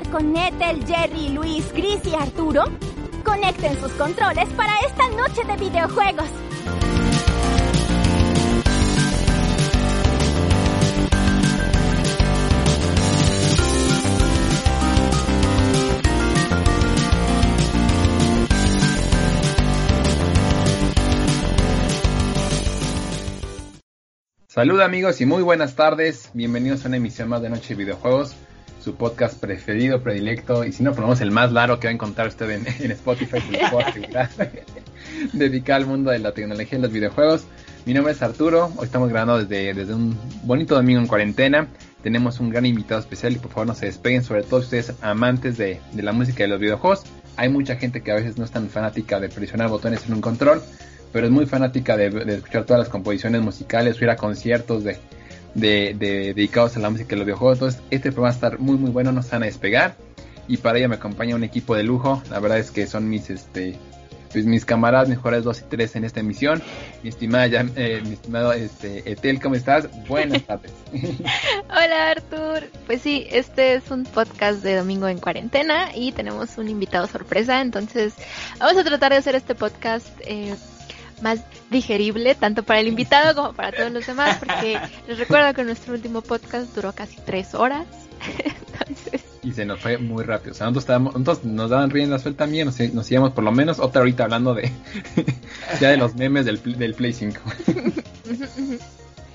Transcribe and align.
jugar 0.00 0.10
con 0.10 0.36
Ethel, 0.36 0.84
Jerry, 0.86 1.28
Luis, 1.30 1.64
Chris 1.72 2.00
y 2.04 2.14
Arturo? 2.14 2.64
Conecten 3.24 3.78
sus 3.80 3.92
controles 3.92 4.48
para 4.50 4.72
esta 4.86 5.08
noche 5.10 5.44
de 5.44 5.56
videojuegos. 5.56 6.28
Salud 24.46 24.80
amigos 24.80 25.20
y 25.20 25.26
muy 25.26 25.42
buenas 25.42 25.74
tardes. 25.76 26.30
Bienvenidos 26.34 26.84
a 26.84 26.88
una 26.88 26.96
emisión 26.98 27.28
más 27.28 27.40
de 27.40 27.48
Noche 27.48 27.68
de 27.70 27.76
Videojuegos, 27.76 28.34
su 28.82 28.94
podcast 28.94 29.38
preferido, 29.38 30.02
predilecto 30.02 30.64
y 30.64 30.72
si 30.72 30.82
no 30.82 30.92
ponemos 30.92 31.20
el 31.20 31.30
más 31.30 31.52
largo 31.52 31.78
que 31.78 31.86
va 31.86 31.90
a 31.90 31.94
encontrar 31.94 32.28
usted 32.28 32.50
en, 32.50 32.66
Spotify, 32.92 33.38
dedicado 35.32 35.76
al 35.76 35.86
mundo 35.86 36.10
de 36.10 36.18
la 36.18 36.32
tecnología 36.32 36.78
y 36.78 36.82
los 36.82 36.92
videojuegos. 36.92 37.44
Mi 37.86 37.94
nombre 37.94 38.12
es 38.12 38.22
Arturo, 38.22 38.72
hoy 38.76 38.84
estamos 38.84 39.08
grabando 39.08 39.38
desde, 39.38 39.74
desde 39.74 39.94
un 39.94 40.18
bonito 40.44 40.74
domingo 40.74 41.00
en 41.00 41.06
cuarentena. 41.06 41.68
Tenemos 42.02 42.40
un 42.40 42.50
gran 42.50 42.64
invitado 42.66 43.00
especial 43.00 43.32
y 43.32 43.36
por 43.36 43.50
favor 43.50 43.66
no 43.66 43.74
se 43.74 43.86
despeguen, 43.86 44.22
sobre 44.22 44.42
todo 44.42 44.60
ustedes 44.60 44.92
amantes 45.02 45.58
de, 45.58 45.80
de 45.92 46.02
la 46.02 46.12
música 46.12 46.44
y 46.44 46.48
los 46.48 46.60
videojuegos. 46.60 47.04
Hay 47.36 47.48
mucha 47.48 47.76
gente 47.76 48.02
que 48.02 48.12
a 48.12 48.16
veces 48.16 48.38
no 48.38 48.44
es 48.44 48.50
tan 48.50 48.68
fanática 48.68 49.20
de 49.20 49.28
presionar 49.28 49.68
botones 49.68 50.06
en 50.06 50.14
un 50.14 50.20
control 50.20 50.62
pero 51.12 51.26
es 51.26 51.32
muy 51.32 51.46
fanática 51.46 51.96
de, 51.96 52.06
escuchar 52.34 52.64
todas 52.64 52.80
las 52.80 52.88
composiciones 52.88 53.42
musicales, 53.42 54.00
ir 54.00 54.10
a 54.10 54.16
conciertos 54.16 54.84
de, 54.84 54.98
dedicados 55.54 56.76
a 56.76 56.80
la 56.80 56.90
música 56.90 57.14
y 57.14 57.18
los 57.18 57.26
videojuegos. 57.26 57.58
Entonces, 57.58 57.82
este 57.90 58.12
programa 58.12 58.28
va 58.28 58.30
a 58.30 58.34
estar 58.34 58.58
muy, 58.58 58.76
muy 58.76 58.90
bueno, 58.90 59.12
nos 59.12 59.30
van 59.30 59.42
a 59.42 59.46
despegar. 59.46 59.96
Y 60.48 60.56
para 60.56 60.78
ello 60.78 60.88
me 60.88 60.96
acompaña 60.96 61.36
un 61.36 61.44
equipo 61.44 61.76
de 61.76 61.84
lujo. 61.84 62.22
La 62.30 62.40
verdad 62.40 62.58
es 62.58 62.70
que 62.70 62.86
son 62.86 63.08
mis, 63.08 63.30
este, 63.30 63.78
pues 64.32 64.46
mis 64.46 64.64
camaradas, 64.64 65.08
mejores 65.08 65.44
dos 65.44 65.60
y 65.60 65.64
tres 65.64 65.96
en 65.96 66.04
esta 66.04 66.20
emisión. 66.20 66.62
Mi 67.02 67.08
estimada, 67.08 67.46
eh, 67.76 68.00
mi 68.04 68.14
estimado 68.14 68.52
este, 68.52 69.10
Etel, 69.10 69.40
¿cómo 69.40 69.54
estás? 69.54 69.88
Buenas 70.08 70.42
tardes. 70.44 70.72
Hola 71.68 72.10
Artur. 72.10 72.64
Pues 72.86 73.02
sí, 73.02 73.26
este 73.30 73.74
es 73.74 73.90
un 73.90 74.04
podcast 74.04 74.62
de 74.62 74.76
domingo 74.76 75.08
en 75.08 75.18
cuarentena 75.18 75.90
y 75.94 76.12
tenemos 76.12 76.58
un 76.58 76.68
invitado 76.68 77.06
sorpresa. 77.06 77.60
Entonces, 77.60 78.14
vamos 78.58 78.76
a 78.76 78.84
tratar 78.84 79.12
de 79.12 79.18
hacer 79.18 79.34
este 79.34 79.54
podcast 79.54 80.08
eh, 80.20 80.54
más 81.22 81.40
digerible, 81.70 82.34
tanto 82.34 82.62
para 82.62 82.80
el 82.80 82.88
invitado 82.88 83.34
como 83.34 83.52
para 83.52 83.72
todos 83.72 83.92
los 83.92 84.06
demás, 84.06 84.38
porque 84.38 84.78
les 85.08 85.18
recuerdo 85.18 85.54
que 85.54 85.64
nuestro 85.64 85.94
último 85.94 86.22
podcast 86.22 86.74
duró 86.74 86.92
casi 86.92 87.16
tres 87.24 87.54
horas. 87.54 87.86
Y 89.42 89.52
se 89.52 89.64
nos 89.64 89.80
fue 89.80 89.96
muy 89.96 90.22
rápido. 90.22 90.52
O 90.52 90.54
sea, 90.54 90.66
nosotros, 90.66 90.82
estábamos, 90.82 91.44
nos 91.44 91.70
daban 91.70 91.88
rienda 91.88 92.18
suelta 92.18 92.44
también, 92.44 92.66
nos, 92.66 92.78
nos 92.92 93.10
íbamos 93.10 93.32
por 93.32 93.42
lo 93.42 93.52
menos 93.52 93.78
otra 93.78 94.00
ahorita 94.00 94.24
hablando 94.24 94.52
de 94.52 94.70
ya 95.80 95.88
de 95.88 95.96
los 95.96 96.14
memes 96.14 96.44
del, 96.44 96.60
del 96.76 96.92
Play 96.92 97.14
5. 97.14 97.40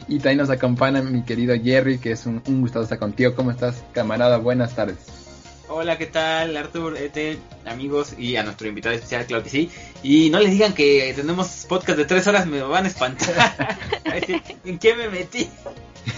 y 0.07 0.19
también 0.19 0.37
nos 0.37 0.51
acompaña 0.51 1.01
mi 1.01 1.23
querido 1.23 1.55
Jerry, 1.55 1.97
que 1.97 2.11
es 2.11 2.27
un, 2.27 2.43
un 2.47 2.61
gusto 2.61 2.83
estar 2.83 2.99
contigo. 2.99 3.33
¿Cómo 3.33 3.49
estás, 3.49 3.83
camarada? 3.93 4.37
Buenas 4.37 4.75
tardes. 4.75 5.24
Hola, 5.67 5.97
¿qué 5.97 6.05
tal? 6.05 6.55
Artur, 6.57 6.95
Ete, 6.95 7.39
amigos 7.65 8.13
y 8.19 8.35
a 8.35 8.43
nuestro 8.43 8.67
invitado 8.67 8.93
especial, 8.93 9.25
claro 9.25 9.43
que 9.43 9.49
sí. 9.49 9.71
Y 10.03 10.29
no 10.29 10.39
les 10.39 10.51
digan 10.51 10.73
que 10.73 11.11
tenemos 11.15 11.65
podcast 11.67 11.97
de 11.97 12.05
tres 12.05 12.27
horas, 12.27 12.45
me 12.45 12.61
van 12.61 12.85
a 12.85 12.87
espantar. 12.87 13.79
¿En 14.63 14.77
qué 14.77 14.93
me 14.93 15.09
metí? 15.09 15.49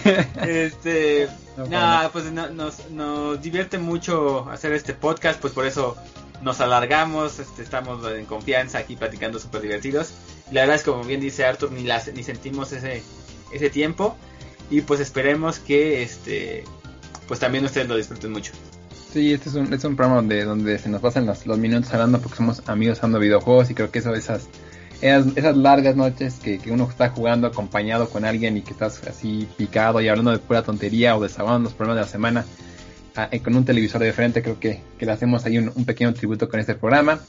este, 0.46 1.28
nada, 1.68 2.10
pues 2.10 2.26
nos, 2.26 2.90
nos 2.90 3.40
divierte 3.40 3.78
mucho 3.78 4.48
hacer 4.50 4.72
este 4.72 4.92
podcast, 4.92 5.40
pues 5.40 5.54
por 5.54 5.64
eso 5.64 5.96
nos 6.42 6.60
alargamos, 6.60 7.38
este, 7.38 7.62
estamos 7.62 8.06
en 8.06 8.26
confianza 8.26 8.78
aquí 8.78 8.96
platicando 8.96 9.38
súper 9.38 9.62
divertidos. 9.62 10.12
La 10.52 10.60
verdad 10.60 10.76
es 10.76 10.82
como 10.82 11.02
bien 11.04 11.20
dice 11.20 11.46
Artur, 11.46 11.72
ni, 11.72 11.84
las, 11.84 12.12
ni 12.12 12.22
sentimos 12.22 12.72
ese, 12.72 13.02
ese 13.50 13.70
tiempo. 13.70 14.14
Y 14.70 14.82
pues 14.82 15.00
esperemos 15.00 15.58
que 15.58 16.02
este 16.02 16.64
pues 17.26 17.40
también 17.40 17.64
ustedes 17.64 17.88
lo 17.88 17.96
disfruten 17.96 18.32
mucho. 18.32 18.52
Sí, 19.12 19.32
este 19.32 19.48
es 19.48 19.54
un, 19.54 19.96
programa 19.96 20.16
donde, 20.16 20.44
donde 20.44 20.78
se 20.78 20.90
nos 20.90 21.00
pasan 21.00 21.24
los, 21.24 21.46
minutos 21.58 21.92
hablando 21.94 22.20
porque 22.20 22.36
somos 22.36 22.62
amigos 22.68 22.98
hablando 22.98 23.18
videojuegos 23.18 23.70
y 23.70 23.74
creo 23.74 23.90
que 23.90 24.00
eso, 24.00 24.14
esas, 24.14 24.48
esas, 25.00 25.34
esas 25.34 25.56
largas 25.56 25.96
noches 25.96 26.34
que, 26.42 26.58
que, 26.58 26.70
uno 26.70 26.86
está 26.90 27.08
jugando 27.08 27.46
acompañado 27.46 28.10
con 28.10 28.26
alguien 28.26 28.58
y 28.58 28.60
que 28.60 28.72
estás 28.72 29.02
así 29.04 29.48
picado 29.56 30.02
y 30.02 30.08
hablando 30.08 30.30
de 30.30 30.38
pura 30.38 30.62
tontería 30.62 31.16
o 31.16 31.22
desahogando 31.22 31.70
los 31.70 31.72
problemas 31.72 31.96
de 31.96 32.02
la 32.02 32.08
semana 32.08 32.44
ah, 33.16 33.28
eh, 33.32 33.40
con 33.40 33.56
un 33.56 33.64
televisor 33.64 34.02
de 34.02 34.12
frente, 34.12 34.42
creo 34.42 34.60
que, 34.60 34.82
que 34.98 35.06
le 35.06 35.12
hacemos 35.12 35.46
ahí 35.46 35.56
un, 35.56 35.84
pequeño 35.86 36.12
tributo 36.12 36.48
con 36.50 36.60
este 36.60 36.74
programa. 36.74 37.20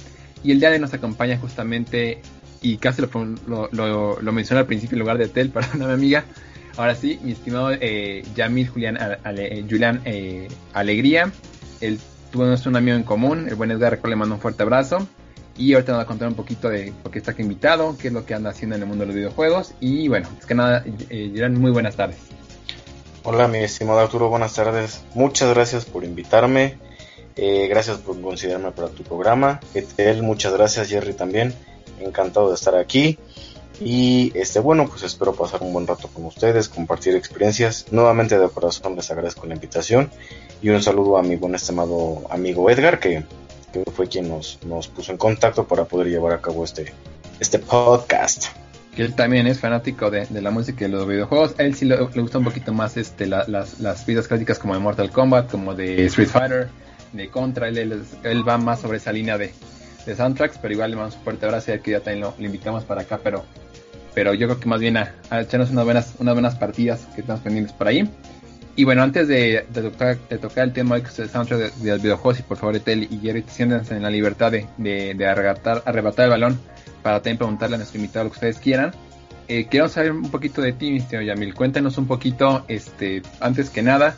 Y 0.44 0.52
el 0.52 0.60
día 0.60 0.70
de 0.70 0.76
hoy 0.76 0.82
nos 0.82 0.94
acompaña 0.94 1.38
justamente, 1.38 2.22
y 2.62 2.78
casi 2.78 3.02
lo, 3.02 3.70
lo, 3.72 4.20
lo, 4.22 4.32
mencioné 4.34 4.62
al 4.62 4.68
principio 4.68 4.96
en 4.96 5.00
lugar 5.00 5.18
de 5.18 5.30
Tel, 5.30 5.52
mi 5.76 5.86
amiga, 5.86 6.26
Ahora 6.78 6.96
sí, 6.96 7.20
mi 7.24 7.34
estimado 7.34 7.72
eh, 7.74 8.24
Yamil 8.36 8.70
Julián, 8.70 8.98
Julián 9.70 10.02
eh, 10.06 10.48
Alegría, 10.72 11.30
él 11.82 12.00
tuvo 12.32 12.44
un 12.44 12.76
amigo 12.76 12.96
en 12.96 13.04
común, 13.04 13.48
el 13.48 13.56
buen 13.56 13.72
Edgar, 13.72 14.00
le 14.04 14.16
mando 14.16 14.36
un 14.36 14.42
fuerte 14.42 14.64
abrazo. 14.64 15.08
Y 15.58 15.74
ahorita 15.74 15.92
nos 15.92 16.00
va 16.00 16.04
a 16.04 16.08
contar 16.08 16.30
un 16.30 16.36
poquito 16.36 16.70
de 16.70 16.94
por 17.04 17.12
qué 17.12 17.20
está 17.20 17.32
aquí 17.32 17.42
invitado, 17.42 17.98
qué 17.98 18.08
es 18.08 18.14
lo 18.14 18.26
que 18.26 18.34
anda 18.34 18.50
haciendo 18.50 18.78
en 18.78 18.82
el 18.82 18.88
mundo 18.88 19.02
de 19.02 19.08
los 19.08 19.16
videojuegos. 19.16 19.74
Y 19.82 20.08
bueno, 20.08 20.30
es 20.40 20.46
que 20.46 20.56
nada, 20.56 20.86
eh, 21.10 21.50
muy 21.50 21.72
buenas 21.72 21.98
tardes. 21.98 22.18
Hola, 23.24 23.50
mi 23.50 23.58
estimado 23.60 24.00
Arturo, 24.00 24.30
buenas 24.30 24.54
tardes. 24.54 25.04
Muchas 25.16 25.54
gracias 25.54 25.84
por 25.84 26.06
invitarme. 26.06 26.78
Eh, 27.36 27.68
gracias 27.68 27.98
por 27.98 28.20
considerarme 28.22 28.72
para 28.72 28.88
tu 28.88 29.04
programa. 29.04 29.60
Etel, 29.74 30.24
muchas 30.24 30.54
gracias, 30.54 30.88
Jerry 30.88 31.14
también. 31.14 31.54
Encantado 32.00 32.50
de 32.50 32.56
estar 32.56 32.76
aquí. 32.76 33.20
Y 33.82 34.32
este 34.36 34.60
bueno, 34.60 34.88
pues 34.88 35.04
espero 35.04 35.34
pasar 35.34 35.64
un 35.64 35.72
buen 35.72 35.88
rato 35.88 36.10
con 36.10 36.26
ustedes, 36.26 36.68
compartir 36.68 37.16
experiencias. 37.16 37.86
Nuevamente 37.92 38.38
de 38.38 38.50
corazón 38.50 38.96
les 38.96 39.10
agradezco 39.10 39.48
la 39.48 39.56
invitación 39.56 40.10
y 40.62 40.70
un 40.70 40.84
saludo 40.84 41.18
a 41.18 41.24
mi 41.24 41.38
buen 41.38 41.56
estimado 41.56 42.24
amigo 42.30 42.70
Edgar 42.70 43.00
que, 43.00 43.24
fue 43.94 44.08
quien 44.08 44.28
nos, 44.28 44.60
nos 44.66 44.88
puso 44.88 45.12
en 45.12 45.18
contacto 45.18 45.66
para 45.66 45.86
poder 45.86 46.08
llevar 46.08 46.34
a 46.34 46.42
cabo 46.42 46.64
este, 46.66 46.92
este 47.40 47.60
podcast. 47.60 48.46
Que 48.96 49.04
él 49.04 49.16
también 49.16 49.48
es 49.48 49.60
fanático 49.60 50.10
de, 50.10 50.28
la 50.42 50.52
música 50.52 50.86
y 50.86 50.92
de 50.92 50.98
los 50.98 51.08
videojuegos. 51.08 51.56
A 51.58 51.64
él 51.64 51.76
sí 51.76 51.86
le, 51.86 51.98
gusta 51.98 52.40
un 52.40 52.44
poquito 52.44 52.74
más 52.74 52.98
este 52.98 53.28
las, 53.28 53.48
las 53.48 54.06
vidas 54.06 54.28
clásicas 54.28 54.60
como 54.60 54.74
de 54.74 54.80
Mortal 54.80 55.12
Kombat, 55.12 55.50
como 55.50 55.74
de 55.76 56.06
Street 56.08 56.28
Fighter, 56.28 56.70
de 57.14 57.30
Contra. 57.30 57.70
Él, 57.70 58.04
él, 58.24 58.48
va 58.48 58.58
más 58.58 58.82
sobre 58.82 58.98
esa 58.98 59.14
línea 59.14 59.38
de, 59.38 59.54
de 60.06 60.16
soundtracks, 60.16 60.58
pero 60.58 60.74
igual 60.74 60.92
le 60.92 60.98
mando 60.98 61.16
un 61.16 61.24
fuerte 61.24 61.46
abrazo 61.46 61.74
y 61.74 61.80
que 61.80 61.92
ya 61.92 62.02
también 62.02 62.22
lo, 62.22 62.34
invitamos 62.40 62.84
para 62.84 63.02
acá, 63.02 63.20
pero 63.24 63.46
pero 64.14 64.34
yo 64.34 64.48
creo 64.48 64.60
que 64.60 64.68
más 64.68 64.80
bien 64.80 64.98
a, 64.98 65.14
echarnos 65.32 65.72
unas 65.72 65.86
buenas, 65.86 66.16
unas 66.20 66.34
buenas 66.34 66.56
partidas 66.56 67.08
que 67.16 67.22
estamos 67.22 67.42
pendientes 67.42 67.74
por 67.74 67.88
ahí. 67.88 68.10
Y 68.76 68.86
bueno, 68.86 69.04
antes 69.04 69.28
de, 69.28 69.66
tocar, 69.74 70.18
de 70.30 70.62
el 70.62 70.74
tema 70.74 71.02
que 71.02 71.10
soundtrack 71.10 71.74
de, 71.76 71.92
los 71.92 72.02
videojuegos, 72.02 72.40
y 72.40 72.44
por 72.44 72.58
favor, 72.58 72.76
Etel 72.76 73.08
y 73.12 73.20
Jerry, 73.20 73.44
siéntense 73.48 73.96
en 73.96 74.04
la 74.04 74.10
libertad 74.10 74.52
de, 74.52 74.68
de, 74.78 75.28
arrebatar, 75.28 75.84
arrebatar 75.86 76.26
el 76.26 76.32
balón 76.32 76.60
para 77.04 77.18
también 77.18 77.38
preguntarle 77.38 77.76
a 77.76 77.78
nuestro 77.80 78.00
invitado 78.00 78.26
lo 78.26 78.32
que 78.32 78.36
ustedes 78.36 78.58
quieran. 78.60 78.94
Eh, 79.50 79.68
quiero 79.70 79.90
saber 79.90 80.12
un 80.12 80.30
poquito 80.30 80.62
de 80.62 80.74
ti, 80.74 80.92
Mr. 80.92 81.24
Yamil. 81.24 81.56
Cuéntanos 81.56 81.98
un 81.98 82.08
poquito, 82.08 82.64
este, 82.68 83.22
antes 83.40 83.70
que 83.70 83.82
nada, 83.82 84.16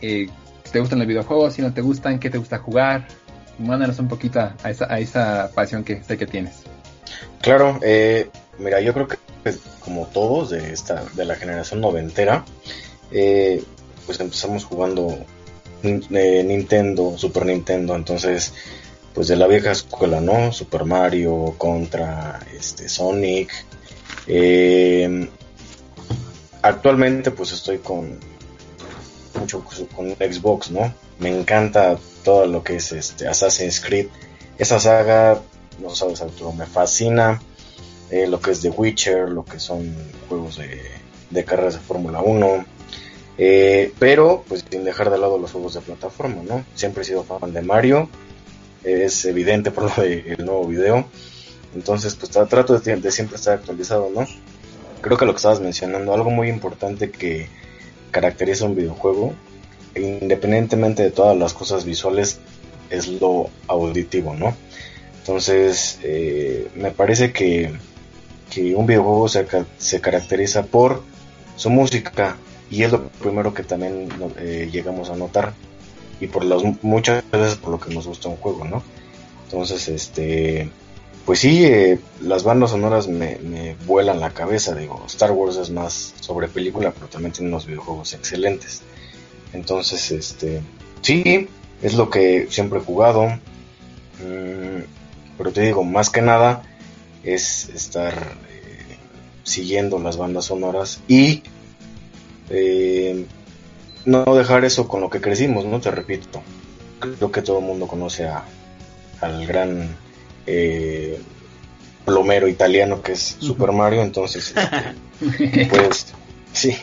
eh, 0.00 0.28
¿te 0.70 0.78
gustan 0.78 0.98
los 0.98 1.08
videojuegos? 1.08 1.54
Si 1.54 1.62
no 1.62 1.72
te 1.72 1.80
gustan, 1.80 2.18
¿qué 2.18 2.30
te 2.30 2.38
gusta 2.38 2.58
jugar? 2.58 3.08
Mándanos 3.58 3.98
un 3.98 4.08
poquito 4.08 4.40
a 4.40 4.70
esa, 4.70 4.92
a 4.92 4.98
esa 4.98 5.50
pasión 5.54 5.84
que 5.84 6.02
sé 6.02 6.18
que 6.18 6.26
tienes. 6.26 6.64
Claro, 7.40 7.78
eh, 7.82 8.28
mira, 8.58 8.80
yo 8.80 8.92
creo 8.92 9.08
que 9.08 9.18
como 9.80 10.06
todos 10.06 10.50
de 10.50 10.72
esta 10.72 11.04
de 11.14 11.24
la 11.24 11.36
generación 11.36 11.80
noventera, 11.80 12.44
eh, 13.10 13.62
pues 14.06 14.20
empezamos 14.20 14.64
jugando 14.64 15.16
eh, 15.82 16.42
Nintendo, 16.44 17.16
Super 17.18 17.46
Nintendo, 17.46 17.94
entonces 17.94 18.54
pues 19.14 19.28
de 19.28 19.36
la 19.36 19.46
vieja 19.46 19.70
escuela, 19.70 20.20
¿no? 20.20 20.52
Super 20.52 20.84
Mario, 20.84 21.54
Contra, 21.58 22.40
este 22.56 22.88
Sonic. 22.88 23.52
Eh, 24.26 25.28
actualmente 26.62 27.30
pues 27.30 27.52
estoy 27.52 27.78
con 27.78 28.18
mucho 29.38 29.64
con 29.94 30.10
Xbox, 30.12 30.70
¿no? 30.70 30.92
Me 31.18 31.28
encanta 31.28 31.96
todo 32.24 32.46
lo 32.46 32.64
que 32.64 32.76
es 32.76 32.90
este 32.92 33.28
Assassin's 33.28 33.80
Creed. 33.80 34.08
Esa 34.58 34.80
saga, 34.80 35.40
no 35.80 35.90
sabes 35.90 36.22
Arturo, 36.22 36.52
me 36.52 36.66
fascina 36.66 37.40
eh, 38.10 38.26
lo 38.26 38.40
que 38.40 38.50
es 38.52 38.60
The 38.60 38.70
Witcher, 38.70 39.30
lo 39.30 39.44
que 39.44 39.58
son 39.58 39.94
juegos 40.28 40.58
de, 40.58 41.44
carreras 41.44 41.74
de 41.74 41.80
Fórmula 41.80 42.20
1, 42.20 42.64
eh, 43.38 43.92
pero 43.98 44.44
pues 44.48 44.64
sin 44.70 44.84
dejar 44.84 45.10
de 45.10 45.18
lado 45.18 45.38
los 45.38 45.52
juegos 45.52 45.74
de 45.74 45.80
plataforma, 45.80 46.42
¿no? 46.42 46.64
Siempre 46.74 47.02
he 47.02 47.06
sido 47.06 47.24
fan 47.24 47.52
de 47.52 47.62
Mario, 47.62 48.08
es 48.84 49.24
evidente 49.24 49.70
por 49.70 49.84
lo 49.84 50.02
del 50.02 50.44
nuevo 50.44 50.66
video, 50.66 51.06
entonces 51.74 52.14
pues 52.14 52.30
trato 52.30 52.78
de, 52.78 53.10
siempre 53.10 53.36
estar 53.36 53.54
actualizado, 53.54 54.10
¿no? 54.14 54.26
Creo 55.00 55.16
que 55.16 55.26
lo 55.26 55.32
que 55.32 55.38
estabas 55.38 55.60
mencionando, 55.60 56.14
algo 56.14 56.30
muy 56.30 56.48
importante 56.48 57.10
que 57.10 57.48
caracteriza 58.10 58.64
un 58.64 58.76
videojuego 58.76 59.34
independientemente 59.96 61.02
de 61.02 61.10
todas 61.10 61.36
las 61.36 61.54
cosas 61.54 61.84
visuales, 61.84 62.40
es 62.90 63.08
lo 63.08 63.50
auditivo, 63.66 64.34
¿no? 64.34 64.56
Entonces, 65.18 65.98
eh, 66.02 66.68
me 66.74 66.90
parece 66.90 67.32
que, 67.32 67.72
que 68.50 68.74
un 68.74 68.86
videojuego 68.86 69.28
se, 69.28 69.46
se, 69.78 70.00
caracteriza 70.00 70.64
por 70.64 71.02
su 71.56 71.70
música 71.70 72.36
y 72.70 72.82
es 72.82 72.92
lo 72.92 73.08
primero 73.08 73.54
que 73.54 73.62
también 73.62 74.08
eh, 74.38 74.68
llegamos 74.70 75.10
a 75.10 75.16
notar 75.16 75.54
y 76.20 76.26
por 76.26 76.44
las 76.44 76.62
muchas 76.82 77.22
veces 77.30 77.56
por 77.56 77.70
lo 77.70 77.80
que 77.80 77.92
nos 77.92 78.06
gusta 78.06 78.28
un 78.28 78.36
juego, 78.36 78.64
¿no? 78.64 78.82
Entonces, 79.44 79.88
este, 79.88 80.70
pues 81.24 81.40
sí, 81.40 81.64
eh, 81.64 81.98
las 82.20 82.44
bandas 82.44 82.70
sonoras 82.70 83.08
me, 83.08 83.76
vuelan 83.86 84.20
la 84.20 84.30
cabeza. 84.30 84.74
Digo, 84.74 85.04
Star 85.06 85.32
Wars 85.32 85.56
es 85.56 85.70
más 85.70 86.14
sobre 86.20 86.48
película, 86.48 86.92
pero 86.92 87.06
también 87.06 87.32
tiene 87.32 87.48
unos 87.48 87.66
videojuegos 87.66 88.14
excelentes. 88.14 88.82
Entonces, 89.52 90.10
este, 90.10 90.60
sí, 91.02 91.48
es 91.82 91.94
lo 91.94 92.10
que 92.10 92.48
siempre 92.50 92.78
he 92.78 92.82
jugado. 92.82 93.26
Mm, 93.26 94.82
pero 95.36 95.52
te 95.52 95.62
digo, 95.62 95.84
más 95.84 96.10
que 96.10 96.22
nada 96.22 96.62
es 97.24 97.68
estar 97.70 98.14
eh, 98.50 98.96
siguiendo 99.42 99.98
las 99.98 100.16
bandas 100.16 100.46
sonoras 100.46 101.00
y 101.08 101.42
eh, 102.50 103.26
no 104.04 104.24
dejar 104.34 104.64
eso 104.64 104.88
con 104.88 105.00
lo 105.00 105.10
que 105.10 105.20
crecimos, 105.20 105.64
¿no? 105.64 105.80
Te 105.80 105.90
repito, 105.90 106.42
creo 106.98 107.32
que 107.32 107.42
todo 107.42 107.58
el 107.58 107.64
mundo 107.64 107.86
conoce 107.86 108.24
a, 108.24 108.44
al 109.20 109.46
gran 109.46 109.96
eh, 110.46 111.18
plomero 112.04 112.48
italiano 112.48 113.02
que 113.02 113.12
es 113.12 113.36
Super 113.38 113.72
Mario, 113.72 114.02
entonces, 114.02 114.54
este, 115.20 115.66
pues, 115.70 116.06
sí, 116.52 116.76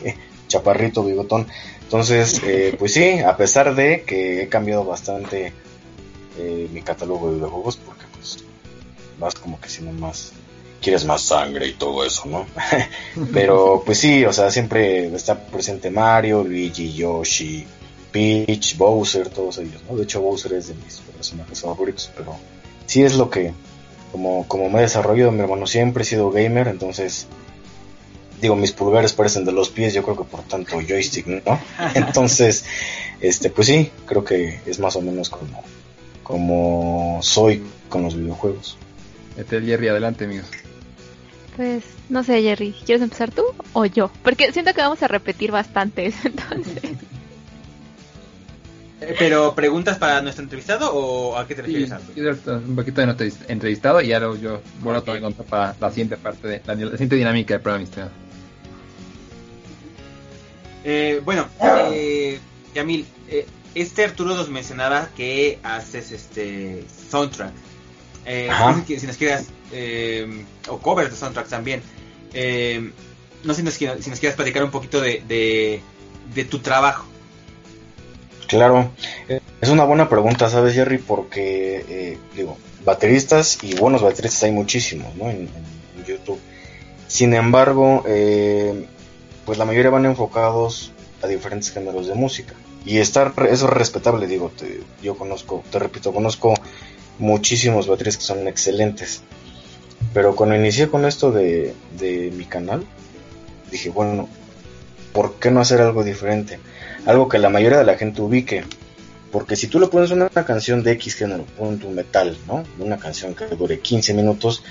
chaparrito, 0.48 1.04
bigotón. 1.04 1.46
Entonces, 1.82 2.40
eh, 2.44 2.74
pues 2.78 2.94
sí, 2.94 3.18
a 3.20 3.36
pesar 3.36 3.74
de 3.74 4.02
que 4.02 4.42
he 4.42 4.48
cambiado 4.48 4.84
bastante 4.84 5.52
eh, 6.38 6.68
mi 6.72 6.82
catálogo 6.82 7.28
de 7.28 7.36
videojuegos, 7.36 7.76
pues 7.76 7.91
vas 9.18 9.34
como 9.34 9.60
que 9.60 9.68
si 9.68 9.82
no 9.82 9.92
más 9.92 10.32
quieres 10.82 11.04
más 11.04 11.22
sangre 11.22 11.68
y 11.68 11.74
todo 11.74 12.04
eso, 12.04 12.26
¿no? 12.26 12.44
Pero 13.32 13.82
pues 13.86 13.98
sí, 13.98 14.24
o 14.24 14.32
sea, 14.32 14.50
siempre 14.50 15.14
está 15.14 15.38
presente 15.46 15.90
Mario, 15.90 16.42
Luigi, 16.42 16.92
Yoshi, 16.92 17.64
Peach, 18.10 18.76
Bowser, 18.76 19.30
todos 19.30 19.58
ellos, 19.58 19.82
¿no? 19.88 19.96
De 19.96 20.02
hecho, 20.02 20.20
Bowser 20.20 20.52
es 20.54 20.68
de 20.68 20.74
mis 20.74 21.00
personajes 21.00 21.60
favoritos, 21.60 22.10
pero 22.16 22.36
sí 22.86 23.02
es 23.02 23.14
lo 23.14 23.30
que, 23.30 23.54
como, 24.10 24.46
como 24.48 24.68
me 24.68 24.80
he 24.80 24.82
desarrollado, 24.82 25.30
mi 25.30 25.40
hermano 25.40 25.66
siempre 25.66 26.02
he 26.02 26.06
sido 26.06 26.30
gamer, 26.30 26.68
entonces, 26.68 27.26
digo, 28.40 28.56
mis 28.56 28.72
pulgares 28.72 29.12
parecen 29.12 29.44
de 29.44 29.52
los 29.52 29.70
pies, 29.70 29.94
yo 29.94 30.02
creo 30.02 30.16
que 30.16 30.24
por 30.24 30.42
tanto 30.42 30.80
joystick, 30.86 31.26
¿no? 31.26 31.58
Entonces, 31.94 32.64
este, 33.20 33.50
pues 33.50 33.68
sí, 33.68 33.90
creo 34.04 34.24
que 34.24 34.60
es 34.66 34.78
más 34.78 34.96
o 34.96 35.00
menos 35.00 35.30
como, 35.30 35.62
como 36.22 37.20
soy 37.22 37.62
con 37.88 38.02
los 38.02 38.16
videojuegos. 38.16 38.76
Este 39.36 39.60
Jerry, 39.60 39.88
adelante, 39.88 40.24
amigos. 40.24 40.46
Pues, 41.56 41.84
no 42.08 42.24
sé, 42.24 42.42
Jerry, 42.42 42.74
¿quieres 42.84 43.02
empezar 43.02 43.30
tú 43.30 43.42
o 43.72 43.84
yo? 43.84 44.10
Porque 44.22 44.52
siento 44.52 44.72
que 44.72 44.80
vamos 44.80 45.02
a 45.02 45.08
repetir 45.08 45.50
bastantes, 45.50 46.14
entonces. 46.24 46.82
Eh, 49.00 49.16
¿Pero 49.18 49.54
preguntas 49.54 49.98
para 49.98 50.22
nuestro 50.22 50.44
entrevistado 50.44 50.94
o 50.94 51.36
a 51.36 51.46
qué 51.46 51.54
te 51.54 51.62
refieres? 51.62 51.92
Sí, 52.14 52.20
un 52.20 52.76
poquito 52.76 53.00
de 53.00 53.06
nuestro 53.06 53.26
entrevistado 53.48 54.00
y 54.00 54.08
luego 54.08 54.36
yo 54.36 54.60
vuelvo 54.80 55.00
a 55.00 55.04
tomar 55.04 55.32
para 55.32 55.76
la 55.80 55.90
siguiente 55.90 56.16
parte, 56.16 56.48
de 56.48 56.62
la, 56.64 56.74
siguiente 56.74 57.16
dinámica 57.16 57.54
del 57.54 57.62
programa. 57.62 57.86
Eh, 60.84 61.20
bueno, 61.24 61.48
eh, 61.92 62.38
Yamil, 62.74 63.06
eh, 63.28 63.46
este 63.74 64.04
Arturo 64.04 64.34
nos 64.34 64.48
mencionaba 64.48 65.08
que 65.16 65.58
haces 65.62 66.12
este 66.12 66.84
soundtrack. 67.10 67.52
Eh, 68.24 68.48
si 68.86 69.06
nos 69.06 69.16
quieras, 69.16 69.46
eh, 69.72 70.44
o 70.68 70.78
covers 70.78 71.10
de 71.10 71.16
soundtrack 71.16 71.48
también. 71.48 71.82
no 73.44 73.54
sé 73.54 73.60
si 73.60 73.62
nos, 73.62 73.74
si 73.74 74.10
nos 74.10 74.20
quieras 74.20 74.36
platicar 74.36 74.62
un 74.64 74.70
poquito 74.70 75.00
de, 75.00 75.22
de, 75.26 75.80
de 76.34 76.44
tu 76.44 76.60
trabajo. 76.60 77.06
Claro, 78.52 78.90
es 79.62 79.70
una 79.70 79.84
buena 79.84 80.10
pregunta, 80.10 80.50
¿sabes, 80.50 80.74
Jerry? 80.74 80.98
Porque, 80.98 81.86
eh, 81.88 82.18
digo, 82.36 82.58
bateristas 82.84 83.58
y 83.62 83.74
buenos 83.74 84.02
bateristas 84.02 84.42
hay 84.42 84.50
muchísimos, 84.50 85.14
¿no? 85.14 85.30
En, 85.30 85.48
YouTube. 86.06 86.40
Sin 87.06 87.32
embargo, 87.32 88.02
eh, 88.08 88.86
pues 89.46 89.56
la 89.56 89.64
mayoría 89.64 89.90
van 89.90 90.04
enfocados 90.04 90.92
a 91.22 91.28
diferentes 91.28 91.70
géneros 91.70 92.08
de 92.08 92.14
música. 92.14 92.54
Y 92.84 92.98
estar, 92.98 93.32
eso 93.48 93.66
es 93.66 93.72
respetable, 93.72 94.26
digo, 94.26 94.50
yo 95.00 95.16
conozco, 95.16 95.62
te 95.70 95.78
repito, 95.78 96.12
conozco 96.12 96.54
muchísimos 97.18 97.86
bateristas 97.86 98.22
que 98.22 98.34
son 98.34 98.48
excelentes. 98.48 99.22
Pero 100.14 100.34
cuando 100.34 100.56
inicié 100.56 100.88
con 100.88 101.04
esto 101.04 101.30
de, 101.30 101.74
de 101.98 102.32
mi 102.36 102.44
canal, 102.44 102.84
dije, 103.70 103.90
bueno, 103.90 104.28
¿por 105.12 105.34
qué 105.36 105.50
no 105.50 105.60
hacer 105.60 105.80
algo 105.80 106.04
diferente? 106.04 106.58
algo 107.06 107.28
que 107.28 107.38
la 107.38 107.48
mayoría 107.48 107.78
de 107.78 107.84
la 107.84 107.96
gente 107.96 108.22
ubique. 108.22 108.64
Porque 109.30 109.56
si 109.56 109.66
tú 109.66 109.80
le 109.80 109.86
pones 109.86 110.10
una, 110.10 110.28
canción 110.28 110.82
de 110.82 110.92
X 110.92 111.14
género, 111.14 111.46
un 111.58 111.94
metal, 111.94 112.36
¿no? 112.46 112.64
Una 112.78 112.98
canción 112.98 113.34
que 113.34 113.46
dure 113.46 113.80
15 113.80 114.12
minutos, 114.12 114.62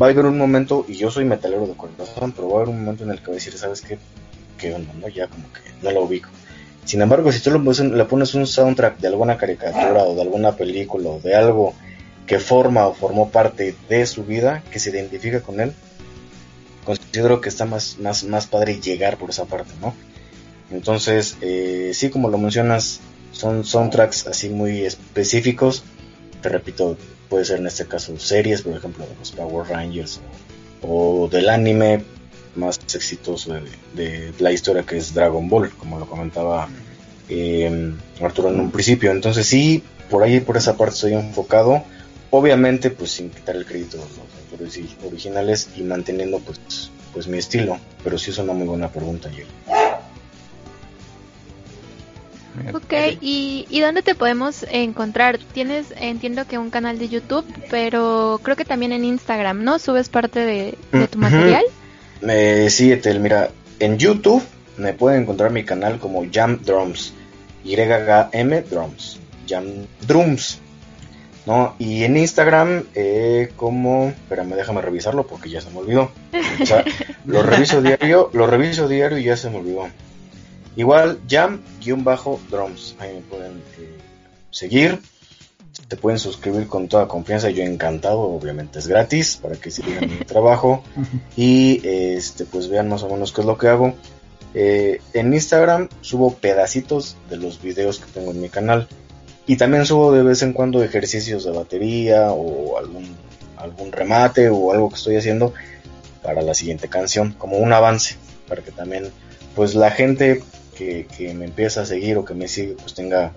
va 0.00 0.06
a 0.06 0.10
haber 0.10 0.24
un 0.24 0.38
momento, 0.38 0.86
y 0.88 0.94
yo 0.94 1.10
soy 1.10 1.26
metalero 1.26 1.66
de 1.66 1.74
corazón, 1.74 2.32
pero 2.32 2.48
va 2.48 2.54
a 2.54 2.62
haber 2.62 2.74
un 2.74 2.80
momento 2.80 3.04
en 3.04 3.10
el 3.10 3.18
que 3.18 3.26
va 3.26 3.32
a 3.32 3.34
decir, 3.34 3.52
¿sabes 3.58 3.82
qué? 3.82 3.98
¿Qué 4.56 4.74
onda, 4.74 4.92
no? 4.94 5.08
Ya 5.08 5.26
como 5.26 5.52
que 5.52 5.60
no 5.82 5.90
lo 5.90 6.04
ubico. 6.04 6.30
Sin 6.84 7.02
embargo, 7.02 7.30
si 7.30 7.40
tú 7.40 7.50
le 7.50 8.04
pones 8.04 8.34
un 8.34 8.46
soundtrack 8.46 8.98
de 8.98 9.08
alguna 9.08 9.36
caricatura 9.36 10.04
o 10.04 10.14
de 10.14 10.22
alguna 10.22 10.56
película 10.56 11.10
o 11.10 11.20
de 11.20 11.34
algo 11.34 11.74
que 12.26 12.38
forma 12.38 12.86
o 12.86 12.94
formó 12.94 13.30
parte 13.30 13.74
de 13.88 14.06
su 14.06 14.24
vida, 14.24 14.62
que 14.70 14.78
se 14.78 14.90
identifica 14.90 15.40
con 15.40 15.60
él, 15.60 15.72
considero 16.84 17.40
que 17.40 17.48
está 17.48 17.64
más, 17.64 17.98
más, 17.98 18.24
más 18.24 18.46
padre 18.46 18.80
llegar 18.80 19.18
por 19.18 19.30
esa 19.30 19.44
parte, 19.44 19.72
¿no? 19.80 19.94
Entonces, 20.70 21.36
eh, 21.40 21.90
sí, 21.94 22.10
como 22.10 22.28
lo 22.28 22.38
mencionas, 22.38 23.00
son 23.32 23.64
soundtracks 23.64 24.26
así 24.26 24.48
muy 24.48 24.84
específicos. 24.84 25.82
Te 26.42 26.48
repito, 26.48 26.96
puede 27.28 27.44
ser 27.44 27.58
en 27.58 27.66
este 27.66 27.86
caso 27.86 28.18
series, 28.18 28.62
por 28.62 28.76
ejemplo, 28.76 29.06
de 29.06 29.14
los 29.16 29.32
Power 29.32 29.68
Rangers 29.68 30.20
o, 30.82 31.28
del 31.30 31.48
anime 31.48 32.04
más 32.54 32.80
exitoso 32.94 33.54
de, 33.94 34.32
la 34.38 34.52
historia 34.52 34.82
que 34.82 34.96
es 34.96 35.14
Dragon 35.14 35.48
Ball, 35.48 35.70
como 35.70 35.98
lo 35.98 36.06
comentaba 36.06 36.68
eh, 37.28 37.92
Arturo 38.20 38.48
en 38.50 38.60
un 38.60 38.70
principio. 38.70 39.10
Entonces, 39.10 39.46
sí, 39.46 39.82
por 40.08 40.22
ahí, 40.22 40.40
por 40.40 40.56
esa 40.56 40.76
parte 40.76 40.94
estoy 40.94 41.14
enfocado. 41.14 41.84
Obviamente, 42.30 42.90
pues 42.90 43.12
sin 43.12 43.30
quitar 43.30 43.56
el 43.56 43.66
crédito 43.66 43.96
de 43.96 44.04
los 44.04 44.18
autores 44.18 44.78
originales 45.04 45.68
y 45.76 45.82
manteniendo 45.82 46.38
pues, 46.40 46.90
pues 47.12 47.26
mi 47.26 47.38
estilo. 47.38 47.78
Pero 48.04 48.18
sí 48.18 48.30
es 48.30 48.38
una 48.38 48.52
muy 48.52 48.66
buena 48.66 48.88
pregunta, 48.88 49.30
Jerry. 49.30 49.46
Ok, 52.74 52.92
¿Y, 53.20 53.66
¿y 53.70 53.80
dónde 53.80 54.02
te 54.02 54.14
podemos 54.14 54.64
encontrar? 54.70 55.38
Tienes, 55.38 55.94
entiendo 55.96 56.46
que 56.46 56.58
un 56.58 56.70
canal 56.70 56.98
de 56.98 57.08
YouTube, 57.08 57.46
pero 57.70 58.40
creo 58.42 58.56
que 58.56 58.64
también 58.64 58.92
en 58.92 59.04
Instagram, 59.04 59.62
¿no? 59.64 59.78
¿Subes 59.78 60.08
parte 60.08 60.40
de, 60.40 61.08
tu 61.10 61.18
material? 61.18 61.64
Eh, 62.22 62.68
sí, 62.70 62.92
Etel, 62.92 63.20
mira, 63.20 63.50
en 63.78 63.98
YouTube 63.98 64.42
me 64.76 64.92
pueden 64.92 65.22
encontrar 65.22 65.50
mi 65.50 65.64
canal 65.64 65.98
como 65.98 66.24
Jam 66.30 66.60
Drums, 66.62 67.12
Y-M 67.64 68.62
Drums, 68.62 69.18
Jam 69.48 69.66
Drums, 70.06 70.58
¿no? 71.46 71.74
Y 71.78 72.04
en 72.04 72.16
Instagram, 72.16 72.84
eh, 72.94 73.52
como, 73.56 74.08
espérame, 74.08 74.54
déjame 74.54 74.82
revisarlo 74.82 75.26
porque 75.26 75.50
ya 75.50 75.60
se 75.60 75.70
me 75.70 75.78
olvidó. 75.78 76.10
O 76.62 76.66
sea, 76.66 76.84
lo 77.24 77.42
reviso 77.44 77.82
diario, 77.82 78.30
lo 78.32 78.46
reviso 78.46 78.88
diario 78.88 79.18
y 79.18 79.24
ya 79.24 79.36
se 79.36 79.50
me 79.50 79.58
olvidó. 79.58 79.88
Igual, 80.76 81.18
jam-drums. 81.28 82.96
Ahí 82.98 83.14
me 83.14 83.20
pueden 83.22 83.62
eh, 83.78 83.98
seguir. 84.50 85.00
Te 85.88 85.96
pueden 85.96 86.18
suscribir 86.18 86.66
con 86.66 86.88
toda 86.88 87.08
confianza. 87.08 87.50
Yo 87.50 87.62
encantado, 87.62 88.20
obviamente 88.20 88.78
es 88.78 88.86
gratis 88.86 89.36
para 89.36 89.56
que 89.56 89.70
sigan 89.70 90.08
mi 90.08 90.24
trabajo. 90.24 90.82
Y 91.36 91.80
este, 91.86 92.44
pues 92.44 92.68
vean 92.68 92.88
más 92.88 93.02
o 93.02 93.08
menos 93.08 93.32
qué 93.32 93.40
es 93.40 93.46
lo 93.46 93.58
que 93.58 93.68
hago. 93.68 93.94
Eh, 94.52 95.00
en 95.12 95.32
Instagram 95.32 95.88
subo 96.00 96.34
pedacitos 96.34 97.16
de 97.28 97.36
los 97.36 97.62
videos 97.62 97.98
que 97.98 98.10
tengo 98.12 98.32
en 98.32 98.40
mi 98.40 98.48
canal. 98.48 98.88
Y 99.46 99.56
también 99.56 99.86
subo 99.86 100.12
de 100.12 100.22
vez 100.22 100.42
en 100.42 100.52
cuando 100.52 100.82
ejercicios 100.82 101.44
de 101.44 101.52
batería 101.52 102.32
o 102.32 102.78
algún, 102.78 103.16
algún 103.56 103.92
remate 103.92 104.48
o 104.48 104.72
algo 104.72 104.88
que 104.88 104.96
estoy 104.96 105.16
haciendo 105.16 105.52
para 106.22 106.42
la 106.42 106.54
siguiente 106.54 106.88
canción, 106.88 107.32
como 107.32 107.56
un 107.56 107.72
avance, 107.72 108.16
para 108.46 108.62
que 108.62 108.70
también 108.70 109.10
pues 109.54 109.74
la 109.74 109.90
gente 109.90 110.42
que, 110.76 111.34
me 111.34 111.44
empieza 111.44 111.82
a 111.82 111.86
seguir 111.86 112.16
o 112.16 112.24
que 112.24 112.34
me 112.34 112.48
sigue, 112.48 112.74
pues 112.74 112.94
tenga 112.94 113.32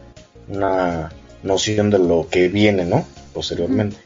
una 0.47 1.11
noción 1.43 1.89
de 1.89 1.99
lo 1.99 2.27
que 2.29 2.47
viene, 2.47 2.85
¿no? 2.85 3.05
Posteriormente. 3.33 3.97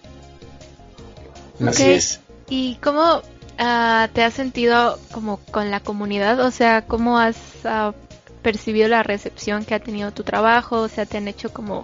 Así 1.66 1.84
es. 1.84 2.20
¿Y 2.50 2.76
cómo 2.76 3.22
ah, 3.58 4.10
te 4.14 4.24
has 4.24 4.34
sentido 4.34 5.00
como 5.12 5.38
con 5.52 5.72
la 5.72 5.80
comunidad? 5.80 6.40
O 6.42 6.52
sea, 6.52 6.84
¿cómo 6.84 7.18
has, 7.20 7.38
ah, 7.66 7.94
percibido 8.42 8.88
la 8.88 9.04
recepción 9.04 9.66
que 9.66 9.76
ha 9.76 9.80
tenido 9.80 10.12
tu 10.12 10.24
trabajo? 10.24 10.82
O 10.82 10.88
sea, 10.88 11.06
te 11.06 11.18
han 11.18 11.28
hecho 11.28 11.52
como 11.52 11.84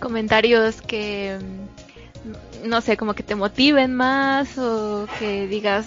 comentarios 0.00 0.82
que, 0.82 1.38
mm, 1.40 2.68
no 2.68 2.80
sé, 2.80 2.96
como 2.96 3.14
que 3.14 3.22
te 3.22 3.34
motiven 3.34 3.94
más 3.94 4.58
o 4.58 5.06
que 5.18 5.46
digas, 5.46 5.86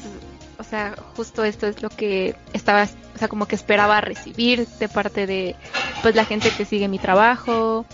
o 0.59 0.63
sea, 0.63 0.95
justo 1.15 1.43
esto 1.43 1.67
es 1.67 1.81
lo 1.81 1.89
que 1.89 2.35
estaba, 2.53 2.83
o 3.15 3.17
sea, 3.17 3.27
como 3.27 3.47
que 3.47 3.55
esperaba 3.55 4.01
recibir 4.01 4.67
de 4.67 4.89
parte 4.89 5.27
de, 5.27 5.55
pues, 6.01 6.15
la 6.15 6.25
gente 6.25 6.49
que 6.49 6.65
sigue 6.65 6.87
mi 6.87 6.99
trabajo. 6.99 7.85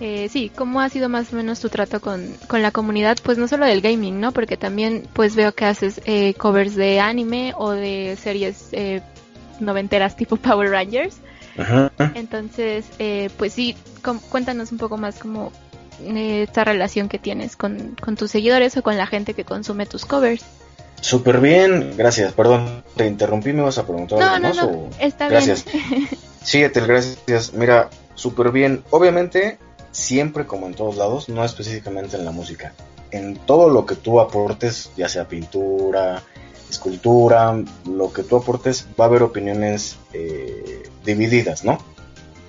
Eh, 0.00 0.28
sí, 0.30 0.50
¿cómo 0.54 0.80
ha 0.80 0.88
sido 0.88 1.08
más 1.08 1.32
o 1.32 1.36
menos 1.36 1.58
tu 1.58 1.68
trato 1.68 2.00
con, 2.00 2.32
con, 2.46 2.62
la 2.62 2.70
comunidad? 2.70 3.18
Pues 3.22 3.36
no 3.36 3.48
solo 3.48 3.66
del 3.66 3.80
gaming, 3.80 4.20
¿no? 4.20 4.32
Porque 4.32 4.56
también 4.56 5.08
pues 5.12 5.34
veo 5.34 5.52
que 5.52 5.64
haces 5.64 6.00
eh, 6.04 6.34
covers 6.34 6.76
de 6.76 7.00
anime 7.00 7.52
o 7.56 7.70
de 7.70 8.16
series 8.20 8.68
eh, 8.72 9.02
noventeras 9.60 10.16
tipo 10.16 10.36
Power 10.36 10.70
Rangers. 10.70 11.16
Ajá. 11.58 11.90
Entonces, 12.14 12.86
eh, 13.00 13.30
pues 13.36 13.52
sí, 13.52 13.76
cuéntanos 14.30 14.70
un 14.70 14.78
poco 14.78 14.96
más 14.96 15.18
como 15.18 15.50
eh, 16.04 16.44
esta 16.44 16.62
relación 16.62 17.08
que 17.08 17.18
tienes 17.18 17.56
con, 17.56 17.96
con 18.00 18.16
tus 18.16 18.30
seguidores 18.30 18.76
o 18.76 18.82
con 18.82 18.96
la 18.96 19.06
gente 19.06 19.34
que 19.34 19.44
consume 19.44 19.86
tus 19.86 20.04
covers. 20.04 20.44
Súper 21.00 21.40
bien, 21.40 21.94
gracias. 21.96 22.32
Perdón, 22.32 22.84
te 22.96 23.06
interrumpí, 23.06 23.52
¿me 23.52 23.62
vas 23.62 23.78
a 23.78 23.84
preguntar 23.84 24.22
algo 24.22 24.48
más? 24.48 24.56
No, 24.56 24.88
está 25.00 25.28
gracias. 25.28 25.64
bien. 25.72 26.08
Síguete, 26.42 26.80
gracias. 26.80 27.52
Mira, 27.52 27.90
súper 28.14 28.50
bien. 28.50 28.84
Obviamente, 28.90 29.58
siempre 29.92 30.46
como 30.46 30.66
en 30.66 30.74
todos 30.74 30.96
lados, 30.96 31.28
no 31.28 31.44
específicamente 31.44 32.16
en 32.16 32.24
la 32.24 32.30
música. 32.30 32.72
En 33.10 33.36
todo 33.36 33.70
lo 33.70 33.86
que 33.86 33.94
tú 33.94 34.20
aportes, 34.20 34.90
ya 34.96 35.08
sea 35.08 35.26
pintura, 35.26 36.22
escultura, 36.68 37.56
lo 37.86 38.12
que 38.12 38.22
tú 38.22 38.36
aportes, 38.36 38.86
va 38.98 39.04
a 39.04 39.08
haber 39.08 39.22
opiniones 39.22 39.96
eh, 40.12 40.88
divididas, 41.04 41.64
¿no? 41.64 41.78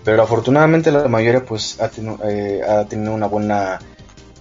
Pero 0.03 0.23
afortunadamente 0.23 0.91
la 0.91 1.07
mayoría 1.07 1.45
pues 1.45 1.79
ha, 1.79 1.89
eh, 2.27 2.61
ha 2.67 2.85
tenido 2.85 3.13
una 3.13 3.27
buena 3.27 3.79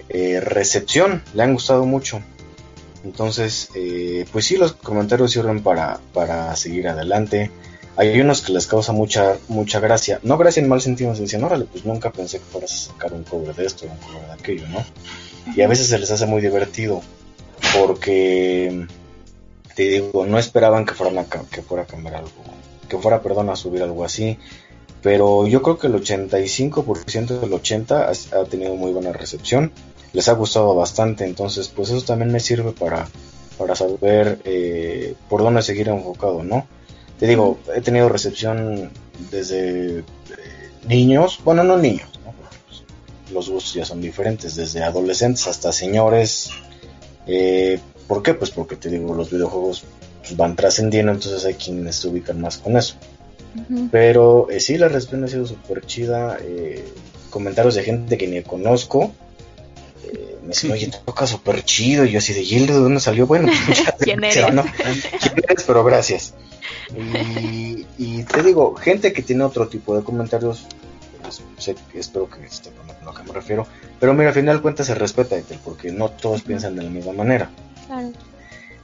eh, 0.08 0.40
recepción, 0.40 1.22
le 1.34 1.42
han 1.42 1.52
gustado 1.52 1.84
mucho. 1.84 2.20
Entonces, 3.04 3.70
pues 4.32 4.44
sí, 4.44 4.56
los 4.56 4.72
comentarios 4.72 5.30
sirven 5.30 5.62
para, 5.62 6.00
para 6.12 6.54
seguir 6.56 6.88
adelante. 6.88 7.50
Hay 7.98 8.20
unos 8.20 8.42
que 8.42 8.52
les 8.52 8.68
causa 8.68 8.92
mucha 8.92 9.38
mucha 9.48 9.80
gracia. 9.80 10.20
No 10.22 10.38
gracia 10.38 10.62
en 10.62 10.68
mal 10.68 10.80
sentido, 10.80 11.16
se 11.16 11.22
dicen, 11.22 11.42
órale, 11.42 11.64
pues 11.64 11.84
nunca 11.84 12.12
pensé 12.12 12.38
que 12.38 12.44
fueras 12.44 12.72
a 12.72 12.92
sacar 12.92 13.12
un 13.12 13.24
cover 13.24 13.52
de 13.56 13.66
esto, 13.66 13.86
un 13.86 13.96
cover 13.96 14.24
de 14.24 14.32
aquello, 14.34 14.68
¿no? 14.68 14.84
Y 15.56 15.62
a 15.62 15.66
veces 15.66 15.88
se 15.88 15.98
les 15.98 16.08
hace 16.08 16.24
muy 16.24 16.40
divertido 16.40 17.02
porque 17.76 18.86
te 19.74 19.82
digo, 19.82 20.26
no 20.26 20.38
esperaban 20.38 20.86
que, 20.86 20.94
fueran 20.94 21.18
a, 21.18 21.24
que 21.24 21.60
fuera 21.60 21.82
a 21.82 21.86
cambiar 21.86 22.14
algo, 22.14 22.30
que 22.88 22.98
fuera, 22.98 23.20
perdón, 23.20 23.50
a 23.50 23.56
subir 23.56 23.82
algo 23.82 24.04
así. 24.04 24.38
Pero 25.02 25.48
yo 25.48 25.60
creo 25.62 25.78
que 25.78 25.88
el 25.88 25.94
85% 25.94 27.40
del 27.40 27.50
80% 27.50 28.32
ha, 28.32 28.44
tenido 28.44 28.76
muy 28.76 28.92
buena 28.92 29.12
recepción, 29.12 29.72
les 30.12 30.28
ha 30.28 30.34
gustado 30.34 30.72
bastante, 30.76 31.24
entonces 31.24 31.66
pues 31.66 31.90
eso 31.90 32.02
también 32.02 32.30
me 32.30 32.38
sirve 32.38 32.70
para, 32.70 33.08
para 33.58 33.74
saber 33.74 34.40
eh, 34.44 35.14
por 35.28 35.42
dónde 35.42 35.62
seguir 35.62 35.88
enfocado, 35.88 36.44
¿no? 36.44 36.66
Te 37.18 37.26
digo, 37.26 37.58
he 37.74 37.80
tenido 37.80 38.08
recepción 38.08 38.90
desde 39.30 39.98
eh, 39.98 40.04
niños, 40.86 41.40
bueno, 41.44 41.64
no 41.64 41.76
niños, 41.76 42.08
¿no? 42.24 42.32
Pues, 42.32 42.82
los 43.32 43.48
gustos 43.50 43.74
ya 43.74 43.84
son 43.84 44.00
diferentes, 44.00 44.54
desde 44.54 44.82
adolescentes 44.82 45.46
hasta 45.46 45.72
señores, 45.72 46.50
eh, 47.28 47.78
¿Por 48.08 48.22
qué? 48.22 48.34
Pues 48.34 48.50
porque 48.50 48.74
te 48.74 48.88
digo, 48.88 49.14
los 49.14 49.30
videojuegos 49.30 49.84
van 50.34 50.56
trascendiendo, 50.56 51.12
entonces 51.12 51.44
hay 51.44 51.54
quienes 51.54 51.96
se 51.96 52.08
ubican 52.08 52.40
más 52.40 52.56
con 52.56 52.76
eso. 52.76 52.96
Pero 53.92 54.48
eh, 54.50 54.60
sí, 54.60 54.78
la 54.78 54.88
recepción 54.88 55.24
ha 55.24 55.28
sido 55.28 55.46
súper 55.46 55.84
chida. 55.84 56.38
Eh, 56.40 56.84
comentarios 57.28 57.74
de 57.74 57.82
gente 57.82 58.16
que 58.16 58.26
ni 58.26 58.42
conozco. 58.42 59.12
Me 60.42 60.48
dicen, 60.48 60.72
oye, 60.72 60.90
toca 61.04 61.26
súper 61.26 61.62
chido. 61.64 62.06
Y 62.06 62.12
yo 62.12 62.18
así 62.18 62.32
de, 62.32 62.40
¿y 62.40 62.66
de 62.66 62.72
dónde 62.72 63.00
salió? 63.00 63.26
Bueno, 63.26 63.52
pues, 63.66 63.82
¿quién 64.00 64.24
eres? 64.24 64.54
¿no? 64.54 64.62
¿Quién 65.20 65.34
eres? 65.46 65.64
Pero 65.66 65.84
gracias. 65.84 66.34
Y, 66.96 67.86
y, 67.98 68.22
te 68.24 68.42
digo, 68.42 68.74
gente 68.74 69.12
que 69.12 69.22
tiene 69.22 69.44
otro 69.44 69.68
tipo 69.68 69.96
de 69.96 70.02
comentarios, 70.02 70.66
pues, 71.22 71.42
sé, 71.58 71.76
espero 71.94 72.28
que 72.30 72.44
esté 72.46 72.70
a 72.70 73.04
lo 73.04 73.12
que 73.12 73.22
me 73.22 73.32
refiero. 73.32 73.66
Pero 74.00 74.14
mira, 74.14 74.28
al 74.28 74.34
final 74.34 74.56
de 74.56 74.62
cuentas 74.62 74.86
se 74.86 74.94
respeta, 74.94 75.36
porque 75.64 75.92
no 75.92 76.08
todos 76.08 76.42
piensan 76.42 76.76
de 76.76 76.82
la 76.82 76.90
misma 76.90 77.12
manera. 77.12 77.50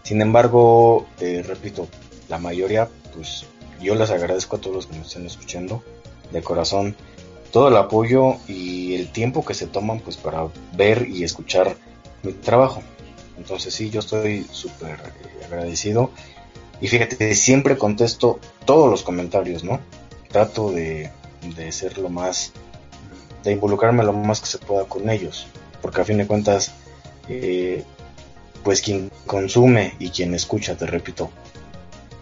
Sin 0.03 0.21
embargo, 0.21 1.07
eh, 1.21 1.43
repito, 1.47 1.89
la 2.29 2.39
mayoría, 2.39 2.89
pues 3.15 3.47
yo 3.81 3.95
les 3.95 4.11
agradezco 4.11 4.57
a 4.57 4.61
todos 4.61 4.77
los 4.77 4.87
que 4.87 4.97
me 4.97 5.03
estén 5.03 5.27
escuchando 5.27 5.83
de 6.31 6.43
corazón 6.43 6.97
todo 7.53 7.69
el 7.69 7.77
apoyo 7.77 8.37
y 8.49 8.97
el 8.97 9.13
tiempo 9.13 9.45
que 9.45 9.55
se 9.55 9.67
toman 9.67 10.01
pues 10.01 10.17
para 10.17 10.49
ver 10.77 11.09
y 11.09 11.23
escuchar 11.23 11.77
mi 12.23 12.33
trabajo. 12.33 12.83
Entonces 13.39 13.73
sí, 13.73 13.91
yo 13.91 14.01
estoy 14.01 14.45
súper 14.51 14.95
eh, 14.95 15.45
agradecido 15.47 16.11
y 16.81 16.89
fíjate, 16.89 17.35
siempre 17.35 17.79
contesto 17.79 18.41
todos 18.65 18.91
los 18.91 19.03
comentarios, 19.03 19.65
¿no? 19.65 19.81
Trato 20.29 20.71
de, 20.71 21.11
de 21.57 21.73
ser 21.73 21.99
lo 21.99 22.09
más, 22.09 22.53
de 23.43 23.53
involucrarme 23.53 24.05
lo 24.05 24.13
más 24.13 24.41
que 24.41 24.47
se 24.47 24.59
pueda 24.59 24.85
con 24.85 25.09
ellos, 25.09 25.47
porque 25.81 26.01
a 26.01 26.05
fin 26.05 26.19
de 26.19 26.27
cuentas 26.27 26.73
eh, 27.29 27.85
pues 28.63 28.81
quien 28.81 29.11
consume 29.27 29.95
y 29.99 30.11
quien 30.11 30.35
escucha, 30.35 30.77
te 30.77 30.87
repito, 30.87 31.31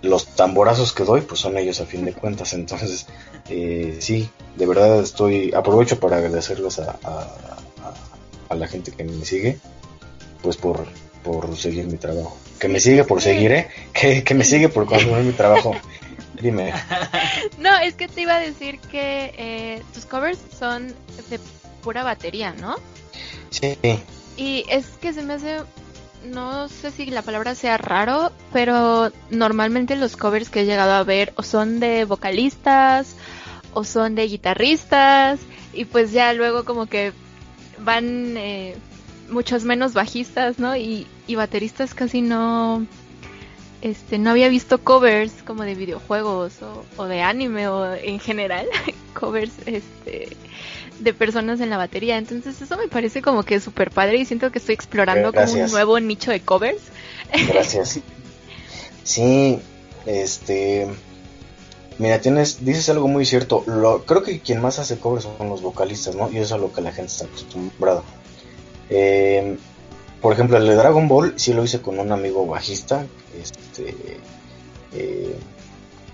los 0.03 0.27
tamborazos 0.27 0.93
que 0.93 1.05
doy, 1.05 1.21
pues 1.23 1.41
son 1.41 1.57
ellos 1.57 1.81
a 1.81 1.87
fin 1.87 2.05
de 2.05 2.13
cuentas. 2.13 2.53
Entonces, 2.53 3.07
eh, 3.49 3.97
sí, 4.01 4.29
de 4.57 4.67
verdad 4.67 5.01
estoy, 5.01 5.55
aprovecho 5.55 5.99
para 6.01 6.17
agradecerles 6.17 6.81
a, 6.81 6.99
a, 8.49 8.55
la 8.55 8.69
gente 8.69 8.93
que 8.93 9.05
me 9.05 9.25
sigue, 9.25 9.59
pues 10.43 10.59
por, 10.59 10.85
por 11.25 11.57
seguir 11.57 11.87
mi 11.87 11.97
trabajo. 11.97 12.37
Que 12.63 12.69
me 12.69 12.79
sigue 12.79 13.03
por 13.03 13.21
seguir, 13.21 13.51
¿eh? 13.51 13.69
Que, 13.93 14.23
que 14.23 14.35
me 14.35 14.45
sigue 14.45 14.69
por 14.69 14.87
consumir 14.87 15.25
mi 15.25 15.33
trabajo. 15.33 15.75
Dime. 16.41 16.73
No, 17.59 17.77
es 17.79 17.95
que 17.95 18.07
te 18.07 18.21
iba 18.21 18.37
a 18.37 18.41
decir 18.41 18.79
que 18.79 19.35
eh, 19.37 19.83
tus 19.93 20.07
covers 20.07 20.39
son 20.57 20.95
de 21.29 21.41
pura 21.83 22.05
batería, 22.05 22.55
¿no? 22.61 22.77
Sí. 23.51 23.77
Y 24.37 24.65
es 24.69 24.87
que 25.01 25.13
se 25.13 25.23
me 25.23 25.35
hace 25.35 25.57
no 26.25 26.69
sé 26.69 26.93
si 26.93 27.07
la 27.07 27.23
palabra 27.23 27.57
sea 27.57 27.79
raro, 27.79 28.31
pero 28.53 29.11
normalmente 29.31 29.97
los 29.97 30.17
covers 30.17 30.49
que 30.49 30.61
he 30.61 30.65
llegado 30.65 30.93
a 30.93 31.03
ver 31.03 31.33
o 31.37 31.43
son 31.43 31.81
de 31.81 32.05
vocalistas 32.05 33.17
o 33.75 33.83
son 33.83 34.15
de 34.15 34.29
guitarristas 34.29 35.41
y 35.73 35.85
pues 35.85 36.13
ya 36.13 36.33
luego 36.33 36.65
como 36.65 36.87
que 36.87 37.13
van 37.81 38.37
eh, 38.37 38.77
muchos 39.31 39.65
menos 39.65 39.95
bajistas, 39.95 40.61
¿no? 40.61 40.77
Y, 40.77 41.09
y 41.27 41.35
bateristas 41.35 41.95
casi 41.95 42.23
no, 42.23 42.87
este, 43.81 44.19
no 44.19 44.31
había 44.31 44.49
visto 44.49 44.83
covers 44.83 45.33
como 45.45 45.65
de 45.65 45.75
videojuegos 45.75 46.63
o, 46.63 46.85
o 46.97 47.05
de 47.07 47.23
anime 47.23 47.69
o 47.69 47.95
en 47.95 48.19
general 48.21 48.67
covers, 49.19 49.53
este, 49.67 50.37
de 51.01 51.15
personas 51.15 51.61
en 51.61 51.71
la 51.71 51.77
batería. 51.77 52.17
Entonces 52.19 52.61
eso 52.61 52.77
me 52.77 52.89
parece 52.89 53.23
como 53.23 53.43
que 53.43 53.61
súper 53.61 53.91
padre 53.91 54.19
y 54.19 54.25
siento 54.25 54.51
que 54.51 54.59
estoy 54.59 54.75
explorando 54.75 55.33
como 55.33 55.53
un 55.53 55.71
nuevo 55.71 56.01
nicho 56.01 56.31
de 56.31 56.41
covers. 56.41 56.83
Gracias. 57.49 58.01
Sí, 59.05 59.59
este... 60.07 60.87
Mira, 61.99 62.21
tienes, 62.21 62.65
dices 62.65 62.89
algo 62.89 63.09
muy 63.09 63.27
cierto. 63.27 63.65
Lo, 63.67 64.05
creo 64.05 64.23
que 64.23 64.39
quien 64.39 64.61
más 64.61 64.79
hace 64.79 64.99
covers 64.99 65.25
son 65.25 65.49
los 65.49 65.61
vocalistas, 65.61 66.15
¿no? 66.15 66.31
Y 66.31 66.37
eso 66.37 66.45
es 66.45 66.53
a 66.53 66.59
lo 66.59 66.73
que 66.73 66.83
la 66.83 66.93
gente 66.93 67.11
está 67.11 67.25
acostumbrada. 67.25 68.05
Eh, 68.91 69.57
por 70.23 70.33
ejemplo, 70.33 70.57
el 70.57 70.67
de 70.67 70.77
Dragon 70.77 71.09
Ball 71.09 71.35
sí 71.37 71.53
lo 71.53 71.65
hice 71.65 71.83
con 71.83 71.99
un 71.99 72.13
amigo 72.13 72.47
bajista, 72.47 73.05
este, 73.41 74.19
eh, 74.95 75.37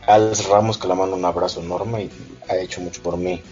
Ramos, 0.07 0.79
que 0.79 0.89
le 0.89 0.95
mando 0.95 1.15
un 1.15 1.25
abrazo 1.27 1.61
enorme 1.61 2.05
y 2.05 2.11
ha 2.49 2.57
hecho 2.57 2.81
mucho 2.81 3.03
por 3.03 3.19
mí 3.19 3.43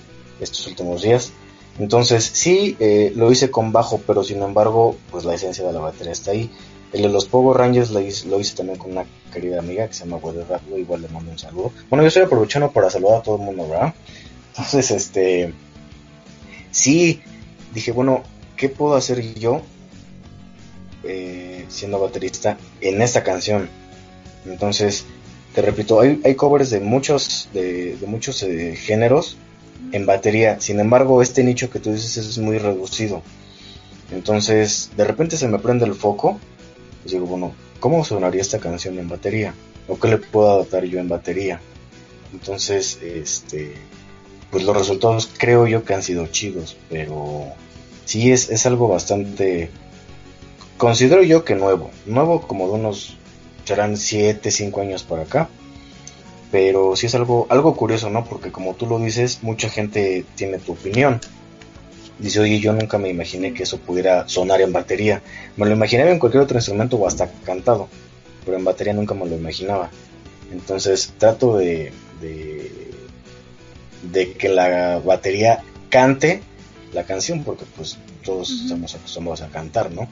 estos 0.41 0.67
últimos 0.67 1.03
días. 1.03 1.33
Entonces 1.79 2.25
sí, 2.25 2.75
eh, 2.81 3.13
lo 3.15 3.31
hice 3.31 3.51
con 3.51 3.71
bajo, 3.71 4.01
pero 4.07 4.25
sin 4.25 4.43
embargo, 4.43 4.97
pues 5.11 5.27
la 5.27 5.35
esencia 5.35 5.67
de 5.67 5.75
la 5.75 5.81
batería 5.81 6.13
está 6.13 6.31
ahí. 6.31 6.51
El 6.95 7.03
de 7.03 7.09
los 7.11 7.27
Power 7.27 7.59
Rangers 7.59 7.91
lo 7.91 8.01
hice, 8.01 8.57
también 8.57 8.79
con 8.79 8.93
una 8.93 9.05
querida 9.31 9.59
amiga 9.59 9.87
que 9.87 9.93
se 9.93 10.07
llama 10.07 10.17
Weather 10.17 10.47
Ratlo, 10.49 10.79
igual 10.79 11.03
le 11.03 11.09
mando 11.09 11.31
un 11.31 11.39
saludo. 11.39 11.73
Bueno, 11.91 12.03
yo 12.03 12.09
estoy 12.09 12.23
aprovechando 12.23 12.71
para 12.71 12.89
saludar 12.89 13.19
a 13.19 13.23
todo 13.23 13.37
el 13.37 13.43
mundo, 13.43 13.69
¿verdad? 13.69 13.93
Entonces, 14.49 14.91
este, 14.91 15.53
sí, 16.71 17.21
dije, 17.75 17.93
bueno, 17.93 18.23
¿qué 18.57 18.71
puedo 18.71 18.95
hacer 18.95 19.35
yo 19.35 19.61
eh, 21.09 21.65
siendo 21.69 21.99
baterista 21.99 22.57
en 22.81 23.03
esta 23.03 23.23
canción? 23.23 23.69
Entonces, 24.45 25.05
te 25.55 25.63
repito, 25.63 26.01
hay, 26.01 26.21
hay 26.25 26.35
covers 26.35 26.71
de 26.71 26.81
muchos, 26.81 27.49
de, 27.53 27.97
muchos 28.07 28.43
eh, 28.43 28.77
géneros 28.77 29.37
en 29.93 30.07
batería. 30.07 30.61
Sin 30.61 30.81
embargo, 30.81 31.23
este 31.23 31.43
nicho 31.43 31.71
que 31.71 31.81
tú 31.81 31.93
dices 31.93 32.17
es 32.17 32.39
muy 32.39 32.59
reducido. 32.59 33.23
Entonces, 34.13 34.91
de 34.97 35.05
repente 35.05 35.37
se 35.37 35.49
me 35.49 35.59
prende 35.59 35.85
el 35.85 35.95
foco. 35.95 36.39
Y 37.05 37.11
digo, 37.11 37.27
bueno, 37.27 37.55
¿cómo 37.81 38.05
sonaría 38.05 38.41
esta 38.41 38.59
canción 38.59 38.99
en 38.99 39.09
batería? 39.09 39.55
¿O 39.89 39.99
qué 39.99 40.09
le 40.09 40.19
puedo 40.19 40.51
adaptar 40.51 40.85
yo 40.85 40.99
en 40.99 41.09
batería? 41.09 41.61
Entonces, 42.33 42.99
este, 43.03 43.75
pues 44.51 44.65
los 44.65 44.77
resultados 44.77 45.31
creo 45.39 45.67
yo 45.67 45.85
que 45.85 45.95
han 45.95 46.03
sido 46.03 46.27
chidos, 46.27 46.77
pero 46.89 47.47
sí 48.05 48.33
es, 48.33 48.51
es 48.51 48.67
algo 48.67 48.89
bastante, 48.89 49.71
considero 50.76 51.23
yo 51.23 51.45
que 51.45 51.54
nuevo, 51.54 51.90
nuevo 52.06 52.42
como 52.42 52.66
de 52.68 52.75
unos, 52.75 53.16
serán 53.64 53.97
7, 53.97 54.50
5 54.50 54.80
años 54.80 55.02
para 55.02 55.23
acá, 55.23 55.49
pero 56.50 56.97
sí 56.97 57.06
es 57.06 57.14
algo, 57.14 57.47
algo 57.50 57.76
curioso, 57.76 58.11
¿no? 58.11 58.25
Porque 58.25 58.52
como 58.52 58.75
tú 58.75 58.87
lo 58.87 58.99
dices, 58.99 59.42
mucha 59.42 59.68
gente 59.68 60.25
tiene 60.37 60.59
tu 60.59 60.73
opinión. 60.73 61.21
Dice, 62.18 62.40
oye, 62.40 62.61
yo 62.61 62.73
nunca 62.73 62.99
me 62.99 63.11
imaginé 63.11 63.52
que 63.52 63.64
eso 63.64 63.78
pudiera 63.78 64.26
sonar 64.28 64.61
en 64.61 64.73
batería. 64.73 65.23
Me 65.56 65.66
lo 65.66 65.73
imaginaba 65.73 66.11
en 66.11 66.18
cualquier 66.18 66.45
otro 66.45 66.56
instrumento 66.56 66.97
o 66.97 67.06
hasta 67.06 67.30
cantado, 67.45 67.88
pero 68.45 68.56
en 68.56 68.64
batería 68.64 68.95
nunca 68.95 69.14
me 69.14 69.26
lo 69.26 69.37
imaginaba. 69.37 69.90
Entonces 70.50 71.12
trato 71.18 71.59
de, 71.59 71.92
de, 74.12 74.33
que 74.33 74.49
la 74.49 74.99
batería 75.04 75.62
cante 75.90 76.42
la 76.92 77.04
canción, 77.04 77.45
porque 77.45 77.64
pues 77.76 77.99
todos 78.25 78.50
estamos 78.50 78.95
acostumbrados 78.95 79.42
a 79.42 79.49
cantar, 79.49 79.90
¿no? 79.90 80.09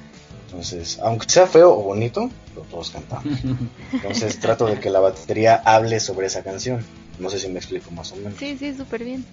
Entonces, 0.55 1.01
aunque 1.03 1.29
sea 1.29 1.49
feo 1.49 1.73
o 1.73 1.83
bonito, 1.83 2.31
pero 2.55 2.65
todos 2.67 2.91
cantamos. 2.91 3.41
Entonces 3.93 4.39
trato 4.39 4.67
de 4.67 4.79
que 4.79 4.89
la 4.89 5.01
batería 5.01 5.57
hable 5.65 5.99
sobre 5.99 6.29
esa 6.29 6.45
canción. 6.45 6.85
No 7.19 7.29
sé 7.29 7.41
si 7.41 7.49
me 7.49 7.59
explico 7.59 7.91
más 7.91 8.13
o 8.13 8.17
menos. 8.17 8.35
Sí, 8.39 8.57
sí, 8.57 8.73
súper 8.73 9.03
bien. 9.03 9.25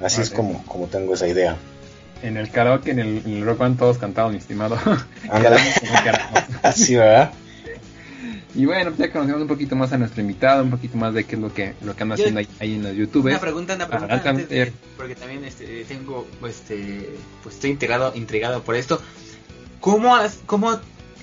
Así 0.00 0.20
es 0.20 0.30
como, 0.30 0.64
como 0.66 0.86
tengo 0.86 1.14
esa 1.14 1.26
idea. 1.26 1.56
En 2.22 2.36
el 2.36 2.50
karaoke, 2.50 2.92
en 2.92 3.00
el, 3.00 3.44
rock 3.44 3.58
band, 3.58 3.78
todos 3.78 3.98
cantaban, 3.98 4.36
estimado. 4.36 4.78
Así, 6.62 6.94
¿verdad? 6.94 7.32
Y 8.54 8.66
bueno, 8.66 8.92
ya 8.96 9.10
conocemos 9.10 9.42
un 9.42 9.48
poquito 9.48 9.74
más 9.74 9.92
a 9.92 9.98
nuestro 9.98 10.20
invitado, 10.20 10.62
un 10.62 10.70
poquito 10.70 10.96
más 10.96 11.14
de 11.14 11.24
qué 11.24 11.34
es 11.34 11.42
lo 11.42 11.52
que 11.52 11.74
lo 11.82 11.96
que 11.96 12.02
anda 12.02 12.14
haciendo 12.14 12.40
ahí, 12.40 12.74
en 12.74 12.82
los 12.82 12.94
YouTube. 12.94 13.26
Una 13.26 13.40
pregunta, 13.40 13.74
una 13.74 13.88
pregunta 13.88 14.22
porque 14.96 15.14
también 15.14 15.44
este, 15.44 15.84
tengo, 15.84 16.26
este, 16.46 17.10
pues 17.42 17.56
estoy 17.56 17.70
integrado, 17.70 18.12
intrigado 18.14 18.62
por 18.62 18.76
esto. 18.76 19.00
¿Cómo, 19.80 20.16
¿Cómo 20.46 20.78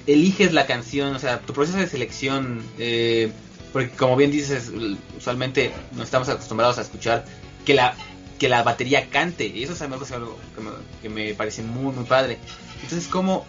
eliges 0.08 0.54
la 0.54 0.66
canción? 0.66 1.16
O 1.16 1.20
sea, 1.20 1.40
tu 1.40 1.54
proceso 1.54 1.78
de 1.78 1.88
selección, 1.88 2.64
eh, 2.80 3.32
porque 3.72 3.90
como 3.92 4.16
bien 4.16 4.32
dices, 4.32 4.72
usualmente 5.18 5.72
no 5.94 6.04
estamos 6.04 6.28
acostumbrados 6.30 6.78
a 6.78 6.82
escuchar 6.82 7.26
que 7.66 7.74
la 7.74 7.96
que 8.40 8.50
la 8.50 8.62
batería 8.62 9.10
cante 9.10 9.48
y 9.48 9.64
eso 9.64 9.74
es 9.74 9.82
algo 9.82 10.38
que 10.56 10.62
me, 10.62 10.70
que 11.02 11.10
me 11.10 11.34
parece 11.34 11.64
muy 11.64 11.92
muy 11.94 12.06
padre. 12.06 12.38
Entonces, 12.84 13.08
¿cómo, 13.08 13.46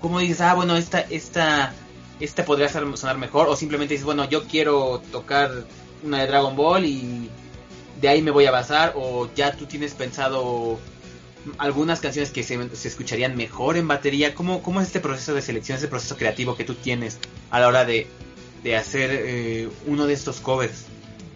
cómo 0.00 0.20
dices, 0.20 0.40
ah, 0.40 0.54
bueno, 0.54 0.76
esta 0.76 1.00
esta 1.00 1.72
este 2.20 2.42
podría 2.44 2.68
sonar 2.68 3.18
mejor, 3.18 3.48
o 3.48 3.56
simplemente 3.56 3.94
dices, 3.94 4.04
bueno, 4.04 4.28
yo 4.28 4.44
quiero 4.44 5.02
tocar 5.10 5.50
una 6.02 6.20
de 6.20 6.26
Dragon 6.26 6.56
Ball 6.56 6.84
y 6.84 7.28
de 8.00 8.08
ahí 8.08 8.22
me 8.22 8.30
voy 8.30 8.46
a 8.46 8.50
basar, 8.50 8.92
o 8.96 9.28
ya 9.34 9.56
tú 9.56 9.66
tienes 9.66 9.94
pensado 9.94 10.78
algunas 11.58 12.00
canciones 12.00 12.30
que 12.30 12.42
se, 12.42 12.58
escucharían 12.88 13.36
mejor 13.36 13.76
en 13.76 13.88
batería. 13.88 14.34
¿Cómo, 14.34 14.62
¿Cómo, 14.62 14.80
es 14.80 14.88
este 14.88 15.00
proceso 15.00 15.34
de 15.34 15.42
selección, 15.42 15.78
ese 15.78 15.88
proceso 15.88 16.16
creativo 16.16 16.56
que 16.56 16.64
tú 16.64 16.74
tienes 16.74 17.18
a 17.50 17.60
la 17.60 17.68
hora 17.68 17.84
de, 17.84 18.06
hacer 18.76 19.10
eh, 19.12 19.68
uno 19.86 20.06
de 20.06 20.14
estos 20.14 20.40
covers? 20.40 20.86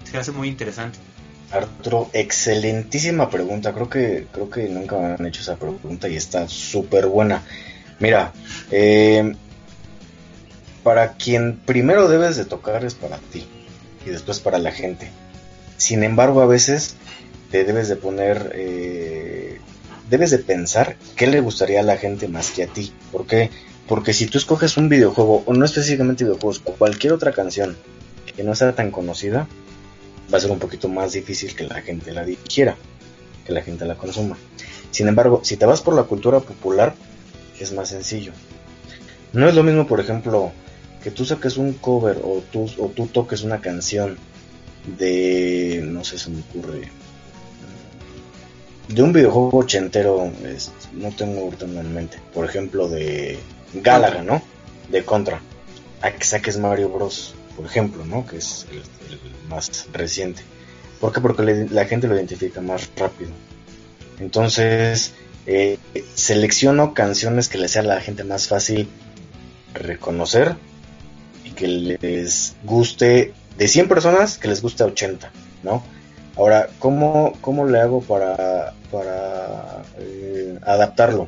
Se 0.05 0.17
hace 0.17 0.33
muy 0.33 0.49
interesante. 0.49 0.99
Arturo, 1.51 2.11
excelentísima 2.13 3.31
pregunta. 3.31 3.73
Creo 3.73 3.89
que, 3.89 4.27
creo 4.33 4.51
que 4.51 4.69
nunca 4.69 4.99
me 4.99 5.07
han 5.15 5.27
hecho 5.27 5.41
esa 5.41 5.57
pregunta 5.57 6.09
y 6.09 6.17
está 6.17 6.49
súper 6.49 7.07
buena. 7.07 7.43
Mira, 7.99 8.33
eh, 8.71 9.35
para 10.83 11.15
quien 11.15 11.57
primero 11.57 12.09
debes 12.09 12.37
de 12.37 12.45
tocar 12.45 12.85
es 12.85 12.95
para 12.95 13.19
ti 13.19 13.47
y 14.07 14.11
después 14.11 14.41
para 14.41 14.59
la 14.59 14.73
gente. 14.73 15.11
Sin 15.77 16.03
embargo, 16.03 16.41
a 16.41 16.47
veces 16.47 16.97
te 17.51 17.65
debes 17.65 17.89
de 17.89 17.97
poner, 17.97 18.53
eh, 18.55 19.61
debes 20.11 20.31
de 20.31 20.39
pensar 20.39 20.97
qué 21.17 21.27
le 21.27 21.41
gustaría 21.41 21.81
a 21.81 21.85
la 21.85 21.97
gente 21.97 22.29
más 22.29 22.51
que 22.51 22.65
a 22.65 22.67
ti. 22.67 22.93
¿Por 23.13 23.27
qué? 23.27 23.51
Porque 23.87 24.13
si 24.13 24.27
tú 24.27 24.39
escoges 24.39 24.77
un 24.77 24.89
videojuego, 24.89 25.43
o 25.47 25.55
no 25.55 25.65
específicamente 25.65 26.25
videojuegos, 26.25 26.63
o 26.65 26.73
cualquier 26.73 27.13
otra 27.13 27.33
canción 27.33 27.77
que 28.37 28.43
no 28.43 28.55
sea 28.55 28.75
tan 28.75 28.91
conocida, 28.91 29.49
va 30.33 30.39
a 30.39 30.41
ser 30.41 30.51
un 30.51 30.59
poquito 30.59 30.89
más 30.89 31.13
difícil 31.13 31.55
que 31.57 31.65
la 31.65 31.81
gente 31.81 32.13
la 32.13 32.25
digiera, 32.25 32.77
que 33.47 33.53
la 33.53 33.63
gente 33.63 33.85
la 33.87 33.97
consuma. 33.97 34.37
Sin 34.91 35.09
embargo, 35.09 35.41
si 35.43 35.57
te 35.57 35.67
vas 35.67 35.81
por 35.81 35.95
la 35.95 36.05
cultura 36.05 36.41
popular, 36.41 36.95
es 37.59 37.73
más 37.73 37.89
sencillo. 37.89 38.33
No 39.33 39.49
es 39.49 39.55
lo 39.55 39.63
mismo, 39.63 39.87
por 39.87 40.01
ejemplo, 40.01 40.53
que 41.03 41.11
tú 41.11 41.25
saques 41.25 41.57
un 41.57 41.75
cover 41.75 42.19
o 42.23 42.43
tú, 42.51 42.71
o 42.79 42.89
tú 42.89 43.07
toques 43.07 43.43
una 43.43 43.61
canción 43.61 44.19
de, 44.99 45.83
no 45.85 46.05
sé, 46.05 46.19
se 46.19 46.31
me 46.31 46.41
ocurre, 46.41 46.89
de 48.89 49.03
un 49.03 49.13
videojuego 49.13 49.59
ochentero, 49.59 50.33
no 50.95 51.11
tengo 51.13 51.43
ahorita 51.43 51.67
en 51.67 51.95
mente, 51.95 52.19
por 52.33 52.45
ejemplo 52.45 52.89
de 52.89 53.39
Galaga, 53.75 54.23
¿no? 54.23 54.43
De 54.89 55.05
Contra, 55.05 55.41
a 56.01 56.11
que 56.11 56.25
saques 56.25 56.59
Mario 56.59 56.89
Bros, 56.89 57.35
por 57.57 57.67
ejemplo, 57.67 58.05
¿no? 58.05 58.27
Que 58.27 58.39
es 58.39 58.67
el, 58.71 58.83
más 59.49 59.87
reciente. 59.93 60.43
¿Por 61.01 61.13
qué? 61.13 61.21
Porque 61.21 61.67
la 61.71 61.85
gente 61.85 62.09
lo 62.09 62.17
identifica 62.17 62.61
más 62.61 62.91
rápido. 62.97 63.31
Entonces, 64.19 65.13
eh, 65.47 65.79
selecciono 66.15 66.95
canciones 66.95 67.49
que 67.49 67.59
le 67.59 67.69
sea 67.69 67.83
a 67.83 67.85
la 67.85 68.01
gente 68.01 68.25
más 68.25 68.49
fácil 68.49 68.89
reconocer 69.75 70.57
que 71.59 71.67
les 71.67 72.55
guste, 72.63 73.35
de 73.57 73.69
100 73.69 73.89
personas, 73.89 74.39
que 74.39 74.47
les 74.47 74.63
guste 74.63 74.85
80, 74.85 75.33
¿no? 75.65 75.83
Ahora, 76.39 76.71
¿cómo, 76.79 77.33
cómo 77.41 77.67
le 77.67 77.81
hago 77.81 78.01
para, 78.01 78.73
para 78.93 79.83
eh, 79.99 80.57
adaptarlo? 80.63 81.27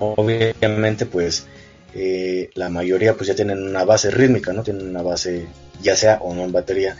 Obviamente, 0.00 1.06
pues, 1.06 1.46
eh, 1.94 2.50
la 2.54 2.68
mayoría 2.68 3.14
pues 3.14 3.28
ya 3.28 3.36
tienen 3.36 3.62
una 3.62 3.84
base 3.84 4.10
rítmica, 4.10 4.52
¿no? 4.52 4.64
Tienen 4.64 4.88
una 4.88 5.02
base, 5.02 5.46
ya 5.80 5.94
sea 5.94 6.18
o 6.22 6.34
no 6.34 6.42
en 6.42 6.50
batería. 6.50 6.96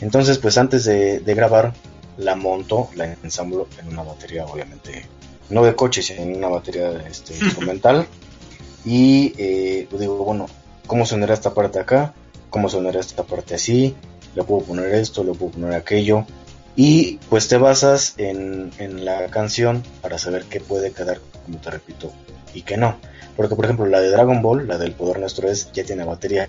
Entonces, 0.00 0.38
pues 0.38 0.56
antes 0.56 0.86
de, 0.86 1.22
grabar, 1.26 1.74
la 2.16 2.34
monto, 2.34 2.88
la 2.96 3.14
ensamblo 3.22 3.68
en 3.78 3.88
una 3.88 4.02
batería, 4.02 4.46
obviamente, 4.46 5.04
no 5.50 5.62
de 5.62 5.76
coche, 5.76 6.00
sino 6.00 6.22
en 6.22 6.36
una 6.36 6.48
batería 6.48 6.92
este, 7.06 7.34
instrumental. 7.34 8.06
Y 8.86 9.34
eh, 9.36 9.86
digo, 9.98 10.24
bueno, 10.24 10.46
cómo 10.86 11.04
sonará 11.04 11.34
esta 11.34 11.52
parte 11.52 11.78
acá, 11.78 12.14
cómo 12.48 12.70
sonará 12.70 13.00
esta 13.00 13.24
parte 13.24 13.54
así, 13.54 13.94
le 14.34 14.44
puedo 14.44 14.62
poner 14.62 14.94
esto, 14.94 15.22
le 15.24 15.32
puedo 15.34 15.52
poner 15.52 15.74
aquello. 15.74 16.24
Y 16.76 17.18
pues 17.28 17.48
te 17.48 17.58
basas 17.58 18.14
en, 18.16 18.70
la 19.04 19.26
canción 19.28 19.82
para 20.00 20.18
saber 20.18 20.44
qué 20.44 20.60
puede 20.60 20.92
quedar, 20.92 21.20
como 21.44 21.58
te 21.58 21.70
repito, 21.70 22.12
y 22.54 22.62
qué 22.62 22.76
no. 22.76 22.96
Porque 23.36 23.56
por 23.56 23.64
ejemplo 23.64 23.86
la 23.86 24.00
de 24.00 24.10
Dragon 24.10 24.40
Ball, 24.42 24.66
la 24.66 24.78
del 24.78 24.92
poder 24.92 25.18
nuestro 25.18 25.48
es, 25.48 25.70
ya 25.72 25.84
tiene 25.84 26.04
batería. 26.04 26.48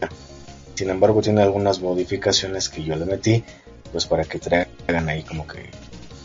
Sin 0.75 0.89
embargo 0.89 1.21
tiene 1.21 1.41
algunas 1.41 1.81
modificaciones 1.81 2.69
que 2.69 2.83
yo 2.83 2.95
le 2.95 3.05
metí, 3.05 3.43
pues 3.91 4.05
para 4.05 4.23
que 4.23 4.39
traigan 4.39 5.09
ahí 5.09 5.23
como 5.23 5.45
que 5.45 5.69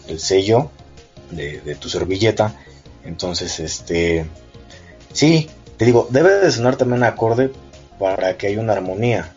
el 0.09 0.21
sello 0.21 0.71
de, 1.31 1.61
de 1.61 1.75
tu 1.75 1.89
servilleta. 1.89 2.55
Entonces, 3.05 3.61
este, 3.61 4.27
sí, 5.13 5.49
te 5.77 5.85
digo, 5.85 6.09
debe 6.11 6.37
de 6.37 6.51
sonar 6.51 6.77
también 6.77 7.05
acorde 7.05 7.51
para 7.99 8.37
que 8.37 8.49
haya 8.49 8.61
una 8.61 8.73
armonía 8.73 9.33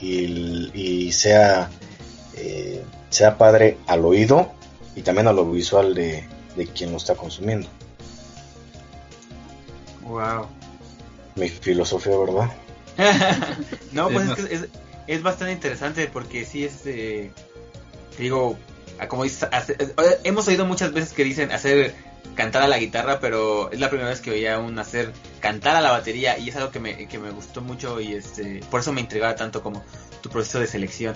y, 0.00 1.12
sea, 1.12 1.70
eh, 2.42 2.82
sea 3.10 3.36
padre 3.36 3.76
al 3.86 4.04
oído 4.04 4.52
y 4.96 5.02
también 5.02 5.28
a 5.28 5.32
lo 5.32 5.50
visual 5.50 5.94
de, 5.94 6.26
quien 6.74 6.90
lo 6.90 6.96
está 6.96 7.14
consumiendo. 7.14 7.68
Wow. 10.02 10.46
Mi 11.36 11.48
filosofía, 11.48 12.16
¿verdad? 12.16 12.50
no, 13.92 14.08
pues 14.08 14.30
es, 14.30 14.34
que 14.36 14.68
es, 15.06 15.22
bastante 15.22 15.52
interesante 15.52 16.06
porque 16.12 16.44
sí 16.44 16.64
es, 16.64 16.86
eh, 16.86 17.30
digo, 18.18 18.56
como 19.08 19.24
dices, 19.24 19.48
hemos 20.24 20.48
oído 20.48 20.66
muchas 20.66 20.92
veces 20.92 21.12
que 21.12 21.24
dicen 21.24 21.52
hacer 21.52 21.94
cantar 22.34 22.62
a 22.62 22.68
la 22.68 22.78
guitarra, 22.78 23.20
pero 23.20 23.70
es 23.70 23.80
la 23.80 23.90
primera 23.90 24.08
vez 24.08 24.20
que 24.20 24.30
veía 24.30 24.58
un 24.58 24.78
hacer 24.78 25.12
cantar 25.40 25.76
a 25.76 25.80
la 25.80 25.90
batería 25.90 26.38
y 26.38 26.48
es 26.48 26.56
algo 26.56 26.70
que 26.70 26.80
me, 26.80 27.06
que 27.06 27.18
me 27.18 27.30
gustó 27.30 27.60
mucho 27.60 28.00
y 28.00 28.14
este 28.14 28.60
por 28.70 28.80
eso 28.80 28.92
me 28.92 29.00
intrigaba 29.00 29.34
tanto 29.36 29.62
como 29.62 29.84
tu 30.22 30.30
proceso 30.30 30.60
de 30.60 30.66
selección. 30.66 31.14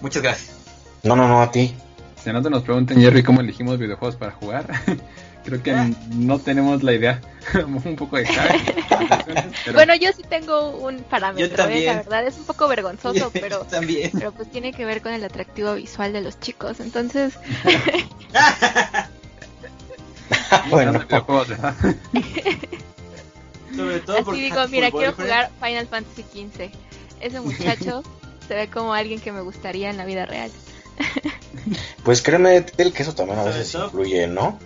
Muchas 0.00 0.22
gracias. 0.22 0.59
No, 1.02 1.16
no, 1.16 1.28
no, 1.28 1.42
a 1.42 1.50
ti. 1.50 1.74
Si 2.22 2.30
no 2.32 2.42
te 2.42 2.50
nos 2.50 2.62
pregunten, 2.62 3.00
Jerry, 3.00 3.22
cómo 3.22 3.40
elegimos 3.40 3.78
videojuegos 3.78 4.16
para 4.16 4.32
jugar, 4.32 4.66
creo 5.44 5.62
que 5.62 5.72
ah. 5.72 5.88
no 6.14 6.38
tenemos 6.38 6.82
la 6.82 6.92
idea. 6.92 7.20
un 7.66 7.96
poco 7.96 8.18
de 8.18 8.26
Bueno, 9.72 9.94
yo 9.94 10.10
sí 10.12 10.22
tengo 10.28 10.70
un 10.70 10.98
parámetro, 10.98 11.66
¿eh? 11.68 11.86
la 11.86 11.94
verdad 11.94 12.26
es 12.26 12.36
un 12.36 12.44
poco 12.44 12.68
vergonzoso, 12.68 13.30
pero, 13.32 13.66
pero 14.12 14.32
pues 14.32 14.50
tiene 14.50 14.72
que 14.72 14.84
ver 14.84 15.00
con 15.00 15.12
el 15.12 15.24
atractivo 15.24 15.74
visual 15.74 16.12
de 16.12 16.20
los 16.20 16.38
chicos, 16.40 16.80
entonces... 16.80 17.34
bueno. 20.68 21.00
Sobre 23.74 24.00
todo 24.00 24.18
Así 24.18 24.40
digo, 24.40 24.68
mira, 24.68 24.90
quiero 24.90 25.12
jugar 25.12 25.50
Final 25.60 25.86
Fantasy 25.86 26.22
XV. 26.22 26.70
Ese 27.20 27.40
muchacho 27.40 28.02
se 28.46 28.54
ve 28.54 28.68
como 28.68 28.92
alguien 28.92 29.20
que 29.20 29.32
me 29.32 29.40
gustaría 29.40 29.90
en 29.90 29.96
la 29.96 30.04
vida 30.04 30.26
real. 30.26 30.50
Pues 32.04 32.22
créeme, 32.22 32.64
el 32.78 32.92
que 32.92 33.02
eso 33.02 33.14
también 33.14 33.38
a 33.38 33.44
¿Sobre 33.44 33.58
veces 33.58 33.74
influye, 33.74 34.26
¿no? 34.26 34.58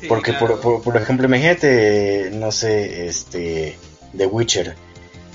Sí, 0.00 0.06
Porque, 0.08 0.32
claro. 0.32 0.60
por, 0.60 0.60
por, 0.60 0.82
por 0.82 1.00
ejemplo, 1.00 1.26
imagínate, 1.26 2.30
no 2.32 2.52
sé, 2.52 3.06
este, 3.06 3.76
The 4.16 4.26
Witcher, 4.26 4.74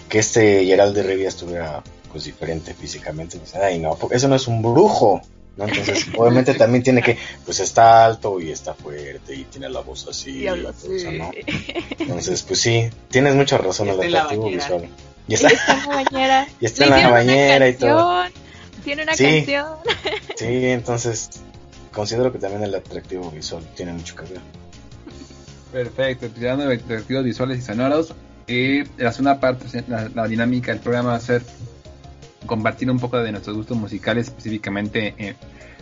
que 0.09 0.19
este 0.19 0.65
Geralt 0.65 0.95
de 0.95 1.03
Rivia 1.03 1.29
estuviera, 1.29 1.83
pues, 2.11 2.25
diferente 2.25 2.73
físicamente. 2.73 3.37
Pues, 3.37 3.55
ay, 3.55 3.79
no, 3.79 3.95
porque 3.95 4.17
eso 4.17 4.27
no 4.27 4.35
es 4.35 4.47
un 4.47 4.61
brujo, 4.61 5.21
¿no? 5.57 5.67
Entonces, 5.67 6.07
obviamente 6.17 6.53
también 6.53 6.83
tiene 6.83 7.01
que, 7.01 7.17
pues, 7.45 7.59
está 7.59 8.05
alto 8.05 8.39
y 8.39 8.51
está 8.51 8.73
fuerte 8.73 9.35
y 9.35 9.45
tiene 9.45 9.69
la 9.69 9.81
voz 9.81 10.07
así. 10.07 10.39
Y 10.39 10.47
eso, 10.47 10.73
sí. 10.73 11.17
¿no? 11.17 11.31
Entonces, 11.99 12.43
pues 12.43 12.59
sí, 12.59 12.89
tienes 13.09 13.35
mucha 13.35 13.57
razón 13.57 13.89
el 13.89 13.97
la 14.11 14.23
atractivo 14.23 14.49
visual. 14.49 14.89
Y 15.27 15.31
Y 15.31 15.35
está, 15.35 15.47
está 15.47 15.73
en 15.73 15.89
la 15.89 15.95
bañera. 15.95 16.47
y 16.59 16.65
está 16.65 16.83
en 16.83 16.89
la 16.89 17.09
bañera 17.09 17.69
y 17.69 17.73
todo. 17.75 18.23
Tiene 18.83 19.03
una 19.03 19.13
Sí. 19.15 19.23
canción. 19.23 19.65
Sí, 20.37 20.45
entonces, 20.67 21.29
considero 21.93 22.31
que 22.31 22.39
también 22.39 22.63
el 22.63 22.73
atractivo 22.73 23.29
visual 23.31 23.63
tiene 23.75 23.93
mucho 23.93 24.15
que 24.15 24.23
ver. 24.23 24.41
Perfecto, 25.71 26.27
ya 26.39 26.55
de 26.57 26.73
atractivos 26.75 27.23
visuales 27.23 27.59
y 27.59 27.61
sonoros. 27.61 28.13
Y 28.47 28.83
la 28.97 29.11
segunda 29.11 29.39
parte, 29.39 29.65
la, 29.87 30.09
la 30.13 30.27
dinámica 30.27 30.71
del 30.71 30.81
programa 30.81 31.09
va 31.11 31.15
a 31.15 31.19
ser 31.21 31.43
compartir 32.45 32.89
un 32.89 32.99
poco 32.99 33.17
de 33.19 33.31
nuestros 33.31 33.55
gustos 33.55 33.77
musicales, 33.77 34.27
específicamente. 34.27 35.13
eh, 35.17 35.35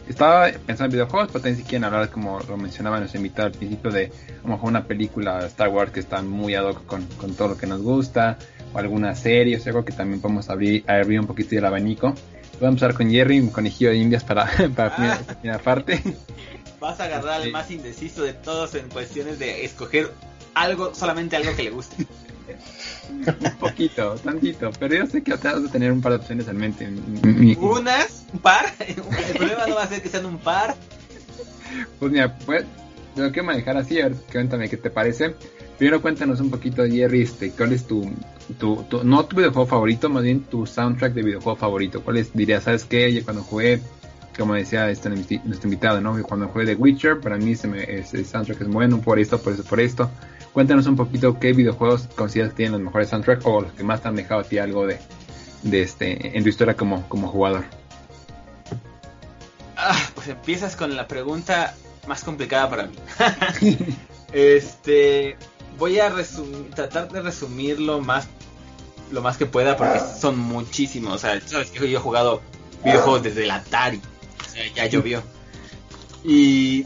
estaba 0.07 0.47
pensando 0.65 0.85
en 0.85 0.91
videojuegos, 0.91 1.27
pero 1.31 1.41
también 1.43 1.57
si 1.57 1.63
quieren 1.63 1.83
hablar, 1.85 2.09
como 2.09 2.39
lo 2.41 2.57
mencionaba 2.57 2.97
nuestro 2.97 3.19
invitado 3.19 3.47
al 3.47 3.53
principio, 3.53 3.91
de 3.91 4.12
a 4.43 4.47
lo 4.47 4.53
mejor 4.53 4.69
una 4.69 4.83
película 4.85 5.45
Star 5.45 5.69
Wars 5.69 5.91
que 5.91 5.99
está 5.99 6.21
muy 6.23 6.55
ad 6.55 6.65
hoc 6.65 6.85
con, 6.85 7.05
con 7.17 7.33
todo 7.35 7.49
lo 7.49 7.57
que 7.57 7.67
nos 7.67 7.81
gusta, 7.81 8.38
o 8.73 8.77
alguna 8.79 9.15
serie, 9.15 9.57
o 9.57 9.59
sea, 9.59 9.71
algo 9.71 9.85
que 9.85 9.93
también 9.93 10.19
podemos 10.19 10.49
abrir, 10.49 10.83
abrir 10.89 11.19
un 11.19 11.27
poquito 11.27 11.55
el 11.57 11.65
abanico. 11.65 12.13
Voy 12.59 12.65
a 12.65 12.69
empezar 12.69 12.93
con 12.93 13.09
Jerry, 13.09 13.39
un 13.39 13.49
conejillo 13.49 13.89
de 13.91 13.97
indias 13.97 14.23
para, 14.23 14.45
para 14.75 14.95
Ah. 14.97 15.59
parte. 15.63 16.01
Vas 16.79 16.99
a 16.99 17.05
agarrar 17.05 17.33
al 17.35 17.43
Sí. 17.43 17.51
más 17.51 17.71
indeciso 17.71 18.23
de 18.23 18.33
todos 18.33 18.75
en 18.75 18.89
cuestiones 18.89 19.39
de 19.39 19.65
escoger 19.65 20.11
algo, 20.53 20.93
solamente 20.95 21.35
algo 21.35 21.55
que 21.55 21.63
le 21.63 21.69
guste. 21.71 22.05
Un 23.09 23.57
poquito, 23.59 24.15
tantito, 24.15 24.71
pero 24.79 24.95
yo 24.95 25.05
sé 25.07 25.23
que 25.23 25.35
te 25.37 25.47
vas 25.47 25.63
a 25.63 25.71
tener 25.71 25.91
un 25.91 26.01
par 26.01 26.13
de 26.13 26.17
opciones 26.19 26.47
en 26.47 26.57
mente. 26.57 26.87
Unas, 27.59 28.25
un 28.33 28.39
par. 28.39 28.65
El 28.79 28.95
problema 29.35 29.65
no 29.67 29.75
va 29.75 29.83
a 29.83 29.87
ser 29.87 30.01
que 30.01 30.09
sean 30.09 30.25
un 30.25 30.37
par. 30.37 30.75
Pues 31.99 32.11
mira, 32.11 32.35
pues, 32.45 32.65
lo 33.15 33.31
quiero 33.31 33.45
manejar 33.45 33.77
así, 33.77 33.99
a 33.99 34.09
ver, 34.09 34.17
cuéntame 34.31 34.69
qué 34.69 34.77
te 34.77 34.89
parece. 34.89 35.35
Primero 35.79 36.01
cuéntanos 36.01 36.39
un 36.41 36.51
poquito, 36.51 36.85
Jerry, 36.85 37.21
este, 37.21 37.51
cuál 37.51 37.71
es 37.73 37.87
tu, 37.87 38.11
tu, 38.59 38.83
tu- 38.83 39.03
no 39.03 39.25
tu 39.25 39.37
videojuego 39.37 39.65
favorito, 39.65 40.09
más 40.09 40.23
bien 40.23 40.41
tu 40.41 40.65
soundtrack 40.67 41.13
de 41.13 41.23
videojuego 41.23 41.55
favorito. 41.57 42.01
¿Cuál 42.03 42.17
es, 42.17 42.33
dirías, 42.33 42.63
sabes 42.65 42.83
qué? 42.83 43.11
Yo 43.13 43.23
cuando 43.23 43.43
jugué, 43.43 43.79
como 44.37 44.55
decía 44.55 44.89
este, 44.91 45.09
nuestro 45.09 45.41
invitado, 45.63 46.01
¿no? 46.01 46.21
Cuando 46.23 46.49
jugué 46.49 46.65
The 46.65 46.75
Witcher, 46.75 47.21
para 47.21 47.37
mí 47.37 47.55
se 47.55 47.67
me, 47.69 47.81
ese 47.83 48.25
soundtrack 48.25 48.59
es 48.61 48.67
bueno, 48.67 48.99
por 48.99 49.19
esto, 49.19 49.39
por 49.41 49.53
eso, 49.53 49.63
por 49.63 49.79
esto. 49.79 50.11
Cuéntanos 50.51 50.85
un 50.85 50.97
poquito 50.97 51.39
qué 51.39 51.53
videojuegos 51.53 52.09
consideras 52.13 52.51
que 52.51 52.57
tienen 52.57 52.73
los 52.73 52.81
mejores 52.81 53.07
soundtracks 53.09 53.45
o 53.45 53.61
los 53.61 53.71
que 53.71 53.83
más 53.83 54.01
te 54.01 54.09
han 54.09 54.15
dejado 54.17 54.41
a 54.41 54.43
ti 54.43 54.57
algo 54.57 54.85
de, 54.85 54.97
de 55.63 55.81
este, 55.81 56.37
en 56.37 56.43
tu 56.43 56.49
historia 56.49 56.75
como, 56.75 57.07
como 57.07 57.29
jugador. 57.29 57.63
Ah, 59.77 59.97
pues 60.13 60.27
empiezas 60.27 60.75
con 60.75 60.93
la 60.97 61.07
pregunta 61.07 61.73
más 62.05 62.23
complicada 62.25 62.69
para 62.69 62.87
mí. 62.87 62.95
este, 64.33 65.37
voy 65.79 65.99
a 65.99 66.09
resumir, 66.09 66.69
tratar 66.75 67.09
de 67.11 67.21
resumirlo 67.21 68.01
más 68.01 68.27
lo 69.11 69.21
más 69.21 69.37
que 69.37 69.45
pueda 69.45 69.75
porque 69.75 69.99
son 69.99 70.37
muchísimos. 70.37 71.15
O 71.15 71.17
sea, 71.17 71.41
sabes 71.41 71.71
que 71.71 71.89
yo 71.89 71.97
he 71.97 72.01
jugado 72.01 72.41
videojuegos 72.83 73.23
desde 73.23 73.45
el 73.45 73.51
Atari. 73.51 73.99
O 74.45 74.49
sea, 74.49 74.63
ya 74.73 74.85
llovió. 74.85 75.23
Y 76.23 76.85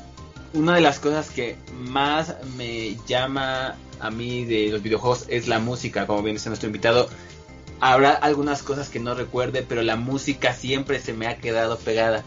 una 0.54 0.76
de 0.76 0.82
las 0.82 1.00
cosas 1.00 1.30
que 1.30 1.58
más 1.80 2.36
me 2.56 2.96
llama 3.08 3.76
a 4.00 4.10
mí 4.10 4.46
de 4.46 4.70
los 4.70 4.82
videojuegos 4.82 5.26
es 5.28 5.48
la 5.48 5.60
música, 5.60 6.08
como 6.08 6.24
bien 6.24 6.36
dice 6.36 6.50
nuestro 6.50 6.68
invitado. 6.68 7.10
Habrá 7.80 8.12
algunas 8.12 8.64
cosas 8.64 8.88
que 8.88 9.00
no 9.00 9.14
recuerde, 9.16 9.66
pero 9.68 9.82
la 9.82 9.98
música 9.98 10.54
siempre 10.54 11.00
se 11.00 11.14
me 11.14 11.28
ha 11.28 11.38
quedado 11.38 11.78
pegada 11.78 12.24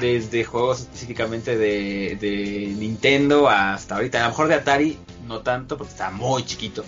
desde 0.00 0.44
juegos 0.44 0.80
específicamente 0.80 1.56
de, 1.56 2.16
de 2.20 2.74
Nintendo 2.78 3.48
hasta 3.48 3.96
ahorita. 3.96 4.18
A 4.20 4.22
lo 4.24 4.28
mejor 4.30 4.48
de 4.48 4.54
Atari 4.54 4.98
no 5.26 5.40
tanto 5.40 5.76
porque 5.76 5.92
estaba 5.92 6.10
muy 6.10 6.44
chiquito. 6.44 6.84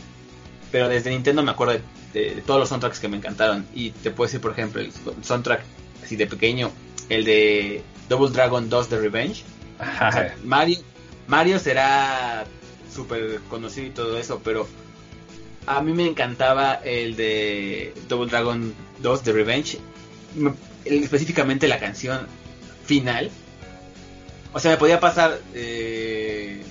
Pero 0.72 0.88
desde 0.88 1.10
Nintendo 1.10 1.42
me 1.42 1.52
acuerdo 1.52 1.74
de, 1.74 1.82
de- 2.12 2.34
de 2.36 2.42
todos 2.42 2.58
los 2.60 2.68
soundtracks 2.68 2.98
que 3.00 3.08
me 3.08 3.16
encantaron. 3.16 3.66
Y 3.74 3.90
te 3.90 4.10
puedo 4.10 4.26
decir, 4.28 4.40
por 4.40 4.52
ejemplo, 4.52 4.80
el 4.80 4.90
soundtrack 5.22 5.62
así 6.04 6.16
de 6.16 6.26
pequeño, 6.26 6.70
el 7.08 7.24
de 7.24 7.82
Double 8.08 8.30
Dragon 8.30 8.68
2 8.68 8.90
de 8.90 8.98
Revenge. 9.00 9.44
O 9.78 9.84
sea, 10.12 10.36
Mario, 10.44 10.78
Mario 11.28 11.58
será 11.58 12.44
súper 12.92 13.40
conocido 13.50 13.86
y 13.86 13.90
todo 13.90 14.18
eso, 14.18 14.40
pero 14.42 14.66
a 15.66 15.80
mí 15.82 15.92
me 15.92 16.06
encantaba 16.06 16.74
el 16.74 17.14
de 17.16 17.92
Double 18.08 18.30
Dragon 18.30 18.74
2 19.02 19.24
de 19.24 19.32
Revenge. 19.32 19.78
Me- 20.34 20.54
el- 20.84 21.02
específicamente 21.04 21.68
la 21.68 21.78
canción 21.78 22.26
final. 22.86 23.30
O 24.52 24.60
sea, 24.60 24.70
me 24.70 24.76
podía 24.76 25.00
pasar 25.00 25.40
eh, 25.54 26.62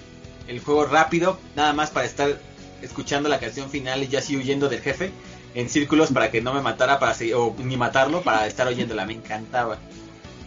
el 0.47 0.59
juego 0.59 0.85
rápido, 0.85 1.37
nada 1.55 1.73
más 1.73 1.91
para 1.91 2.05
estar 2.05 2.39
escuchando 2.81 3.29
la 3.29 3.39
canción 3.39 3.69
final 3.69 4.03
y 4.03 4.07
ya 4.07 4.19
así 4.19 4.35
huyendo 4.35 4.69
del 4.69 4.81
jefe 4.81 5.11
en 5.53 5.69
círculos 5.69 6.11
para 6.11 6.31
que 6.31 6.41
no 6.41 6.53
me 6.53 6.61
matara 6.61 6.99
para 6.99 7.13
seguir, 7.13 7.35
o 7.35 7.55
ni 7.63 7.77
matarlo 7.77 8.21
para 8.21 8.45
estar 8.47 8.67
oyéndola, 8.67 9.05
me 9.05 9.13
encantaba. 9.13 9.77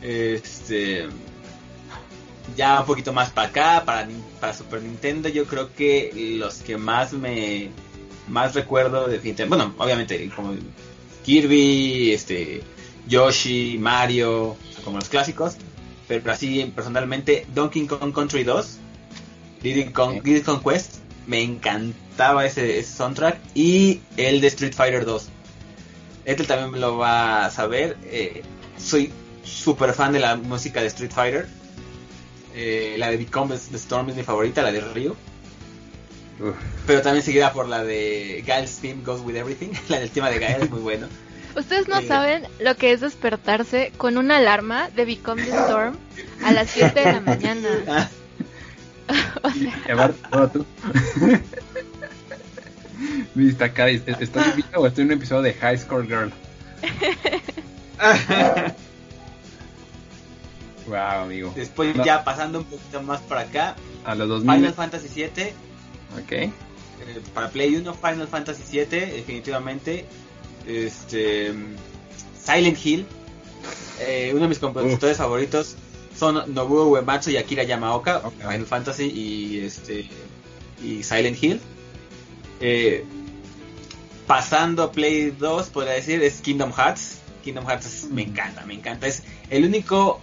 Este 0.02 1.08
ya 2.56 2.80
un 2.80 2.86
poquito 2.86 3.12
más 3.12 3.30
para 3.30 3.48
acá, 3.48 3.82
para, 3.84 4.08
para 4.40 4.54
Super 4.54 4.82
Nintendo, 4.82 5.28
yo 5.28 5.44
creo 5.44 5.72
que 5.74 6.36
los 6.38 6.56
que 6.56 6.76
más 6.76 7.12
me 7.12 7.70
más 8.28 8.54
recuerdo 8.54 9.06
definitivamente, 9.06 9.48
bueno, 9.48 9.74
obviamente 9.78 10.30
como 10.34 10.54
Kirby, 11.24 12.12
este 12.12 12.62
Yoshi, 13.06 13.78
Mario, 13.78 14.56
como 14.88 14.98
los 14.98 15.08
clásicos, 15.08 15.54
pero 16.08 16.30
así 16.32 16.70
personalmente 16.74 17.46
Donkey 17.54 17.86
Kong 17.86 18.12
Country 18.14 18.44
2, 18.44 18.78
Diddy 19.62 19.92
Con- 19.92 20.22
Diddy 20.22 20.40
Conquest, 20.42 20.96
me 21.26 21.42
encantaba 21.42 22.46
ese, 22.46 22.78
ese 22.78 22.90
soundtrack 22.96 23.38
y 23.54 24.00
el 24.16 24.40
de 24.40 24.46
Street 24.48 24.72
Fighter 24.74 25.04
2. 25.04 25.28
Este 26.24 26.44
también 26.44 26.80
lo 26.80 26.96
va 26.98 27.46
a 27.46 27.50
saber. 27.50 27.96
eh, 28.04 28.42
soy 28.78 29.10
súper 29.44 29.92
fan 29.94 30.12
de 30.12 30.20
la 30.20 30.36
música 30.36 30.80
de 30.80 30.86
Street 30.88 31.10
Fighter. 31.12 31.48
Eh, 32.54 32.96
la 32.98 33.10
de 33.10 33.16
Become 33.18 33.56
the 33.56 33.76
Storm 33.76 34.08
es 34.10 34.16
mi 34.16 34.22
favorita, 34.22 34.62
la 34.62 34.72
de 34.72 34.80
Ryu. 34.80 35.12
Uf. 36.40 36.54
Pero 36.86 37.02
también 37.02 37.24
seguida 37.24 37.52
por 37.52 37.68
la 37.68 37.82
de 37.84 38.42
Gael's 38.46 38.78
Theme 38.78 39.02
Goes 39.04 39.20
With 39.22 39.36
Everything. 39.36 39.70
La 39.88 39.98
del 40.00 40.10
tema 40.10 40.30
de 40.30 40.38
Gael 40.38 40.62
es 40.62 40.70
muy 40.70 40.80
bueno. 40.80 41.08
Ustedes 41.56 41.88
no 41.88 42.00
saben 42.02 42.46
lo 42.60 42.76
que 42.76 42.92
es 42.92 43.00
despertarse 43.00 43.92
con 43.96 44.16
una 44.18 44.36
alarma 44.36 44.90
de 44.90 45.04
Become 45.04 45.42
the 45.42 45.50
Storm 45.50 45.96
a 46.44 46.52
las 46.52 46.70
7 46.70 46.98
de 47.00 47.12
la 47.12 47.20
mañana. 47.20 47.68
Ah, 49.10 49.40
O 49.42 49.50
sea. 49.50 50.10
Viste 53.34 53.64
acá, 53.64 53.88
¿est- 53.88 54.06
¿estoy 54.20 54.42
en 54.42 54.56
vivo 54.56 54.68
o 54.76 54.86
estoy 54.86 55.02
en 55.04 55.08
un 55.12 55.16
episodio 55.16 55.42
de 55.42 55.54
High 55.54 55.78
Score 55.78 56.04
Girl? 56.06 56.30
Wow, 60.86 61.22
amigo. 61.24 61.52
Después 61.54 61.94
No. 61.96 62.04
ya 62.04 62.24
pasando 62.24 62.58
un 62.60 62.64
poquito 62.64 63.02
más 63.02 63.20
para 63.22 63.42
acá, 63.42 63.76
A 64.04 64.14
los 64.14 64.28
2000. 64.28 64.56
Final 64.56 64.74
Fantasy 64.74 65.08
VII. 65.14 65.52
Ok. 66.22 66.32
eh, 66.32 66.52
para 67.34 67.48
Play 67.48 67.76
1, 67.76 67.94
Final 67.94 68.28
Fantasy 68.28 68.62
VII, 68.70 69.00
definitivamente. 69.00 70.04
Este, 70.68 71.52
Silent 72.44 72.78
Hill. 72.84 73.06
eh, 74.00 74.30
uno 74.32 74.42
de 74.42 74.48
mis 74.48 74.58
compositores 74.58 75.16
favoritos 75.16 75.76
son 76.16 76.52
Nobuo 76.54 76.88
Uematsu 76.88 77.30
y 77.30 77.36
Akira 77.36 77.62
Yamaoka. 77.62 78.18
Ok. 78.18 78.34
Final 78.38 78.66
Fantasy 78.66 79.06
y 79.06 79.60
este 79.60 80.08
y 80.82 81.02
Silent 81.02 81.42
Hill. 81.42 81.60
Eh, 82.60 83.04
pasando 84.26 84.82
a 84.82 84.92
Play 84.92 85.30
2, 85.30 85.70
podría 85.70 85.94
decir, 85.94 86.22
es 86.22 86.40
Kingdom 86.40 86.72
Hearts. 86.72 87.18
Kingdom 87.42 87.66
Hearts 87.66 88.08
me 88.10 88.22
encanta, 88.22 88.64
me 88.66 88.74
encanta. 88.74 89.06
Es 89.06 89.22
el 89.48 89.64
único 89.64 90.20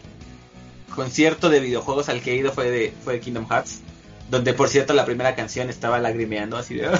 concierto 0.93 1.49
de 1.49 1.59
videojuegos 1.59 2.07
al 2.09 2.21
que 2.21 2.33
he 2.33 2.35
ido 2.35 2.51
fue 2.51 2.69
de, 2.69 2.93
fue 3.03 3.13
de 3.13 3.19
Kingdom 3.19 3.47
Hearts. 3.49 3.81
Donde, 4.29 4.53
por 4.53 4.69
cierto, 4.69 4.93
la 4.93 5.05
primera 5.05 5.35
canción 5.35 5.69
estaba 5.69 5.99
lagrimeando 5.99 6.57
así 6.57 6.75
de... 6.75 6.89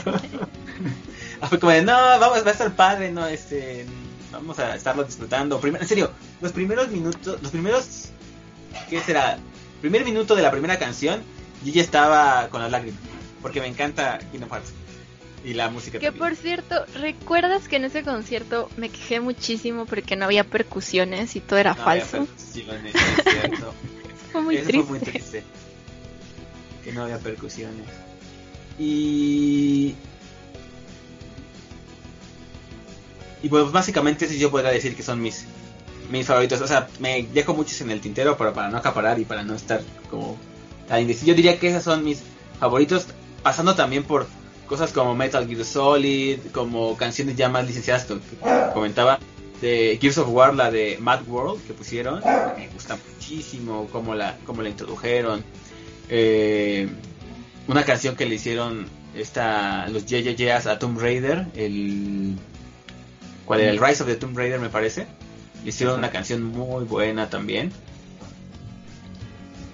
Fue 1.49 1.59
como 1.59 1.71
de, 1.71 1.81
no, 1.81 1.93
vamos, 1.93 2.43
va 2.43 2.49
a 2.49 2.51
estar 2.51 2.75
padre, 2.75 3.11
no, 3.11 3.25
este... 3.27 3.85
Vamos 4.31 4.59
a 4.59 4.75
estarlo 4.75 5.03
disfrutando. 5.03 5.59
Primer- 5.61 5.81
en 5.81 5.87
serio, 5.87 6.11
los 6.41 6.51
primeros 6.51 6.89
minutos, 6.89 7.41
los 7.41 7.51
primeros... 7.51 8.09
¿Qué 8.89 8.99
será? 9.01 9.37
Primer 9.81 10.03
minuto 10.03 10.35
de 10.35 10.41
la 10.41 10.51
primera 10.51 10.77
canción, 10.77 11.21
yo 11.63 11.71
ya 11.71 11.81
estaba 11.81 12.49
con 12.49 12.61
las 12.61 12.69
lágrimas. 12.71 12.99
Porque 13.41 13.61
me 13.61 13.67
encanta 13.67 14.19
Kingdom 14.31 14.49
Hearts. 14.49 14.71
Y 15.45 15.53
la 15.53 15.69
música 15.69 15.99
Que 15.99 16.07
también. 16.07 16.27
por 16.27 16.35
cierto, 16.35 16.85
¿recuerdas 16.95 17.67
que 17.67 17.75
en 17.75 17.85
ese 17.85 18.01
concierto 18.03 18.67
me 18.77 18.89
quejé 18.89 19.19
muchísimo 19.19 19.85
porque 19.85 20.15
no 20.15 20.25
había 20.25 20.43
percusiones 20.43 21.35
y 21.35 21.39
todo 21.39 21.59
era 21.59 21.75
No 21.75 21.83
había 21.87 22.03
falso? 22.03 22.25
percusiones, 22.25 22.95
es 22.95 23.23
cierto. 23.31 23.73
Fue 24.31 24.41
muy 24.41 24.55
Eso 24.57 24.65
triste. 24.67 24.87
fue 24.87 24.97
muy 24.99 25.05
triste. 25.07 25.43
Que 26.83 26.91
no 26.93 27.03
había 27.03 27.19
percusiones. 27.19 27.85
Y. 28.79 29.95
Y 33.45 33.49
pues 33.49 33.71
básicamente 33.71 34.27
sí 34.27 34.39
yo 34.39 34.49
podría 34.49 34.71
decir 34.71 34.95
que 34.95 35.03
son 35.03 35.21
mis 35.21 35.45
mis 36.09 36.25
favoritos. 36.25 36.61
O 36.61 36.67
sea, 36.67 36.87
me 36.97 37.27
dejo 37.31 37.53
muchos 37.53 37.79
en 37.81 37.91
el 37.91 38.01
tintero 38.01 38.35
pero 38.35 38.55
para 38.55 38.69
no 38.69 38.77
acaparar 38.77 39.19
y 39.19 39.25
para 39.25 39.43
no 39.43 39.53
estar 39.53 39.81
como 40.09 40.35
tan 40.87 41.01
indeciso. 41.01 41.27
Yo 41.27 41.35
diría 41.35 41.59
que 41.59 41.67
esos 41.67 41.83
son 41.83 42.03
mis 42.03 42.23
favoritos, 42.59 43.05
pasando 43.43 43.75
también 43.75 44.03
por 44.03 44.25
cosas 44.65 44.91
como 44.91 45.13
Metal 45.13 45.47
Gear 45.47 45.63
Solid, 45.63 46.39
como 46.53 46.97
canciones 46.97 47.35
ya 47.35 47.47
más 47.47 47.67
licenciadas 47.67 48.05
que 48.05 48.17
comentaba 48.73 49.19
de 49.61 49.99
Gears 50.01 50.17
of 50.17 50.29
War, 50.29 50.55
la 50.55 50.71
de 50.71 50.97
Mad 50.99 51.27
World 51.27 51.67
que 51.67 51.73
pusieron, 51.73 52.21
me 52.57 52.67
gusta 52.69 52.97
muchísimo 53.13 53.87
cómo 53.91 54.15
la, 54.15 54.39
cómo 54.47 54.63
la 54.63 54.69
introdujeron. 54.69 55.43
Eh, 56.09 56.89
una 57.67 57.85
canción 57.85 58.15
que 58.15 58.25
le 58.25 58.33
hicieron 58.33 58.87
esta, 59.13 59.87
los 59.89 60.07
JJJs 60.07 60.65
a 60.65 60.79
Tomb 60.79 60.99
Raider, 60.99 61.45
el 61.55 62.39
¿cuál 63.45 63.61
era? 63.61 63.71
El 63.71 63.79
Rise 63.79 64.03
of 64.03 64.09
the 64.09 64.15
Tomb 64.15 64.37
Raider 64.37 64.59
me 64.59 64.69
parece. 64.69 65.07
Hicieron 65.65 65.97
una 65.99 66.11
canción 66.11 66.43
muy 66.43 66.83
buena 66.85 67.29
también. 67.29 67.71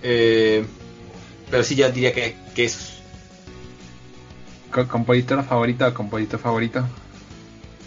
Eh, 0.04 0.66
pero 1.50 1.64
sí, 1.64 1.76
yo 1.76 1.92
diría 1.92 2.14
que, 2.14 2.36
que 2.56 2.66
es 2.66 2.94
Co- 4.72 4.88
¿Compositor 4.88 5.44
favorito 5.44 5.86
o 5.88 5.94
compositor 5.94 6.40
favorito? 6.40 6.86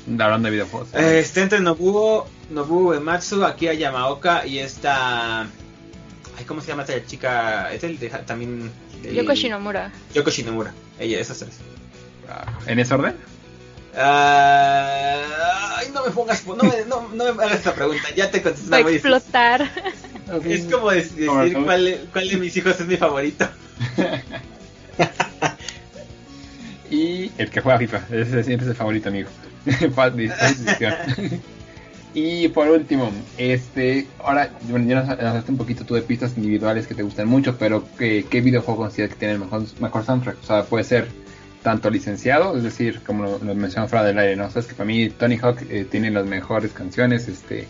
Hablando 0.07 0.47
de 0.49 0.53
videojuegos. 0.53 0.89
Eh, 0.93 1.19
está 1.21 1.41
entre 1.41 1.61
Nobuo, 1.61 2.27
Nobuo 2.51 2.91
Uematsu, 2.91 3.43
Akira 3.45 3.73
Yamaoka 3.73 4.47
y 4.47 4.59
esta... 4.59 5.43
Ay, 6.37 6.45
¿Cómo 6.47 6.61
se 6.61 6.69
llama 6.69 6.83
esta 6.83 7.03
chica? 7.07 7.73
Es 7.73 7.85
el 7.85 7.99
de, 7.99 8.11
también... 8.11 8.71
el- 9.03 9.15
Yoko 9.15 9.33
Shinomura. 9.35 9.91
Yoko 10.13 10.31
Shinomura. 10.31 10.75
Ella, 10.99 11.19
esas 11.21 11.39
tres. 11.39 11.57
Ah, 12.29 12.53
¿En 12.67 12.79
ese 12.79 12.93
orden? 12.93 13.15
Ah, 13.97 15.77
ay, 15.79 15.89
no 15.93 16.05
me 16.05 16.11
pongas... 16.11 16.47
No 16.47 16.57
me, 16.57 16.85
no, 16.89 17.09
no 17.09 17.35
me 17.35 17.43
hagas 17.45 17.59
esta 17.59 17.75
pregunta. 17.75 18.03
Ya 18.17 18.31
te 18.31 18.43
contesté 18.43 18.71
Va 18.71 18.77
a 18.79 18.81
explotar. 18.91 19.71
Es 20.45 20.65
como 20.65 20.91
de- 20.91 20.97
decir 20.97 21.29
cuál, 21.65 21.85
de- 21.85 22.07
cuál 22.13 22.29
de 22.29 22.37
mis 22.39 22.57
hijos 22.57 22.81
es 22.81 22.87
mi 22.87 22.97
favorito. 22.97 23.49
Y 26.91 27.33
el 27.39 27.51
que 27.51 27.61
juega 27.61 27.79
FIFA, 27.79 28.03
ese 28.11 28.45
siempre 28.45 28.67
es 28.67 28.71
el 28.71 28.77
favorito, 28.77 29.09
amigo. 29.09 29.29
Y 32.17 32.47
por 32.49 32.69
último, 32.69 33.11
este, 33.39 34.07
ahora, 34.23 34.49
bueno, 34.69 34.87
ya 34.87 34.95
nos 35.01 35.09
nos 35.09 35.19
hablaste 35.19 35.51
un 35.51 35.59
poquito 35.59 35.85
tú 35.85 35.95
de 35.97 36.03
pistas 36.03 36.35
individuales 36.37 36.87
que 36.87 36.95
te 36.95 37.03
gustan 37.03 37.27
mucho, 37.27 37.57
pero 37.59 37.85
¿qué, 37.99 38.25
qué 38.31 38.41
videojuego 38.41 38.83
consideras 38.83 39.15
que 39.15 39.19
tiene 39.19 39.35
el 39.35 39.41
mejor, 39.41 39.65
mejor 39.81 40.05
soundtrack? 40.05 40.37
O 40.41 40.47
sea, 40.47 40.63
puede 40.63 40.85
ser 40.85 41.09
tanto 41.65 41.91
licenciado, 41.91 42.57
es 42.57 42.63
decir, 42.63 43.01
como 43.05 43.25
lo, 43.25 43.39
mencionamos 43.57 43.91
fuera 43.91 44.05
del 44.05 44.19
aire, 44.19 44.37
¿no? 44.37 44.49
Sabes 44.51 44.67
que 44.67 44.75
para 44.75 44.85
mí 44.87 45.09
Tony 45.11 45.37
Hawk 45.43 45.63
eh, 45.71 45.85
tiene 45.91 46.11
las 46.13 46.27
mejores 46.27 46.73
canciones, 46.73 47.27
este, 47.27 47.67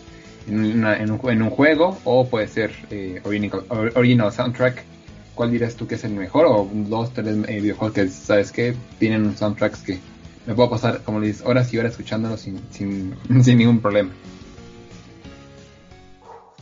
en, 0.47 0.59
una- 0.79 0.97
en 1.01 1.09
un, 1.09 1.19
en 1.31 1.41
un 1.41 1.49
juego, 1.49 1.97
o 2.03 2.27
puede 2.29 2.47
ser 2.47 2.71
eh, 2.91 3.21
original, 3.23 3.63
or- 3.69 3.91
original 3.95 4.31
soundtrack. 4.31 4.83
¿Cuál 5.33 5.51
dirías 5.51 5.75
tú 5.75 5.87
que 5.87 5.95
es 5.95 6.03
el 6.03 6.11
mejor? 6.11 6.45
O 6.45 6.69
dos, 6.71 7.11
tres 7.13 7.35
eh, 7.47 7.59
videojuegos 7.61 7.93
que, 7.95 8.07
¿sabes 8.09 8.51
que 8.51 8.75
Tienen 8.99 9.35
soundtracks 9.35 9.79
que 9.79 9.99
me 10.45 10.53
puedo 10.53 10.69
pasar, 10.69 11.01
como 11.03 11.19
le 11.19 11.27
dices, 11.27 11.43
horas 11.45 11.73
y 11.73 11.77
horas 11.79 11.91
escuchándolos 11.93 12.41
sin, 12.41 12.59
sin, 12.71 13.15
sin 13.43 13.57
ningún 13.57 13.79
problema. 13.79 14.11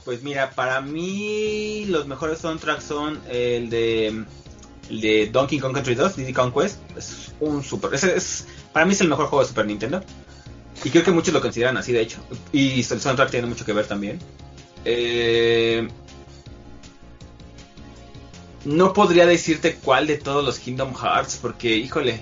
Pues 0.06 0.22
mira, 0.22 0.52
para 0.52 0.82
mí 0.82 1.86
los 1.88 2.08
mejores 2.08 2.40
soundtracks 2.40 2.84
son 2.84 3.20
el 3.30 3.70
de 3.70 4.24
el 4.90 5.02
de 5.02 5.30
Donkey 5.32 5.60
Kong 5.60 5.74
Country 5.74 5.96
2, 5.96 6.16
Diddy 6.16 6.34
Kong 6.34 6.54
Quest. 6.54 6.78
Es 6.98 7.32
un 7.40 7.64
super, 7.64 7.94
ese 7.94 8.16
es 8.16 8.46
para 8.72 8.86
mí 8.86 8.94
es 8.94 9.02
el 9.02 9.08
mejor 9.10 9.28
juego 9.28 9.44
de 9.44 9.50
Super 9.50 9.66
Nintendo. 9.66 10.02
Y 10.84 10.90
creo 10.90 11.04
que 11.04 11.12
muchos 11.12 11.34
lo 11.34 11.42
consideran 11.42 11.78
así, 11.78 11.94
de 11.94 12.02
hecho. 12.02 12.20
Y 12.52 12.80
el 12.80 12.84
soundtrack 12.84 13.32
tiene 13.32 13.48
mucho 13.48 13.64
que 13.64 13.74
ver 13.74 13.86
también. 13.86 14.20
Eh, 14.84 15.88
no 18.66 18.94
podría 18.94 19.26
decirte 19.26 19.76
cuál 19.76 20.08
de 20.08 20.18
todos 20.18 20.44
los 20.44 20.60
Kingdom 20.60 20.94
Hearts, 20.96 21.38
porque 21.42 21.76
híjole. 21.78 22.22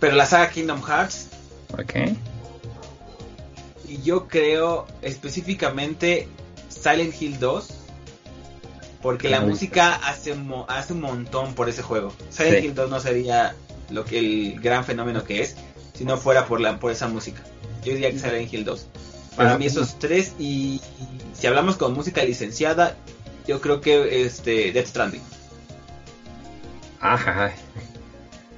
Pero 0.00 0.16
la 0.16 0.26
saga 0.26 0.50
Kingdom 0.50 0.82
Hearts 0.82 1.28
Ok. 1.78 1.94
y 3.88 4.02
yo 4.02 4.26
creo 4.26 4.86
específicamente 5.02 6.28
Silent 6.68 7.20
Hill 7.20 7.38
2. 7.38 7.68
Porque 9.02 9.28
la 9.28 9.40
música 9.40 9.94
hace, 9.96 10.34
mo- 10.34 10.64
hace 10.68 10.92
un 10.92 11.00
montón 11.00 11.54
por 11.54 11.68
ese 11.68 11.82
juego. 11.82 12.12
Silent 12.30 12.58
Sí. 12.60 12.66
Hill 12.66 12.74
2 12.74 12.88
no 12.90 13.00
sería 13.00 13.54
lo 13.90 14.04
que 14.04 14.18
el 14.20 14.60
gran 14.60 14.84
fenómeno 14.84 15.24
que 15.24 15.42
es 15.42 15.56
si 15.92 16.04
no 16.04 16.16
fuera 16.16 16.46
por 16.46 16.60
la 16.60 16.78
por 16.78 16.92
esa 16.92 17.08
música. 17.08 17.42
Yo 17.84 17.92
diría 17.92 18.10
que 18.12 18.18
Silent 18.20 18.52
Hill 18.52 18.64
2. 18.64 18.86
Para 19.36 19.48
Pero- 19.50 19.58
mí 19.58 19.66
esos 19.66 19.98
tres 19.98 20.34
y, 20.38 20.74
y 20.76 20.80
si 21.34 21.46
hablamos 21.48 21.76
con 21.76 21.94
música 21.94 22.22
licenciada, 22.22 22.96
yo 23.46 23.60
creo 23.60 23.80
que 23.80 24.24
este 24.24 24.70
Death 24.72 24.86
Stranding. 24.86 25.22
Ajá. 27.00 27.52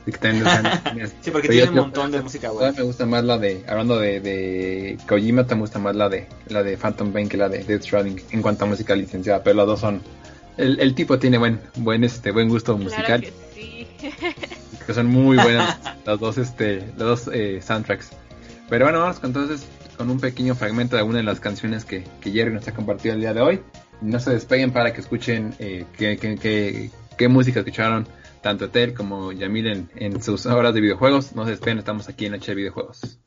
Sí, 0.05 0.13
tienes- 0.21 1.13
Sí, 1.23 1.31
porque 1.31 1.49
tiene 1.49 1.71
un 1.71 1.77
montón 1.77 2.11
de 2.13 2.21
música 2.21 2.51
buena. 2.51 2.73
me 2.73 2.83
gusta 2.83 3.07
más 3.07 3.25
la 3.25 3.39
de, 3.39 3.65
hablando 3.67 3.99
de, 3.99 4.21
de 4.21 4.99
Kojima, 5.09 5.47
te 5.47 5.55
gusta 5.55 5.79
más 5.79 5.97
la 5.97 6.11
de 6.11 6.27
la 6.49 6.63
de 6.63 6.77
Phantom 6.77 7.11
Pain 7.13 7.27
que 7.29 7.39
la 7.39 7.49
de 7.49 7.65
Death 7.65 7.85
Stranding 7.85 8.21
en 8.31 8.43
cuanto 8.43 8.67
a 8.67 8.69
música 8.69 8.95
licenciada, 8.95 9.43
pero 9.43 9.57
las 9.57 9.67
dos 9.67 9.81
son 9.81 10.03
el, 10.57 10.81
el 10.81 10.95
tipo 10.95 11.19
tiene 11.19 11.39
buen 11.39 11.61
buen 11.77 12.05
este 12.05 12.31
buen 12.31 12.49
gusto 12.49 12.77
musical, 12.79 13.23
Claro 13.23 13.23
que 13.23 13.33
sí. 13.55 13.87
que 14.87 14.95
son 14.95 15.07
muy 15.07 15.37
buenas 15.37 15.79
las 16.07 16.21
dos 16.21 16.39
este 16.39 16.79
los 16.97 17.27
dos 17.27 17.35
eh, 17.35 17.61
soundtracks. 17.63 18.11
Pero 18.69 18.85
bueno, 18.87 19.01
vamos 19.01 19.21
con, 19.21 19.31
entonces 19.31 19.67
con 19.97 20.11
un 20.11 20.19
pequeño 20.21 20.55
fragmento 20.55 20.97
de 20.97 21.03
una 21.03 21.19
de 21.19 21.25
las 21.25 21.39
canciones 21.41 21.85
que, 21.85 22.05
que 22.21 22.31
Jerry 22.33 22.53
nos 22.53 22.67
ha 22.69 22.73
compartido 22.75 23.15
el 23.15 23.21
día 23.21 23.35
de 23.35 23.41
hoy. 23.41 23.61
No 24.01 24.19
se 24.19 24.31
despeguen 24.33 24.73
para 24.73 24.93
que 24.93 25.01
escuchen 25.01 25.55
eh, 25.59 25.85
qué, 25.97 26.17
qué, 26.17 26.37
qué- 26.37 26.91
qué 27.17 27.29
música 27.29 27.61
escucharon 27.61 28.07
tanto 28.43 28.69
Tel 28.71 28.93
como 28.93 29.33
Yamil 29.33 29.67
en, 29.69 29.91
en 29.97 30.21
sus 30.23 30.45
horas 30.47 30.75
de 30.75 30.81
videojuegos. 30.81 31.35
No 31.37 31.45
se 31.45 31.53
despeguen, 31.53 31.79
estamos 31.79 32.09
aquí 32.09 32.27
en 32.27 32.33
Noche 32.33 32.51
de 32.51 32.57
Videojuegos. 32.57 33.19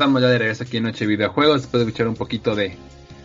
Estamos 0.00 0.22
ya 0.22 0.28
de 0.28 0.38
regreso 0.38 0.64
aquí 0.64 0.78
en 0.78 0.84
Noche 0.84 1.04
Videojuegos, 1.04 1.60
después 1.60 1.84
de 1.84 1.86
escuchar 1.90 2.08
un 2.08 2.14
poquito 2.14 2.54
de 2.54 2.74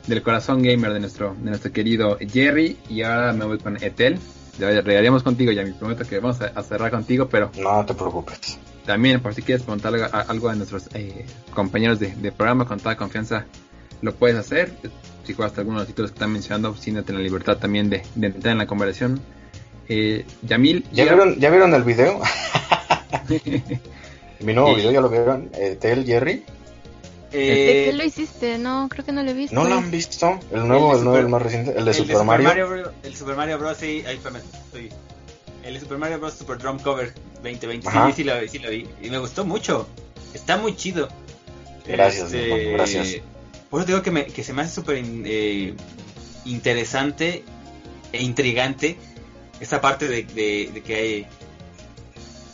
del 0.08 0.22
corazón 0.22 0.62
gamer 0.62 0.92
de 0.92 1.00
nuestro, 1.00 1.34
de 1.40 1.52
nuestro 1.52 1.72
querido 1.72 2.18
Jerry. 2.20 2.78
Y 2.90 3.02
ahora 3.02 3.32
me 3.32 3.46
voy 3.46 3.60
con 3.60 3.82
Etel. 3.82 4.20
Ya 4.60 4.68
regalaremos 4.82 5.24
contigo, 5.24 5.54
ya 5.54 5.64
me 5.64 5.72
prometo 5.72 6.04
que 6.04 6.20
vamos 6.20 6.42
a, 6.42 6.62
cerrar 6.64 6.92
contigo, 6.92 7.30
pero... 7.30 7.50
No 7.58 7.86
te 7.86 7.94
preocupes. 7.94 8.60
También, 8.86 9.22
por 9.22 9.34
si 9.34 9.42
quieres 9.42 9.64
preguntar 9.64 9.94
algo, 10.28 10.50
a, 10.50 10.56
nuestros 10.56 10.90
eh, 10.94 11.26
compañeros 11.54 11.98
de, 11.98 12.32
programa, 12.34 12.68
con 12.68 12.78
toda 12.78 12.98
confianza 12.98 13.46
lo 14.02 14.14
puedes 14.14 14.36
hacer. 14.36 14.74
Si 15.24 15.32
jugaste 15.32 15.62
algunos 15.62 15.80
de 15.80 15.84
los 15.84 15.88
títulos 15.88 16.12
que 16.12 16.16
están 16.16 16.34
mencionando, 16.34 16.76
siéntate 16.76 17.14
en 17.14 17.20
la 17.20 17.24
libertad 17.24 17.58
también 17.58 17.90
de, 17.90 18.04
entrar 18.22 18.52
en 18.52 18.58
la 18.58 18.68
conversación. 18.68 19.22
Eh, 19.88 20.26
Yamil. 20.42 20.86
¿Ya, 20.92 21.06
vieron, 21.06 21.40
¿Ya 21.40 21.50
vieron 21.52 21.74
el 21.74 21.84
video? 21.84 22.20
Mi 24.42 24.54
nuevo 24.54 24.76
video, 24.76 24.92
¿ya 24.92 25.00
lo 25.00 25.08
vieron? 25.08 25.50
Etel, 25.54 26.04
Jerry. 26.06 26.44
¿De 27.38 27.86
qué 27.86 27.94
lo 27.94 28.04
hiciste? 28.04 28.58
No, 28.58 28.88
creo 28.90 29.06
que 29.06 29.12
no 29.12 29.24
lo 29.24 29.32
he 29.32 29.34
visto. 29.34 29.56
¿No 29.56 29.66
lo 29.66 29.76
han 29.76 29.92
visto? 29.92 30.40
El 30.52 30.68
nuevo, 30.68 30.96
el, 30.96 31.04
nuevo, 31.04 31.20
el 31.20 31.30
más 31.30 31.42
reciente, 31.42 31.74
el 31.78 31.86
de, 31.86 31.94
Super, 31.94 32.24
Mario. 32.24 32.94
El 33.04 33.16
Super 33.16 33.36
Mario 33.36 33.60
Bros. 33.60 33.78
Sí, 33.78 34.04
ahí 34.08 34.20
estoy. 34.66 34.90
El 35.64 35.74
de 35.74 35.80
Super 35.80 35.98
Mario 35.98 36.20
Bros. 36.20 36.34
Super 36.34 36.58
Drum 36.58 36.80
Cover 36.80 37.14
2020. 37.44 37.90
Sí, 37.90 37.98
sí 38.16 38.24
lo, 38.24 38.48
sí 38.48 38.60
lo 38.60 38.70
vi. 38.70 38.88
Y 39.02 39.10
me 39.10 39.18
gustó 39.18 39.46
mucho. 39.46 39.88
Está 40.34 40.58
muy 40.58 40.76
chido. 40.76 41.08
Gracias, 41.88 42.34
este, 42.34 42.72
gracias. 42.72 43.22
Por 43.70 43.82
eso 43.82 43.88
digo 43.88 44.02
que, 44.02 44.12
me, 44.12 44.26
que 44.26 44.44
se 44.44 44.54
me 44.54 44.62
hace 44.62 44.76
súper 44.76 45.04
eh, 45.04 45.74
interesante 46.46 47.44
e 48.12 48.24
intrigante 48.24 48.98
esa 49.60 49.82
parte 49.82 50.08
de, 50.08 50.24
de, 50.24 50.70
de 50.74 50.82
que 50.82 50.96
hay... 50.96 51.28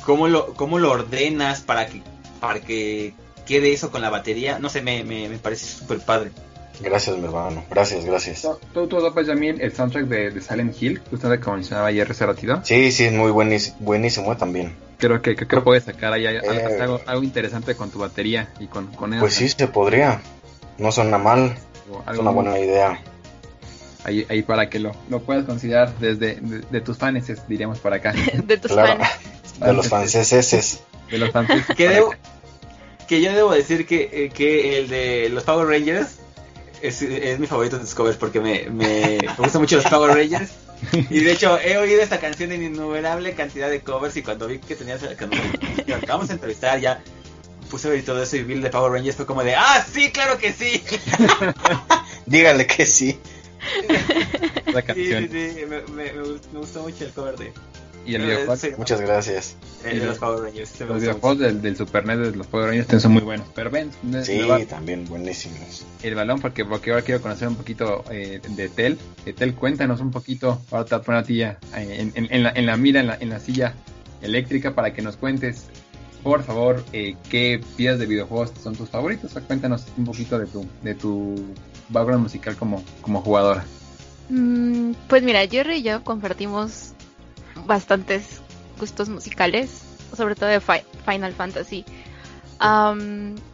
¿Cómo 0.06 0.28
lo, 0.28 0.54
¿Cómo 0.56 0.80
lo 0.80 0.91
ordenas 0.91 1.62
para 1.62 1.86
que, 1.86 2.02
para 2.39 2.60
que 2.60 3.13
quede 3.51 3.73
eso 3.73 3.91
con 3.91 4.01
la 4.01 4.09
batería, 4.09 4.59
no 4.59 4.69
sé, 4.69 4.81
me, 4.81 5.03
me, 5.03 5.27
parece 5.37 5.65
súper 5.65 5.99
padre. 5.99 6.31
Gracias, 6.79 7.17
mi 7.17 7.25
hermano. 7.25 7.65
Gracias, 7.69 8.05
gracias. 8.05 8.47
¿Tú, 8.73 8.87
tú 8.87 8.99
topas, 8.99 9.27
Jamil, 9.27 9.59
el 9.59 9.73
soundtrack 9.73 10.05
de, 10.05 10.41
Silent 10.41 10.81
Hill? 10.81 11.01
Usted 11.11 11.37
como 11.41 11.57
mencionaba 11.57 11.89
ayer 11.89 12.09
hace 12.09 12.25
ratito. 12.25 12.61
Sí, 12.63 12.93
sí, 12.93 13.03
es 13.03 13.11
muy 13.13 13.29
buenísimo, 13.29 13.75
buenísimo 13.81 14.37
también. 14.37 14.73
Creo 14.97 15.21
que, 15.21 15.35
creo 15.35 15.47
que 15.49 15.61
puedes 15.61 15.83
sacar 15.83 16.13
ahí 16.13 16.25
eh, 16.25 16.41
algo, 17.07 17.23
interesante 17.23 17.75
con 17.75 17.91
tu 17.91 17.99
batería 17.99 18.47
y 18.59 18.67
con, 18.67 18.87
con 18.87 19.19
Pues 19.19 19.33
sí, 19.33 19.49
se 19.49 19.67
podría. 19.67 20.21
No 20.77 20.91
suena 20.93 21.17
mal. 21.17 21.53
es 22.09 22.17
una 22.17 22.31
buena 22.31 22.57
idea. 22.57 23.01
Ahí, 24.05 24.25
ahí 24.29 24.43
para 24.43 24.69
que 24.69 24.79
lo, 24.79 24.93
lo 25.09 25.19
puedas 25.19 25.43
considerar 25.43 25.93
desde 25.99 26.35
de, 26.39 26.81
tus 26.81 26.97
fans, 26.97 27.29
diríamos 27.49 27.79
por 27.79 27.93
acá. 27.93 28.13
de 28.45 28.57
tus 28.57 28.71
fans. 28.71 29.07
De 29.59 29.73
los 29.73 29.89
franceses. 29.89 30.79
De 31.11 31.17
los 31.17 31.31
franceses 31.31 31.75
que 31.75 32.01
yo 33.19 33.34
debo 33.34 33.52
decir 33.52 33.86
que, 33.86 34.10
eh, 34.13 34.30
que 34.30 34.78
el 34.78 34.88
de 34.88 35.30
los 35.30 35.43
Power 35.43 35.67
Rangers 35.67 36.19
es, 36.82 37.02
es 37.02 37.39
mi 37.39 37.47
favorito 37.47 37.78
de 37.78 37.84
Discovery 37.84 38.15
porque 38.17 38.39
me, 38.39 38.69
me, 38.69 39.17
me 39.21 39.36
gustan 39.38 39.62
mucho 39.62 39.78
los 39.78 39.86
Power 39.86 40.15
Rangers. 40.15 40.52
Y 41.10 41.19
de 41.19 41.32
hecho, 41.34 41.60
he 41.60 41.78
oído 41.78 42.02
esta 42.02 42.19
canción 42.19 42.52
en 42.52 42.63
innumerable 42.63 43.34
cantidad 43.34 43.69
de 43.69 43.82
covers. 43.82 44.17
Y 44.17 44.24
cuando 44.24 44.47
vi 44.47 44.60
que 44.60 44.76
tenías. 44.76 45.02
Cuando 45.17 45.38
acabamos 45.95 46.28
de 46.30 46.36
entrevistar, 46.36 46.80
ya 46.80 47.02
puse 47.69 47.88
a 47.88 47.91
ver 47.91 48.04
todo 48.04 48.21
eso. 48.21 48.38
Y 48.38 48.43
vi 48.43 48.54
el 48.54 48.62
de 48.62 48.69
Power 48.69 48.91
Rangers. 48.91 49.15
Fue 49.15 49.26
como 49.26 49.43
de: 49.43 49.56
¡Ah, 49.56 49.86
sí, 49.88 50.12
claro 50.12 50.38
que 50.38 50.54
sí! 50.54 50.84
Dígale 52.26 52.65
que 52.65 52.86
sí. 52.86 53.19
La 54.74 54.82
canción. 54.82 55.24
Sí, 55.24 55.30
sí, 55.32 55.60
sí. 55.60 55.65
Me, 55.67 55.82
me, 55.82 56.13
me, 56.13 56.60
gustó 56.60 56.82
mucho 56.82 57.06
el 57.06 57.12
cover 57.12 57.38
de, 57.38 57.54
y 58.05 58.15
el 58.15 58.23
videojuego. 58.23 58.77
Muchas 58.77 59.01
gracias. 59.01 59.55
El 59.83 59.99
de 59.99 60.05
los 60.07 60.17
Power 60.17 60.43
Rangers. 60.43 60.79
Los 60.81 61.01
videojuegos 61.01 61.39
del, 61.39 61.61
del, 61.61 61.77
Super 61.77 62.05
NES 62.05 62.19
de 62.19 62.35
los 62.35 62.47
Power 62.47 62.69
Rangers 62.69 63.01
son 63.01 63.13
muy 63.13 63.21
buenos. 63.21 63.47
Pero 63.53 63.69
ven, 63.69 63.91
sí, 64.23 64.41
también 64.69 65.05
buenísimos. 65.05 65.85
El 66.03 66.15
balón, 66.15 66.39
porque, 66.39 66.65
porque 66.65 66.91
ahora 66.91 67.03
quiero 67.03 67.21
conocer 67.21 67.47
un 67.47 67.55
poquito 67.55 68.03
eh, 68.11 68.41
de 68.47 68.69
Tel. 68.69 68.97
De 69.25 69.33
Tel, 69.33 69.53
cuéntanos 69.53 70.01
un 70.01 70.11
poquito. 70.11 70.61
Ahora 70.71 70.85
te 70.85 70.97
voy 70.97 71.15
a 71.15 71.23
ti 71.23 71.35
ya 71.37 71.59
en, 71.75 72.11
en, 72.15 72.27
en, 72.31 72.43
la, 72.43 72.51
en 72.55 72.65
la 72.65 72.77
mira, 72.77 72.99
en 72.99 73.07
la, 73.07 73.17
en 73.19 73.29
la 73.29 73.39
silla 73.39 73.73
eléctrica, 74.21 74.73
para 74.75 74.93
que 74.93 75.01
nos 75.01 75.17
cuentes, 75.17 75.65
por 76.23 76.43
favor, 76.43 76.83
eh, 76.93 77.15
qué 77.29 77.61
piezas 77.75 77.99
de 77.99 78.05
videojuegos 78.05 78.51
son 78.61 78.75
tus 78.75 78.89
favoritos. 78.89 79.33
cuéntanos 79.47 79.85
un 79.97 80.05
poquito 80.05 80.37
de 80.37 80.45
tu, 80.45 80.65
de 80.83 80.95
tu 80.95 81.35
background 81.89 82.23
musical 82.23 82.55
como, 82.55 82.83
como 83.01 83.21
jugadora. 83.21 83.65
Mm, 84.29 84.93
pues 85.07 85.23
mira, 85.23 85.45
Jerry 85.47 85.77
y 85.77 85.83
yo 85.83 86.03
compartimos 86.03 86.93
bastantes 87.65 88.41
gustos 88.80 89.10
musicales, 89.10 89.84
sobre 90.15 90.36
todo 90.36 90.50
de 90.50 90.60
Final 90.60 91.34
Fantasy. 91.34 91.86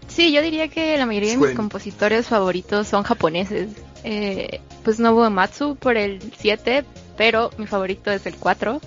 sí, 0.08 0.32
yo 0.32 0.42
diría 0.42 0.68
que 0.68 0.98
la 0.98 1.06
mayoría 1.06 1.32
de 1.32 1.38
mis 1.38 1.56
compositores 1.56 2.28
favoritos 2.28 2.88
son 2.88 3.04
japoneses. 3.04 3.70
Eh, 4.04 4.62
pues 4.84 5.00
Nobuo 5.00 5.30
Matsu 5.30 5.76
por 5.76 5.98
el 5.98 6.22
7, 6.38 6.86
pero 7.18 7.50
mi 7.58 7.68
favorito 7.68 8.12
es 8.12 8.26
el 8.26 8.38
4. 8.38 8.80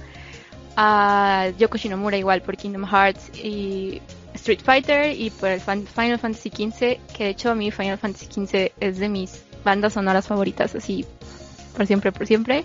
Uh, 0.78 1.56
Yoko 1.58 1.76
Shinomura 1.76 2.16
igual 2.16 2.40
por 2.42 2.56
Kingdom 2.56 2.86
Hearts 2.86 3.30
y 3.36 4.00
Street 4.34 4.60
Fighter 4.64 5.14
y 5.18 5.30
por 5.30 5.50
el 5.50 5.60
Final 5.60 6.18
Fantasy 6.18 6.48
XV, 6.48 6.98
que 7.14 7.24
de 7.24 7.30
hecho 7.30 7.50
a 7.50 7.54
mí 7.54 7.70
Final 7.70 7.98
Fantasy 7.98 8.26
XV 8.26 8.72
es 8.80 8.98
de 8.98 9.08
mis 9.08 9.42
bandas 9.64 9.94
sonoras 9.94 10.26
favoritas, 10.26 10.74
así 10.74 11.04
por 11.76 11.86
siempre, 11.86 12.12
por 12.12 12.26
siempre. 12.26 12.64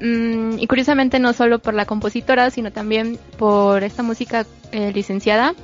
Mm, 0.00 0.58
y 0.58 0.66
curiosamente 0.66 1.18
no 1.18 1.32
solo 1.32 1.58
por 1.58 1.74
la 1.74 1.84
compositora, 1.84 2.50
sino 2.50 2.70
también 2.70 3.18
por 3.36 3.82
esta 3.82 4.02
música 4.02 4.46
eh, 4.70 4.92
licenciada, 4.92 5.54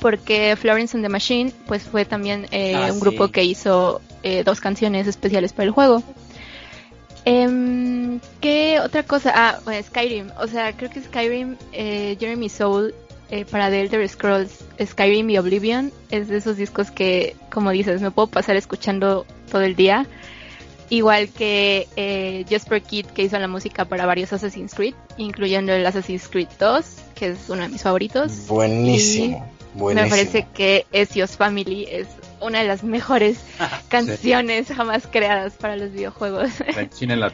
porque 0.00 0.56
Florence 0.56 0.96
and 0.96 1.04
the 1.04 1.10
Machine 1.10 1.52
pues 1.66 1.82
fue 1.82 2.04
también 2.04 2.46
eh, 2.50 2.74
ah, 2.74 2.90
un 2.92 3.00
grupo 3.00 3.28
que 3.28 3.44
hizo 3.44 4.00
eh, 4.22 4.44
dos 4.44 4.60
canciones 4.60 5.06
especiales 5.06 5.52
para 5.52 5.64
el 5.64 5.70
juego. 5.72 6.02
Em, 7.26 8.20
¿Qué 8.40 8.80
otra 8.80 9.02
cosa? 9.02 9.32
Ah, 9.34 9.60
Skyrim. 9.82 10.30
O 10.38 10.46
sea, 10.46 10.74
creo 10.74 10.90
que 10.90 11.02
Skyrim, 11.02 11.56
Jeremy 11.72 12.48
Soul, 12.48 12.94
para 13.50 13.70
The 13.70 13.80
Elder 13.80 14.08
Scrolls, 14.08 14.64
Skyrim 14.82 15.28
y 15.30 15.38
Oblivion, 15.38 15.90
es 16.10 16.28
de 16.28 16.36
esos 16.36 16.56
discos 16.56 16.90
que, 16.90 17.34
como 17.50 17.70
dices, 17.70 18.00
me 18.00 18.10
puedo 18.10 18.28
pasar 18.28 18.56
escuchando 18.56 19.26
todo 19.50 19.62
el 19.62 19.74
día. 19.74 20.06
Igual 20.90 21.28
que 21.30 21.88
eh, 21.96 22.44
Jasper 22.48 22.82
Kidd, 22.82 23.06
que 23.06 23.22
hizo 23.22 23.38
la 23.38 23.48
música 23.48 23.84
para 23.86 24.06
varios 24.06 24.32
Assassin's 24.32 24.74
Creed, 24.74 24.94
incluyendo 25.16 25.72
el 25.72 25.86
Assassin's 25.86 26.28
Creed 26.28 26.48
2, 26.58 26.84
que 27.14 27.28
es 27.28 27.48
uno 27.48 27.62
de 27.62 27.68
mis 27.68 27.82
favoritos. 27.82 28.46
Buenísimo. 28.46 29.50
Me 29.74 30.06
parece 30.08 30.46
que 30.54 30.86
Ezio's 30.92 31.36
Family 31.36 31.86
es 31.90 32.06
una 32.40 32.60
de 32.60 32.68
las 32.68 32.84
mejores 32.84 33.38
canciones 33.88 34.68
jamás 34.68 35.06
creadas 35.10 35.54
para 35.54 35.76
los 35.76 35.92
videojuegos. 35.92 36.50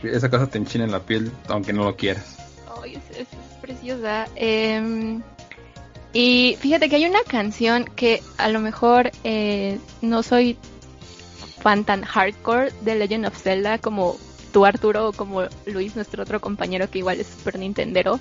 esa 0.05 0.31
cosa 0.31 0.47
te 0.47 0.59
enchina 0.59 0.85
en 0.85 0.93
la 0.93 1.01
piel, 1.01 1.31
aunque 1.49 1.73
no 1.73 1.85
lo 1.85 1.97
quieras. 1.97 2.37
es, 2.85 3.27
preciosa. 3.61 4.27
Em, 4.37 5.23
y 6.13 6.57
fíjate 6.59 6.89
que 6.89 6.97
hay 6.97 7.05
una 7.05 7.23
canción 7.25 7.85
que 7.85 8.23
a 8.39 8.49
lo 8.49 8.61
mejor 8.61 9.11
eh, 9.23 9.79
no 10.01 10.23
soy 10.23 10.57
fan 11.61 11.85
tan 11.85 12.03
hardcore 12.03 12.73
de 12.83 12.95
Legend 12.95 13.27
of 13.27 13.37
Zelda 13.37 13.79
como 13.79 14.17
tú 14.53 14.65
Arturo 14.65 15.09
o 15.09 15.13
como 15.13 15.43
Luis, 15.67 15.97
nuestro 15.97 16.23
otro 16.23 16.41
compañero 16.41 16.91
que 16.91 16.99
igual 16.99 17.21
es 17.21 17.29
Super 17.29 17.59
Nintendero. 17.59 18.21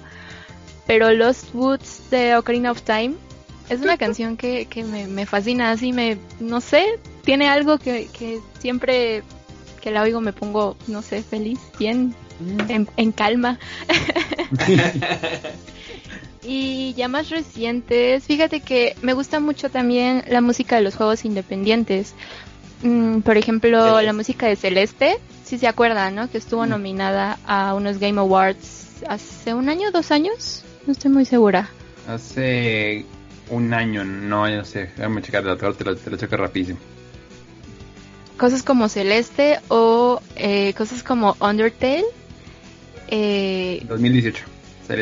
Pero 0.86 1.12
Lost 1.12 1.54
Woods 1.54 2.10
de 2.10 2.36
Ocarina 2.36 2.72
of 2.72 2.82
Time 2.82 3.14
es 3.70 3.82
una 3.82 3.98
canción 3.98 4.36
que, 4.36 4.66
que 4.66 4.84
me, 4.84 5.08
me, 5.08 5.26
fascina, 5.26 5.72
así 5.72 5.94
me, 5.94 6.18
no 6.40 6.60
sé, 6.60 7.00
tiene 7.24 7.48
algo 7.48 7.78
que, 7.78 8.08
que, 8.08 8.40
siempre 8.60 9.24
que 9.82 9.92
la 9.92 10.02
oigo 10.02 10.22
me 10.22 10.34
pongo, 10.34 10.76
no 10.88 11.04
sé, 11.04 11.22
feliz, 11.22 11.60
bien, 11.78 12.16
mm. 12.40 12.72
en, 12.72 12.90
en 12.98 13.12
calma. 13.12 13.60
y 16.44 16.96
ya 16.96 17.08
más 17.08 17.30
recientes, 17.30 18.24
fíjate 18.24 18.62
que 18.62 18.96
me 19.04 19.14
gusta 19.14 19.40
mucho 19.40 19.70
también 19.70 20.24
la 20.28 20.42
música 20.42 20.78
de 20.78 20.82
los 20.82 20.96
juegos 20.96 21.24
independientes. 21.24 22.16
Mm, 22.82 23.20
por 23.20 23.38
ejemplo, 23.38 24.02
la 24.02 24.14
música 24.14 24.48
de 24.48 24.56
Celeste, 24.56 25.18
si 25.44 25.58
se 25.58 25.68
acuerdan, 25.68 26.16
¿no? 26.16 26.30
Que 26.30 26.38
estuvo 26.38 26.66
mm. 26.66 26.70
nominada 26.70 27.40
a 27.46 27.74
unos 27.74 28.00
Game 28.00 28.20
Awards 28.20 29.04
hace 29.08 29.54
un 29.54 29.70
año, 29.70 29.92
dos 29.92 30.12
años, 30.12 30.64
no 30.86 30.94
estoy 30.94 31.12
muy 31.12 31.26
segura. 31.26 31.70
Hace 32.08 33.06
un 33.50 33.74
año, 33.74 34.04
no, 34.04 34.48
no 34.48 34.66
sé, 34.66 34.92
déjame 34.96 35.22
checar, 35.22 35.44
te 35.58 35.66
lo, 35.66 35.96
te 35.96 36.10
lo, 36.10 36.18
checo 36.18 36.38
rapidísimo. 36.38 36.80
Cosas 38.38 38.64
como 38.64 38.88
Celeste 38.88 39.60
o 39.68 40.22
eh, 40.38 40.74
cosas 40.78 41.04
como 41.04 41.36
Undertale. 41.42 42.06
Eh, 43.10 43.84
2018. 43.88 44.46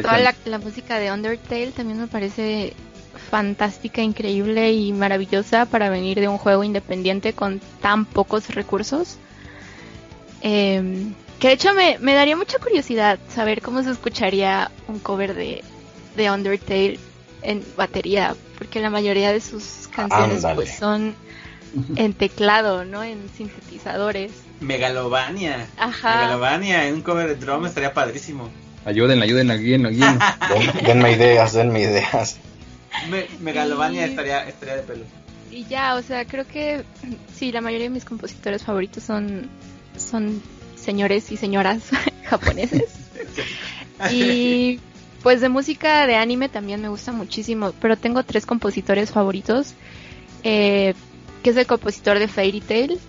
Toda 0.02 0.18
la, 0.20 0.36
la 0.46 0.58
música 0.58 0.98
de 1.00 1.12
Undertale 1.12 1.72
también 1.72 2.00
me 2.00 2.08
parece 2.08 2.74
fantástica, 3.30 4.02
increíble 4.02 4.72
y 4.72 4.94
maravillosa 4.94 5.66
para 5.66 5.90
venir 5.90 6.20
de 6.20 6.28
un 6.28 6.38
juego 6.38 6.64
independiente 6.64 7.34
con 7.34 7.60
tan 7.82 8.06
pocos 8.06 8.50
recursos. 8.50 9.18
Em, 10.42 11.14
que 11.40 11.48
de 11.50 11.54
hecho 11.54 11.70
me, 11.74 12.14
daría 12.14 12.36
mucha 12.36 12.58
curiosidad 12.60 13.20
saber 13.34 13.62
cómo 13.62 13.84
se 13.84 13.92
escucharía 13.92 14.72
un 14.88 15.00
cover 15.00 15.34
de, 15.36 15.64
de 16.16 16.32
Undertale 16.32 17.00
en 17.44 17.64
batería, 17.76 18.36
porque 18.58 18.80
la 18.82 18.90
mayoría 18.90 19.32
de 19.32 19.42
sus 19.42 19.88
canciones 19.96 20.44
pues 20.56 20.78
son 20.78 21.16
en 21.96 22.14
teclado, 22.14 22.86
¿no? 22.86 23.04
En 23.04 23.30
sintetizadores. 23.36 24.32
Megalovania. 24.62 25.68
Ajá. 25.78 26.16
Megalovania 26.16 26.88
en 26.88 26.96
un 26.96 27.02
cover 27.02 27.28
de 27.28 27.36
drum 27.36 27.66
estaría 27.66 27.94
padrísimo. 27.94 28.50
Ayúdenla, 28.86 29.26
ayúdenla, 29.26 29.56
guíenlo, 29.58 29.90
guíenlo. 29.90 30.20
Den- 30.50 30.86
denme 30.86 31.12
ideas, 31.12 31.54
denme 31.54 31.82
ideas. 31.82 32.40
Me- 33.10 33.28
Megalovania 33.40 34.06
Y- 34.08 34.10
estaría, 34.12 34.48
estaría 34.48 34.76
de 34.78 34.84
pelo. 34.84 35.06
Y 35.52 35.66
ya, 35.66 35.96
o 35.96 36.02
sea, 36.02 36.26
creo 36.26 36.46
que 36.46 36.84
sí, 37.36 37.52
la 37.52 37.62
mayoría 37.62 37.86
de 37.86 37.94
mis 37.94 38.04
compositores 38.06 38.64
favoritos 38.64 39.04
son, 39.04 39.48
son 39.98 40.42
señores 40.76 41.32
y 41.32 41.38
señoras 41.38 41.84
japoneses. 42.26 42.84
Y 44.12 44.80
pues 45.24 45.42
de 45.42 45.50
música 45.50 46.06
de 46.06 46.16
anime 46.16 46.50
también 46.50 46.82
me 46.82 46.90
gusta 46.90 47.12
muchísimo, 47.12 47.74
pero 47.82 47.98
tengo 47.98 48.22
tres 48.24 48.46
compositores 48.46 49.10
favoritos, 49.12 49.74
eh, 50.44 50.94
que 51.42 51.50
es 51.50 51.58
el 51.58 51.66
compositor 51.66 52.20
de 52.20 52.28
Fairy 52.28 52.62
Tail, 52.62 53.00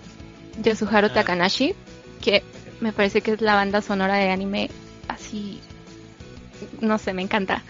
Yasuharu 0.63 1.07
Ah. 1.07 1.13
Takanashi, 1.13 1.75
que 2.21 2.41
me 2.81 2.91
parece 2.91 3.21
que 3.21 3.33
es 3.33 3.41
la 3.41 3.53
banda 3.53 3.81
sonora 3.83 4.15
de 4.15 4.31
anime 4.31 4.71
así, 5.07 5.59
no 6.81 6.97
sé, 6.97 7.13
me 7.13 7.21
encanta. 7.21 7.63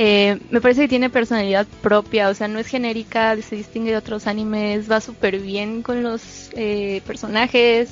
Eh, 0.00 0.38
me 0.52 0.60
parece 0.60 0.82
que 0.82 0.88
tiene 0.88 1.10
personalidad 1.10 1.66
propia, 1.82 2.28
o 2.28 2.34
sea, 2.34 2.46
no 2.46 2.60
es 2.60 2.68
genérica, 2.68 3.36
se 3.42 3.56
distingue 3.56 3.90
de 3.90 3.96
otros 3.96 4.28
animes, 4.28 4.88
va 4.88 5.00
súper 5.00 5.40
bien 5.40 5.82
con 5.82 6.04
los 6.04 6.50
eh, 6.54 7.02
personajes. 7.04 7.90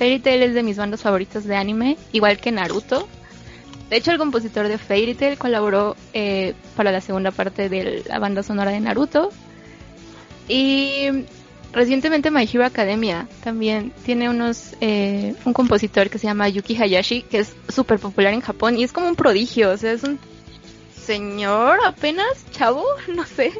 Fairy 0.00 0.18
Tail 0.18 0.42
es 0.42 0.54
de 0.54 0.64
mis 0.64 0.76
bandas 0.76 1.02
favoritas 1.02 1.44
de 1.44 1.54
anime, 1.54 1.96
igual 2.10 2.38
que 2.38 2.50
Naruto. 2.50 3.06
De 3.88 3.98
hecho, 3.98 4.10
el 4.10 4.18
compositor 4.18 4.66
de 4.66 4.78
Fairy 4.78 5.14
Tail 5.14 5.38
colaboró 5.38 5.94
eh, 6.12 6.54
para 6.74 6.90
la 6.90 7.00
segunda 7.00 7.30
parte 7.30 7.68
de 7.68 8.02
la 8.08 8.18
banda 8.18 8.42
sonora 8.42 8.72
de 8.72 8.80
Naruto. 8.80 9.30
Y 10.48 11.06
recientemente 11.72 12.32
My 12.32 12.50
Hero 12.52 12.64
Academia 12.64 13.28
también 13.44 13.92
tiene 14.04 14.28
unos 14.28 14.74
eh, 14.80 15.36
un 15.44 15.52
compositor 15.52 16.10
que 16.10 16.18
se 16.18 16.26
llama 16.26 16.48
Yuki 16.48 16.74
Hayashi, 16.74 17.22
que 17.22 17.38
es 17.38 17.54
súper 17.68 18.00
popular 18.00 18.32
en 18.32 18.40
Japón 18.40 18.76
y 18.76 18.82
es 18.82 18.92
como 18.92 19.06
un 19.06 19.14
prodigio, 19.14 19.70
o 19.70 19.76
sea, 19.76 19.92
es 19.92 20.02
un 20.02 20.18
señor 21.06 21.78
apenas, 21.86 22.44
chavo, 22.50 22.84
no 23.14 23.24
sé. 23.24 23.52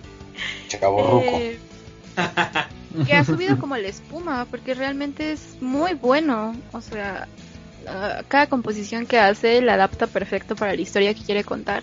Chavo. 0.68 1.22
Eh, 1.22 1.58
que 3.06 3.12
ha 3.12 3.24
subido 3.24 3.58
como 3.58 3.76
la 3.76 3.88
espuma, 3.88 4.46
porque 4.50 4.74
realmente 4.74 5.32
es 5.32 5.56
muy 5.60 5.94
bueno. 5.94 6.54
O 6.72 6.80
sea, 6.80 7.28
ah, 7.86 8.22
cada 8.28 8.48
composición 8.48 9.06
que 9.06 9.18
hace 9.18 9.60
la 9.62 9.74
adapta 9.74 10.06
perfecto 10.06 10.56
para 10.56 10.74
la 10.74 10.80
historia 10.80 11.14
que 11.14 11.22
quiere 11.22 11.44
contar. 11.44 11.82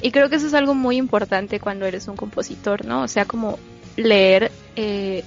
Y 0.00 0.10
creo 0.10 0.28
que 0.28 0.36
eso 0.36 0.48
es 0.48 0.54
algo 0.54 0.74
muy 0.74 0.96
importante 0.96 1.60
cuando 1.60 1.86
eres 1.86 2.08
un 2.08 2.16
compositor, 2.16 2.84
¿no? 2.84 3.02
O 3.02 3.08
sea, 3.08 3.24
como 3.24 3.58
leer 3.96 4.50
eh, 4.74 5.22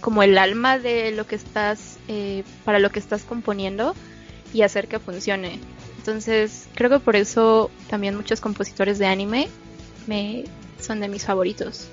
como 0.00 0.22
el 0.22 0.38
alma 0.38 0.78
de 0.78 1.10
lo 1.10 1.26
que 1.26 1.34
estás, 1.34 1.98
eh, 2.06 2.44
para 2.64 2.78
lo 2.78 2.90
que 2.90 3.00
estás 3.00 3.24
componiendo 3.24 3.94
y 4.52 4.62
hacer 4.62 4.86
que 4.88 4.98
funcione. 4.98 5.58
Entonces, 5.98 6.68
creo 6.74 6.88
que 6.90 7.00
por 7.00 7.16
eso 7.16 7.70
también 7.90 8.16
muchos 8.16 8.40
compositores 8.40 8.98
de 8.98 9.06
anime 9.06 9.48
me 10.06 10.44
son 10.80 11.00
de 11.00 11.08
mis 11.08 11.24
favoritos. 11.24 11.88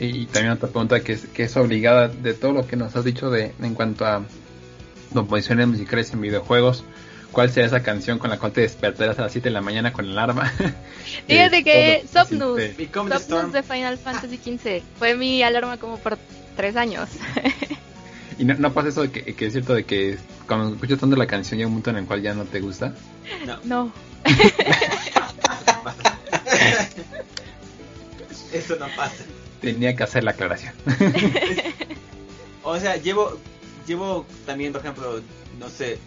Y 0.00 0.26
también 0.26 0.52
otra 0.52 0.68
pregunta 0.68 1.00
que 1.00 1.12
es, 1.12 1.26
que 1.26 1.44
es 1.44 1.56
obligada 1.56 2.08
de 2.08 2.34
todo 2.34 2.52
lo 2.52 2.66
que 2.66 2.76
nos 2.76 2.94
has 2.96 3.04
dicho 3.04 3.30
de 3.30 3.52
en 3.60 3.74
cuanto 3.74 4.06
a 4.06 4.24
composiciones 5.12 5.66
musicales 5.68 6.12
en 6.12 6.20
videojuegos. 6.20 6.84
¿Cuál 7.32 7.50
será 7.50 7.66
esa 7.66 7.82
canción 7.82 8.18
con 8.18 8.30
la 8.30 8.38
cual 8.38 8.52
te 8.52 8.62
despertarás 8.62 9.18
a 9.18 9.22
las 9.22 9.32
7 9.32 9.48
de 9.48 9.52
la 9.52 9.60
mañana 9.60 9.92
con 9.92 10.06
alarma? 10.06 10.50
Fíjate 11.26 11.62
que 11.64 12.04
Sopnus, 12.10 12.62
Sopnus 12.92 13.52
de 13.52 13.62
Final 13.62 13.98
Fantasy 13.98 14.36
XV 14.36 14.82
fue 14.98 15.14
mi 15.14 15.42
alarma 15.42 15.76
como 15.76 15.98
por 15.98 16.18
tres 16.56 16.76
años. 16.76 17.08
Y 18.38 18.44
no, 18.44 18.54
no 18.54 18.72
pasa 18.72 18.88
eso 18.88 19.02
de 19.02 19.10
que, 19.10 19.34
que 19.34 19.46
es 19.46 19.52
cierto 19.52 19.74
de 19.74 19.84
que 19.84 20.18
cuando 20.46 20.74
escuchas 20.74 20.98
tanto 20.98 21.16
la 21.16 21.26
canción 21.26 21.58
llega 21.58 21.68
un 21.68 21.74
punto 21.74 21.90
en 21.90 21.96
el 21.96 22.06
cual 22.06 22.22
ya 22.22 22.34
no 22.34 22.44
te 22.44 22.60
gusta. 22.60 22.94
No, 23.44 23.58
No, 23.64 23.92
eso 28.52 28.76
no 28.76 28.86
pasa. 28.96 29.24
Tenía 29.60 29.94
que 29.96 30.04
hacer 30.04 30.24
la 30.24 30.32
aclaración. 30.32 30.72
O 32.62 32.78
sea, 32.78 32.96
llevo, 32.96 33.38
llevo 33.86 34.26
también, 34.46 34.72
por 34.72 34.82
ejemplo, 34.82 35.20
no 35.58 35.68
sé, 35.68 35.98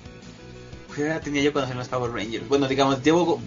¿qué 0.95 1.03
edad 1.03 1.21
tenía 1.21 1.41
yo 1.41 1.51
cuando 1.51 1.67
salieron 1.67 1.79
los 1.79 1.89
Power 1.89 2.11
Rangers? 2.11 2.47
Bueno, 2.47 2.67
digamos, 2.67 3.03
llevo 3.03 3.41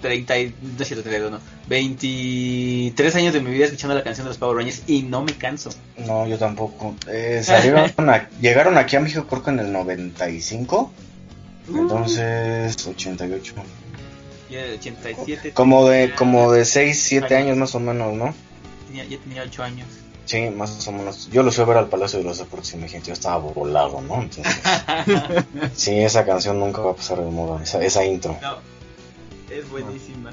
30, 0.00 0.38
y- 0.38 0.54
no 0.62 0.82
es 0.82 0.86
cierto, 0.88 1.02
32, 1.02 1.30
no, 1.32 1.40
23 1.68 3.14
años 3.16 3.32
de 3.34 3.40
mi 3.40 3.50
vida 3.50 3.64
escuchando 3.66 3.94
la 3.94 4.02
canción 4.02 4.24
de 4.26 4.30
los 4.30 4.38
Power 4.38 4.56
Rangers 4.56 4.82
y 4.86 5.02
no 5.02 5.22
me 5.22 5.32
canso. 5.34 5.70
No, 5.98 6.26
yo 6.26 6.38
tampoco. 6.38 6.94
Eh, 7.08 7.40
salieron 7.44 7.90
a- 8.10 8.28
llegaron 8.40 8.76
aquí 8.78 8.96
a 8.96 9.00
México 9.00 9.26
creo 9.28 9.42
que 9.42 9.50
en 9.50 9.60
el 9.60 9.72
95. 9.72 10.92
Entonces, 11.68 12.86
88. 12.86 13.54
Yo 14.50 14.58
era 14.58 14.68
de 14.68 14.74
87. 14.74 15.52
Como 15.52 15.88
de 15.88 16.12
como 16.14 16.50
de 16.52 16.64
6, 16.64 17.00
7 17.02 17.36
años 17.36 17.56
más 17.56 17.74
o 17.74 17.80
menos, 17.80 18.12
¿no? 18.14 18.34
Tenía, 18.88 19.04
ya 19.04 19.18
tenía 19.18 19.42
8 19.42 19.62
años. 19.62 19.86
Sí, 20.24 20.48
más 20.50 20.86
o 20.86 20.92
menos. 20.92 21.28
Yo 21.32 21.42
lo 21.42 21.50
fui 21.52 21.62
a 21.62 21.66
ver 21.66 21.76
al 21.76 21.88
Palacio 21.88 22.18
de 22.18 22.24
los 22.24 22.38
Deportes 22.38 22.72
y 22.74 22.76
mi 22.76 22.88
gente 22.88 23.08
yo 23.08 23.12
estaba 23.12 23.36
volado, 23.38 24.00
¿no? 24.00 24.22
Entonces, 24.22 24.60
sí, 25.74 25.98
esa 25.98 26.24
canción 26.24 26.58
nunca 26.58 26.80
va 26.82 26.92
a 26.92 26.94
pasar 26.94 27.18
de 27.18 27.30
moda, 27.30 27.62
esa, 27.62 27.82
esa 27.84 28.04
intro. 28.04 28.36
no, 28.40 28.56
es 29.50 29.68
buenísima. 29.70 30.30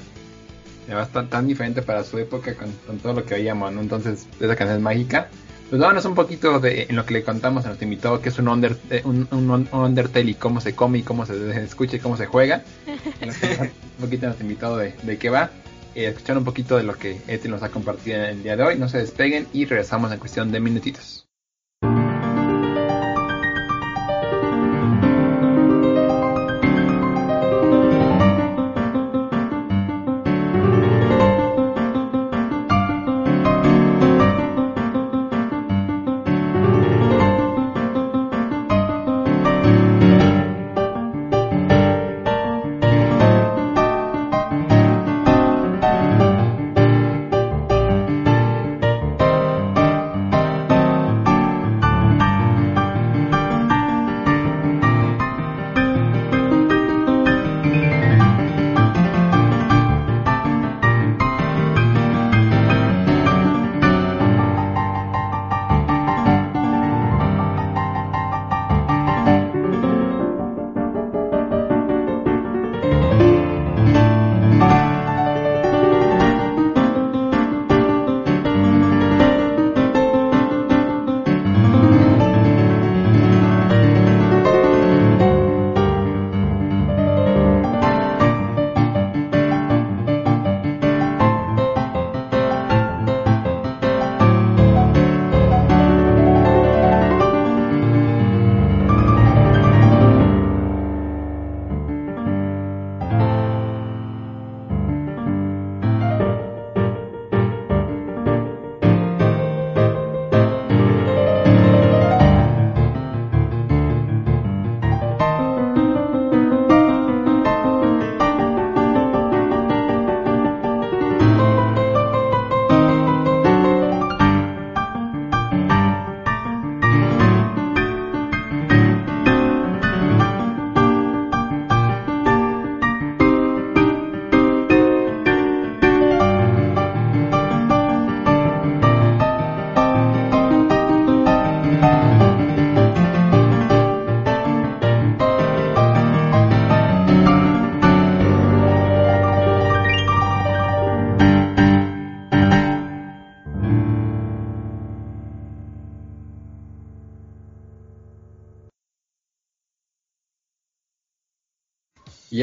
Va 0.90 1.00
a 1.00 1.04
estar 1.04 1.28
tan 1.28 1.46
diferente 1.46 1.82
para 1.82 2.02
su 2.02 2.18
época 2.18 2.54
con, 2.54 2.72
con 2.86 2.98
todo 2.98 3.12
lo 3.12 3.24
que 3.24 3.34
veíamos, 3.34 3.72
¿no? 3.72 3.82
Entonces, 3.82 4.26
esa 4.40 4.56
canción 4.56 4.78
es 4.78 4.82
mágica. 4.82 5.28
Pues 5.68 5.82
vámonos 5.82 6.06
un 6.06 6.14
poquito 6.14 6.60
de 6.60 6.86
en 6.88 6.96
lo 6.96 7.04
que 7.04 7.12
le 7.12 7.22
contamos 7.22 7.64
a 7.64 7.68
nuestro 7.68 7.84
invitado, 7.84 8.22
que 8.22 8.30
es 8.30 8.38
un, 8.38 8.48
under, 8.48 8.74
eh, 8.88 9.02
un, 9.04 9.28
un, 9.30 9.50
un 9.50 9.68
Undertale 9.70 10.30
y 10.30 10.34
cómo 10.34 10.62
se 10.62 10.74
come 10.74 10.98
y 10.98 11.02
cómo 11.02 11.26
se 11.26 11.62
escucha 11.62 11.96
y 11.96 12.00
cómo 12.00 12.16
se 12.16 12.26
juega. 12.26 12.64
Un 13.20 14.04
poquito 14.04 14.26
a 14.26 14.28
nuestro 14.28 14.46
invitado 14.46 14.76
de, 14.78 14.94
de 15.02 15.18
qué 15.18 15.28
va. 15.28 15.50
Eh, 15.94 16.06
escuchar 16.06 16.38
un 16.38 16.44
poquito 16.44 16.76
de 16.76 16.84
lo 16.84 16.94
que 16.94 17.20
Eti 17.26 17.48
nos 17.48 17.62
ha 17.62 17.70
compartido 17.70 18.18
en 18.18 18.24
el 18.24 18.42
día 18.42 18.56
de 18.56 18.62
hoy. 18.62 18.78
No 18.78 18.88
se 18.88 18.98
despeguen 18.98 19.48
y 19.52 19.64
regresamos 19.64 20.12
en 20.12 20.18
cuestión 20.18 20.52
de 20.52 20.60
minutitos. 20.60 21.27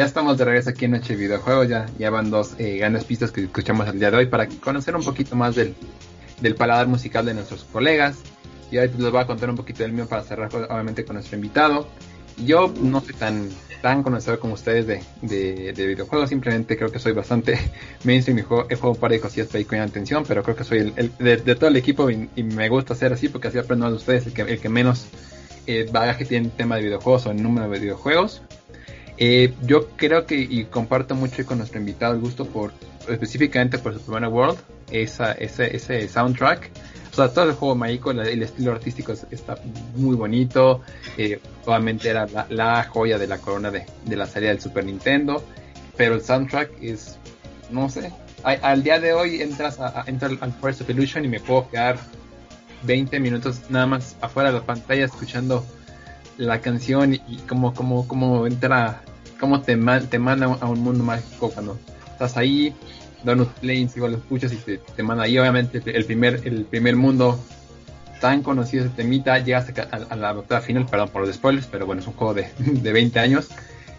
Ya 0.05 0.09
estamos 0.09 0.37
de 0.37 0.45
regreso 0.45 0.69
aquí 0.69 0.85
en 0.85 0.91
Noche 0.91 1.15
Videojuegos. 1.15 1.67
Ya, 1.67 1.87
ya 1.97 2.11
van 2.11 2.29
dos 2.29 2.53
eh, 2.59 2.77
grandes 2.77 3.05
pistas 3.05 3.31
que 3.31 3.41
escuchamos 3.41 3.87
el 3.87 3.97
día 3.97 4.11
de 4.11 4.17
hoy 4.17 4.25
para 4.27 4.47
conocer 4.47 4.95
un 4.95 5.03
poquito 5.03 5.35
más 5.35 5.55
del, 5.55 5.73
del 6.41 6.53
paladar 6.53 6.85
musical 6.85 7.25
de 7.25 7.33
nuestros 7.33 7.63
colegas. 7.63 8.17
Y 8.69 8.77
ahora 8.77 8.91
les 8.95 9.11
voy 9.11 9.19
a 9.19 9.25
contar 9.25 9.49
un 9.49 9.55
poquito 9.55 9.81
del 9.81 9.93
mío 9.93 10.05
para 10.07 10.21
cerrar 10.21 10.53
obviamente 10.53 11.03
con 11.05 11.15
nuestro 11.15 11.35
invitado. 11.37 11.87
Yo 12.37 12.71
no 12.79 13.01
soy 13.01 13.15
tan, 13.15 13.49
tan 13.81 14.03
conocedor 14.03 14.37
como 14.37 14.53
ustedes 14.53 14.85
de, 14.85 15.01
de, 15.73 15.87
videojuegos, 15.87 16.29
simplemente 16.29 16.77
creo 16.77 16.91
que 16.91 16.99
soy 16.99 17.13
bastante 17.13 17.57
mainstream 18.03 18.37
y 18.37 18.41
juego, 18.43 18.67
he 18.69 18.75
jugado 18.75 18.91
un 18.91 18.99
par 18.99 19.09
de 19.09 19.19
cosillas 19.19 19.47
para 19.47 19.59
ir 19.61 19.65
con 19.65 19.79
atención, 19.79 20.23
pero 20.27 20.43
creo 20.43 20.55
que 20.55 20.65
soy 20.65 20.93
el, 20.95 21.11
de, 21.17 21.55
todo 21.55 21.69
el 21.69 21.77
equipo 21.77 22.11
y, 22.11 22.29
me 22.43 22.69
gusta 22.69 22.93
ser 22.93 23.11
así 23.11 23.27
porque 23.27 23.47
así 23.47 23.57
aprendo 23.57 23.89
de 23.89 23.95
ustedes, 23.95 24.27
el 24.27 24.33
que, 24.33 24.43
el 24.43 24.59
que 24.59 24.69
menos 24.69 25.07
eh, 25.65 25.89
bagaje 25.91 26.25
tiene 26.25 26.45
en 26.49 26.51
tema 26.51 26.75
de 26.75 26.83
videojuegos 26.83 27.25
o 27.25 27.31
en 27.31 27.41
número 27.41 27.67
de 27.67 27.79
videojuegos. 27.79 28.43
Eh, 29.17 29.53
yo 29.63 29.89
creo 29.95 30.25
que 30.25 30.35
y 30.35 30.65
comparto 30.65 31.15
mucho 31.15 31.45
con 31.45 31.59
nuestro 31.59 31.79
invitado 31.79 32.13
el 32.13 32.19
gusto 32.19 32.45
por 32.45 32.73
específicamente 33.07 33.77
por 33.77 33.93
Super 33.93 34.25
World, 34.25 34.57
esa, 34.91 35.31
ese, 35.33 35.75
ese 35.75 36.07
soundtrack 36.07 36.69
o 37.15 37.17
sea, 37.17 37.29
todo 37.29 37.45
el 37.45 37.53
juego 37.53 37.75
mágico, 37.75 38.11
el 38.11 38.43
estilo 38.43 38.73
artístico 38.73 39.13
está 39.31 39.57
muy 39.95 40.17
bonito. 40.17 40.81
Eh, 41.17 41.39
obviamente 41.65 42.09
era 42.09 42.27
la, 42.49 42.83
joya 42.83 43.17
de 43.17 43.25
la 43.25 43.37
corona 43.37 43.71
de, 43.71 43.85
la 44.17 44.27
salida 44.27 44.49
del 44.49 44.59
Super 44.59 44.83
Nintendo. 44.83 45.41
Pero 45.95 46.15
el 46.15 46.21
soundtrack 46.21 46.71
es, 46.81 47.17
no 47.71 47.87
sé. 47.87 48.11
al 48.43 48.83
día 48.83 48.99
de 48.99 49.13
hoy 49.13 49.41
entras 49.41 49.79
a, 49.79 50.01
al 50.01 50.53
Forest 50.59 50.81
of 50.81 50.89
Illusion 50.89 51.23
y 51.23 51.29
me 51.29 51.39
puedo 51.39 51.69
quedar 51.69 51.97
20 52.83 53.17
minutos 53.21 53.61
nada 53.69 53.85
más 53.85 54.17
afuera 54.19 54.51
de 54.51 54.59
la 54.59 54.65
pantalla 54.65 55.05
escuchando 55.05 55.65
la 56.37 56.61
canción 56.61 57.13
y, 57.13 57.19
cómo, 57.47 57.73
cómo, 57.73 58.07
cómo 58.07 58.47
entra, 58.47 59.01
cómo 59.39 59.61
te, 59.61 59.77
te 60.09 60.19
manda 60.19 60.45
a 60.45 60.65
un 60.67 60.79
mundo 60.81 61.03
mágico 61.03 61.49
cuando 61.51 61.77
estás 62.11 62.37
ahí 62.37 62.73
Donut 63.25 63.49
Plains, 63.59 63.97
igual 63.97 64.13
lo 64.13 64.17
escuchas 64.19 64.53
y 64.53 64.57
te, 64.57 65.03
manda 65.03 65.23
ahí. 65.23 65.37
Obviamente, 65.37 65.81
el 65.85 66.05
primer, 66.05 66.41
el 66.45 66.65
primer 66.65 66.95
mundo 66.95 67.43
tan 68.21 68.43
conocido, 68.43 68.85
este 68.85 69.03
temita, 69.03 69.39
llegas 69.39 69.67
a, 69.91 70.15
la 70.15 70.31
batalla 70.33 70.61
final, 70.61 70.85
perdón 70.85 71.09
por 71.09 71.25
los 71.25 71.35
spoilers, 71.35 71.67
pero 71.67 71.85
bueno, 71.85 72.01
es 72.01 72.07
un 72.07 72.13
juego 72.13 72.33
de, 72.33 72.49
de 72.59 72.93
20 72.93 73.19
años. 73.19 73.49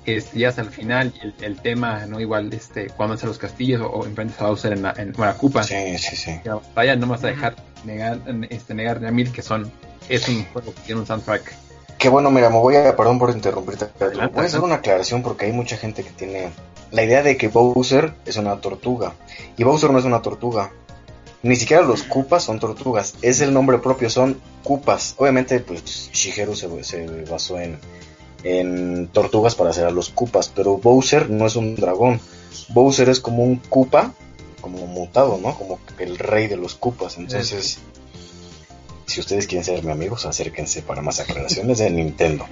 Este, 0.07 0.39
llegas 0.39 0.61
al 0.61 0.71
final 0.71 1.13
y 1.21 1.45
el, 1.45 1.61
tema, 1.61 2.07
¿no? 2.07 2.21
Igual, 2.21 2.53
este, 2.53 2.87
cuando 2.91 3.17
a 3.21 3.27
los 3.27 3.39
castillos 3.39 3.83
o, 3.85 4.07
enfrentas 4.07 4.41
a 4.41 4.47
Bowser 4.47 4.73
en 4.73 4.83
la, 4.83 4.95
en, 4.97 5.13
bueno, 5.13 5.37
Koopa. 5.37 5.65
Sí, 5.65 5.99
sí, 5.99 6.15
sí. 6.15 6.41
La 6.45 6.55
batalla 6.55 6.95
no 6.95 7.09
vas 7.09 7.25
a 7.25 7.27
dejar 7.27 7.57
negar, 7.85 8.21
este, 8.49 8.75
negar 8.75 9.05
a 9.05 9.11
mil 9.11 9.33
que 9.33 9.43
son, 9.43 9.71
es 10.09 10.29
un 10.29 10.45
juego 10.45 10.73
que 10.73 10.81
tiene 10.83 11.01
un 11.01 11.07
soundtrack. 11.09 11.66
Qué 12.07 12.11
bueno, 12.11 12.31
mira, 12.31 12.51
me 12.51 12.61
voy 12.61 12.77
a, 12.77 12.95
perdón 12.95 13.19
por 13.19 13.31
interrumpirte, 13.31 13.89
voy 13.99 14.21
a 14.21 14.43
hacer 14.43 14.61
una 14.61 14.77
aclaración 14.77 15.25
porque 15.25 15.47
hay 15.47 15.51
mucha 15.51 15.77
gente 15.77 16.05
que 16.05 16.11
tiene 16.11 16.51
la 16.93 17.03
idea 17.03 17.21
de 17.21 17.37
que 17.37 17.49
Bowser 17.49 18.15
es 18.25 18.37
una 18.37 18.61
tortuga. 18.61 19.15
Y 19.57 19.65
Bowser 19.65 19.91
no 19.91 19.99
es 19.99 20.05
una 20.05 20.23
tortuga. 20.23 20.71
Ni 21.43 21.57
siquiera 21.57 21.83
los 21.83 22.05
Koopas 22.05 22.45
son 22.45 22.61
tortugas. 22.61 23.15
Es 23.23 23.41
el 23.41 23.53
nombre 23.53 23.79
propio, 23.79 24.09
son 24.09 24.41
Koopas. 24.63 25.17
Obviamente, 25.17 25.59
pues 25.59 25.83
Shigeru 26.13 26.55
se, 26.55 26.85
se 26.85 27.25
basó 27.29 27.59
en, 27.59 27.77
en 28.45 29.09
tortugas 29.09 29.57
para 29.57 29.71
hacer 29.71 29.87
a 29.87 29.91
los 29.91 30.11
Koopas. 30.11 30.47
Pero 30.55 30.77
Bowser 30.77 31.29
no 31.29 31.45
es 31.45 31.57
un 31.57 31.75
dragón. 31.75 32.21
Bowser 32.69 33.09
es 33.09 33.19
como 33.19 33.43
un 33.43 33.57
Koopa, 33.57 34.13
como 34.61 34.87
mutado, 34.87 35.41
¿no? 35.43 35.59
Como 35.59 35.81
el 35.99 36.19
rey 36.19 36.47
de 36.47 36.57
los 36.57 36.77
Koopas. 36.77 37.19
Entonces, 37.19 37.81
si 39.07 39.21
ustedes 39.21 39.47
quieren 39.47 39.65
ser 39.65 39.83
mi 39.85 39.93
amigos, 39.93 40.27
acérquense 40.27 40.83
para 40.83 41.01
más 41.01 41.21
aclaraciones 41.21 41.79
de 41.79 41.91
Nintendo. 41.91 42.47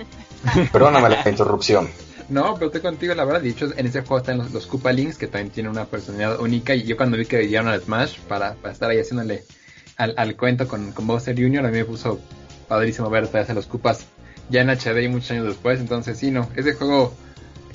Perdóname 0.72 1.08
la 1.10 1.28
interrupción. 1.28 1.88
No, 2.28 2.54
pero 2.54 2.66
estoy 2.66 2.80
contigo, 2.80 3.14
la 3.14 3.24
verdad. 3.24 3.42
De 3.42 3.50
hecho, 3.50 3.70
en 3.76 3.86
ese 3.86 4.00
juego 4.00 4.18
están 4.18 4.38
los, 4.38 4.50
los 4.52 4.68
Links, 4.94 5.18
que 5.18 5.26
también 5.26 5.50
tienen 5.50 5.72
una 5.72 5.84
personalidad 5.84 6.40
única. 6.40 6.74
Y 6.74 6.84
yo 6.84 6.96
cuando 6.96 7.18
vi 7.18 7.26
que 7.26 7.46
llegaron 7.46 7.70
al 7.70 7.82
Smash 7.82 8.18
para, 8.20 8.54
para 8.54 8.72
estar 8.72 8.90
ahí 8.90 8.98
haciéndole 8.98 9.44
al, 9.96 10.14
al 10.16 10.36
cuento 10.36 10.66
con, 10.66 10.92
con 10.92 11.06
Bowser 11.06 11.36
Jr., 11.36 11.66
a 11.66 11.68
mí 11.68 11.78
me 11.78 11.84
puso 11.84 12.20
padrísimo 12.68 13.10
ver 13.10 13.28
a 13.34 13.54
los 13.54 13.66
Koopas 13.66 14.06
ya 14.48 14.62
en 14.62 14.70
HD 14.70 15.02
y 15.02 15.08
muchos 15.08 15.30
años 15.32 15.46
después. 15.46 15.80
Entonces, 15.80 16.18
sí, 16.18 16.30
no, 16.30 16.48
ese 16.56 16.72
juego 16.74 17.14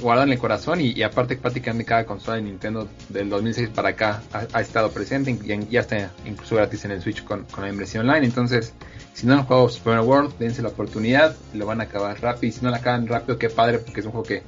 guardado 0.02 0.28
en 0.28 0.34
el 0.34 0.39
corazón 0.39 0.82
y, 0.82 1.02
aparte 1.04 1.36
prácticamente 1.36 1.86
cada 1.86 2.06
consola 2.06 2.38
de 2.38 2.43
Nintendo 2.43 2.88
del 3.10 3.30
2006 3.30 3.70
para 3.70 3.89
acá 3.89 4.22
ha, 4.32 4.62
estado 4.62 4.91
presente 4.91 5.32
y 5.32 5.68
ya 5.70 5.82
está 5.82 6.12
incluso 6.26 6.56
gratis 6.56 6.86
en 6.86 6.91
el 6.91 7.02
Switch 7.02 7.24
con, 7.24 7.45
la 7.60 7.70
inversión 7.70 8.08
online. 8.08 8.26
Entonces, 8.26 8.74
si 9.14 9.28
no 9.28 9.34
han 9.34 9.43
jugado 9.43 9.70
Super 9.70 10.00
World, 10.00 10.38
dense 10.38 10.62
la 10.62 10.70
oportunidad, 10.70 11.36
lo 11.54 11.66
van 11.66 11.82
a 11.82 11.86
acabar 11.86 12.20
rápido. 12.22 12.50
Y 12.50 12.52
si 12.52 12.64
no 12.64 12.72
la 12.72 12.78
acaban 12.78 13.08
rápido, 13.08 13.38
qué 13.38 13.50
padre, 13.50 13.80
porque 13.80 14.00
es 14.00 14.06
un 14.06 14.12
juego 14.12 14.28
que 14.28 14.43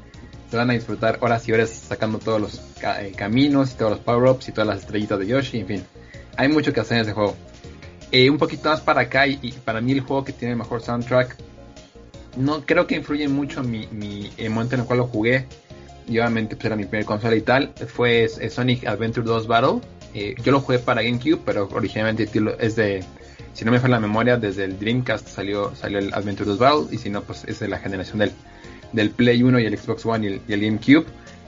se 0.50 0.58
van 0.58 0.70
a 0.70 0.74
disfrutar 0.74 1.18
horas 1.22 1.48
y 1.48 1.54
horas 1.54 1.70
sacando 1.70 2.20
todos 2.20 2.42
los 2.42 2.62
eh, 2.84 3.14
caminos 3.16 3.72
y 3.72 3.76
todos 3.76 3.92
los 3.92 4.00
power-ups 4.02 4.50
y 4.50 4.52
todas 4.52 4.68
las 4.68 4.80
estrellitas 4.80 5.18
de 5.20 5.28
Yoshi, 5.28 5.60
en 5.60 5.68
fin. 5.68 5.84
Hay 6.36 6.50
mucho 6.50 6.74
que 6.74 6.82
hacer 6.82 6.98
en 6.98 7.04
ese 7.04 7.14
juego. 7.14 7.36
Eh, 8.12 8.30
un 8.30 8.38
poquito 8.38 8.70
más 8.70 8.82
para 8.82 9.02
acá 9.02 9.26
y, 9.26 9.54
para 9.64 9.80
mí 9.80 9.94
el 9.94 10.02
juego 10.02 10.26
que 10.26 10.34
tiene 10.34 10.52
el 10.52 10.58
mejor 10.58 10.82
soundtrack, 10.82 11.38
no 12.38 12.66
creo 12.66 12.88
que 12.88 12.96
influye 12.96 13.28
mucho 13.28 13.64
mi, 13.64 14.30
el 14.38 14.50
momento 14.50 14.76
en 14.76 14.82
el 14.82 14.88
cual 14.88 15.00
lo 15.00 15.08
jugué. 15.08 15.46
Y 16.08 16.18
obviamente 16.20 16.56
pues 16.56 16.66
era 16.66 16.76
mi 16.76 16.86
primer 16.86 17.06
consola 17.06 17.36
y 17.36 17.42
tal. 17.42 17.74
Fue 17.88 18.24
eh, 18.24 18.50
Sonic 18.50 18.86
Adventure 18.86 19.26
2 19.26 19.48
Battle. 19.48 19.82
yo 20.44 20.52
lo 20.52 20.60
jugué 20.60 20.80
para 20.80 21.02
GameCube, 21.02 21.40
pero 21.46 21.70
originalmente 21.72 22.28
es 22.60 22.76
de 22.76 23.04
si 23.54 23.66
no 23.66 23.72
me 23.72 23.80
falla 23.80 23.96
la 23.96 24.00
memoria, 24.00 24.38
desde 24.38 24.64
el 24.64 24.80
Dreamcast 24.80 25.28
salió, 25.28 25.76
salió 25.76 26.00
el 26.00 26.14
Adventure 26.14 26.50
2 26.50 26.58
Battle, 26.58 26.86
y 26.92 26.98
si 26.98 27.10
no, 27.10 27.22
pues 27.22 27.44
es 27.46 27.60
de 27.60 27.68
la 27.68 27.80
generación 27.80 28.20
del, 28.20 28.32
del 28.94 29.12
Play 29.12 29.44
1 29.44 29.60
y 29.60 29.66
el 29.66 29.78
Xbox 29.78 30.06
One 30.06 30.42
y 30.48 30.54
el, 30.54 30.62
GameCube. 30.62 31.06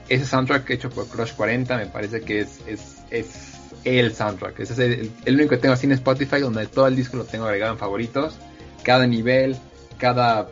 Ese 0.09 0.25
soundtrack 0.25 0.69
hecho 0.69 0.89
por 0.89 1.07
Crush 1.07 1.33
40 1.33 1.77
me 1.77 1.85
parece 1.85 2.21
que 2.21 2.41
es, 2.41 2.59
es, 2.67 2.97
es 3.09 3.53
el 3.85 4.13
soundtrack. 4.13 4.59
Ese 4.59 4.73
es 4.73 4.79
el, 5.25 5.35
único 5.35 5.51
que 5.51 5.57
tengo 5.57 5.73
así 5.73 5.85
en 5.85 5.93
Spotify, 5.93 6.39
donde 6.39 6.67
todo 6.67 6.87
el 6.87 6.95
disco 6.95 7.17
lo 7.17 7.23
tengo 7.23 7.45
agregado 7.45 7.73
en 7.73 7.79
favoritos. 7.79 8.35
Cada 8.83 9.07
nivel, 9.07 9.55
cada 9.97 10.49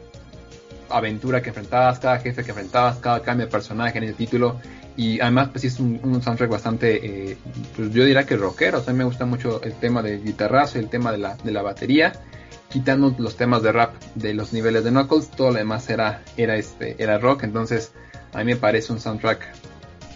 aventura 0.94 1.42
que 1.42 1.50
enfrentabas, 1.50 2.00
cada 2.00 2.20
jefe 2.20 2.44
que 2.44 2.52
enfrentabas, 2.52 2.98
cada 2.98 3.22
cambio 3.22 3.46
de 3.46 3.52
personaje 3.52 3.98
en 3.98 4.06
ese 4.06 4.14
título 4.14 4.60
y 4.98 5.20
además, 5.22 5.50
pues 5.50 5.62
sí 5.62 5.68
es 5.68 5.80
un, 5.80 6.22
soundtrack 6.22 6.50
bastante, 6.50 7.32
eh, 7.32 7.38
pues 7.76 7.92
yo 7.92 8.04
diría 8.04 8.26
que 8.26 8.36
rockero. 8.36 8.80
O 8.80 8.84
sea, 8.84 8.94
me 8.94 9.04
gusta 9.04 9.26
mucho 9.26 9.62
el 9.64 9.74
tema 9.74 10.02
del 10.02 10.24
guitarrazo 10.24 10.78
y 10.78 10.82
el 10.82 10.90
tema 10.90 11.12
de 11.12 11.18
la, 11.18 11.36
de 11.36 11.52
la 11.52 11.62
batería. 11.62 12.14
Quitando 12.70 13.14
los 13.18 13.36
temas 13.36 13.64
de 13.64 13.72
rap 13.72 13.96
de 14.16 14.34
los 14.34 14.54
niveles 14.54 14.84
de 14.84 14.92
Knuckles, 14.92 15.32
todo 15.32 15.52
lo 15.52 15.58
demás 15.58 15.90
era, 15.90 16.22
era, 16.38 16.56
este, 16.56 17.02
era 17.02 17.18
rock. 17.18 17.44
Entonces, 17.44 17.94
a 18.34 18.40
mí 18.40 18.46
me 18.46 18.56
parece 18.58 18.92
un 18.92 19.00
soundtrack 19.00 19.42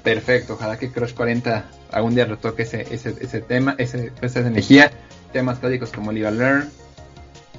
perfecto. 0.03 0.53
Ojalá 0.53 0.77
que 0.77 0.91
Crush 0.91 1.13
40 1.13 1.65
algún 1.91 2.15
día 2.15 2.25
retoque 2.25 2.63
ese, 2.63 2.81
ese, 2.93 3.15
ese 3.19 3.41
tema, 3.41 3.75
ese, 3.77 4.11
esa 4.21 4.39
energía. 4.41 4.91
Temas 5.31 5.59
clásicos 5.59 5.91
como 5.91 6.11
Live 6.11 6.31
Learn 6.31 6.69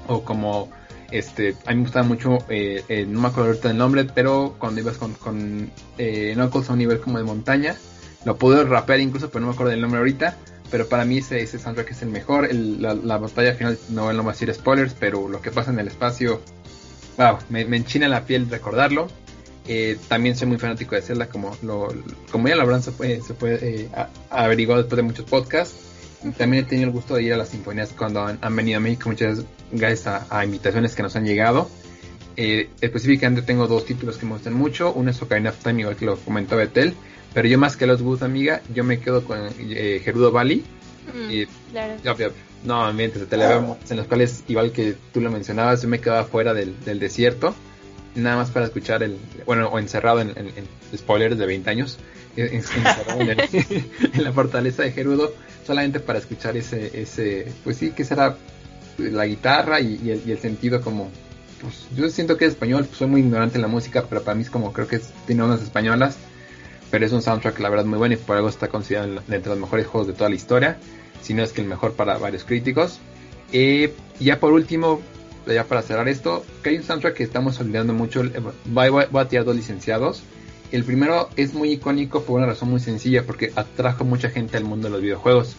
o 0.07 0.23
como 0.23 0.69
este, 1.11 1.55
a 1.65 1.71
mí 1.71 1.77
me 1.77 1.83
gustaba 1.83 2.05
mucho, 2.05 2.37
eh, 2.49 2.83
eh, 2.89 3.05
no 3.05 3.21
me 3.21 3.27
acuerdo 3.29 3.49
ahorita 3.49 3.71
el 3.71 3.77
nombre, 3.77 4.05
pero 4.05 4.55
cuando 4.57 4.81
ibas 4.81 4.97
con, 4.97 5.13
con 5.13 5.71
eh, 5.97 6.33
Knuckles 6.35 6.69
a 6.69 6.73
un 6.73 6.79
nivel 6.79 6.99
como 6.99 7.17
de 7.17 7.23
montaña, 7.23 7.75
lo 8.25 8.37
puedo 8.37 8.65
rapear 8.65 8.99
incluso, 8.99 9.29
pero 9.29 9.41
no 9.41 9.47
me 9.47 9.53
acuerdo 9.53 9.71
del 9.71 9.81
nombre 9.81 9.99
ahorita. 9.99 10.37
Pero 10.69 10.89
para 10.89 11.05
mí 11.05 11.19
ese, 11.19 11.41
ese 11.41 11.59
soundtrack 11.59 11.91
es 11.91 12.01
el 12.01 12.09
mejor. 12.09 12.53
la, 12.53 13.17
batalla 13.17 13.53
final, 13.53 13.79
no, 13.87 14.11
no 14.11 14.21
voy 14.21 14.31
a 14.31 14.33
decir 14.33 14.53
spoilers, 14.53 14.93
pero 14.99 15.29
lo 15.29 15.41
que 15.41 15.49
pasa 15.49 15.71
en 15.71 15.79
el 15.79 15.87
espacio, 15.87 16.41
me, 17.47 17.61
enchina 17.61 18.09
la 18.09 18.25
piel 18.25 18.49
recordarlo. 18.49 19.07
también 20.09 20.35
soy 20.35 20.49
muy 20.49 20.57
fanático 20.57 20.95
de 20.95 21.03
Zelda, 21.03 21.29
como, 21.29 21.55
como 22.29 22.47
ya 22.49 22.57
lo 22.57 22.63
habrán 22.63 22.83
se 22.83 22.91
se 22.91 23.89
averiguar 24.29 24.79
después 24.79 24.97
de 24.97 25.03
muchos 25.03 25.23
podcasts. 25.23 25.86
También 26.37 26.65
he 26.65 26.67
tenido 26.67 26.87
el 26.87 26.93
gusto 26.93 27.15
de 27.15 27.23
ir 27.23 27.33
a 27.33 27.37
las 27.37 27.49
sinfonías 27.49 27.93
cuando 27.93 28.25
han, 28.25 28.55
venido 28.55 28.77
a 28.77 28.79
México, 28.79 29.09
muchas 29.09 29.43
gracias 29.71 30.25
a, 30.29 30.43
invitaciones 30.43 30.95
que 30.95 31.03
nos 31.03 31.15
han 31.15 31.25
llegado. 31.25 31.69
Eh, 32.35 32.69
específicamente 32.81 33.41
tengo 33.41 33.67
dos 33.67 33.85
títulos 33.85 34.17
que 34.17 34.25
me 34.25 34.33
gustan 34.33 34.53
mucho. 34.53 34.93
Uno 34.93 35.11
es 35.11 35.21
Ocarina 35.21 35.51
of 35.51 35.57
Time, 35.63 35.81
igual 35.81 35.95
que 35.95 36.05
lo 36.05 36.17
comentó 36.17 36.55
Betel. 36.55 36.95
Pero 37.33 37.47
yo 37.47 37.57
más 37.59 37.77
que 37.77 37.85
los 37.85 38.01
gusta, 38.01 38.25
amiga, 38.25 38.61
yo 38.73 38.83
me 38.83 38.99
quedo 38.99 39.23
con 39.23 39.39
eh, 39.59 40.01
Gerudo 40.03 40.31
Valley. 40.31 40.63
Mm, 41.13 41.71
claro. 41.71 42.33
no, 42.63 42.83
ambientes 42.83 43.29
de 43.29 43.35
en 43.37 43.97
los 43.97 44.07
cuales, 44.07 44.43
igual 44.47 44.71
que 44.71 44.95
tú 45.13 45.21
lo 45.21 45.31
mencionabas, 45.31 45.81
yo 45.81 45.87
me 45.87 45.99
quedaba 45.99 46.23
fuera 46.25 46.53
del, 46.53 46.75
desierto. 46.99 47.55
Nada 48.15 48.37
más 48.37 48.49
para 48.49 48.65
escuchar 48.65 49.03
el, 49.03 49.17
bueno, 49.45 49.67
o 49.67 49.77
encerrado 49.77 50.21
en, 50.21 50.33
spoilers 50.95 51.37
de 51.37 51.45
20 51.45 51.69
años, 51.69 51.99
encerrado 52.35 53.21
en, 53.21 53.29
en 54.13 54.23
la 54.23 54.31
fortaleza 54.33 54.81
de 54.81 54.91
Gerudo 54.91 55.31
solamente 55.67 55.99
para 55.99 56.17
escuchar 56.17 56.55
ese, 56.57 56.99
ese 56.99 57.51
pues 57.63 57.77
sí, 57.77 57.91
que 57.91 58.05
será 58.05 58.37
la 58.97 59.25
guitarra 59.25 59.79
y, 59.81 60.09
el, 60.09 60.39
sentido 60.39 60.81
como, 60.81 61.11
pues 61.61 61.87
yo 61.95 62.09
siento 62.09 62.37
que 62.37 62.45
es 62.45 62.53
español, 62.53 62.85
pues, 62.85 62.97
soy 62.97 63.07
muy 63.07 63.21
ignorante 63.21 63.57
en 63.57 63.61
la 63.61 63.67
música, 63.67 64.05
pero 64.09 64.23
para 64.23 64.35
mí 64.35 64.43
es 64.43 64.49
como, 64.49 64.73
creo 64.73 64.87
que 64.87 64.99
tiene 65.27 65.43
unas 65.43 65.61
españolas, 65.61 66.17
pero 66.89 67.05
es 67.05 67.11
un 67.11 67.21
soundtrack 67.21 67.59
la 67.59 67.69
verdad 67.69 67.85
muy 67.85 67.99
bueno 67.99 68.15
y 68.15 68.17
por 68.17 68.37
algo 68.37 68.49
está 68.49 68.69
considerado 68.69 69.21
entre 69.29 69.49
los 69.49 69.59
mejores 69.59 69.85
juegos 69.85 70.07
de 70.07 70.13
toda 70.13 70.29
la 70.29 70.35
historia, 70.35 70.77
si 71.21 71.33
no 71.33 71.43
es 71.43 71.51
que 71.51 71.61
el 71.61 71.67
mejor 71.67 71.93
para 71.93 72.17
varios 72.17 72.43
críticos. 72.43 72.99
Eh, 73.51 73.93
ya 74.19 74.39
por 74.39 74.53
último, 74.53 75.01
ya 75.45 75.65
para 75.65 75.81
cerrar 75.81 76.07
esto, 76.07 76.45
que 76.63 76.69
hay 76.69 76.77
un 76.77 76.83
soundtrack 76.83 77.13
que 77.13 77.23
estamos 77.23 77.59
olvidando 77.59 77.93
mucho, 77.93 78.23
voy, 78.65 79.05
a 79.13 79.27
tirar 79.27 79.45
dos 79.45 79.55
licenciados. 79.55 80.23
El 80.71 80.83
primero 80.83 81.29
es 81.35 81.53
muy 81.53 81.71
icónico 81.71 82.23
por 82.23 82.37
una 82.37 82.47
razón 82.47 82.69
muy 82.69 82.79
sencilla, 82.79 83.25
porque 83.25 83.51
atrajo 83.55 84.03
mucha 84.03 84.29
gente 84.29 84.57
al 84.57 84.65
mundo 84.65 84.87
de 84.87 84.93
los 84.93 85.01
videojuegos. 85.01 85.55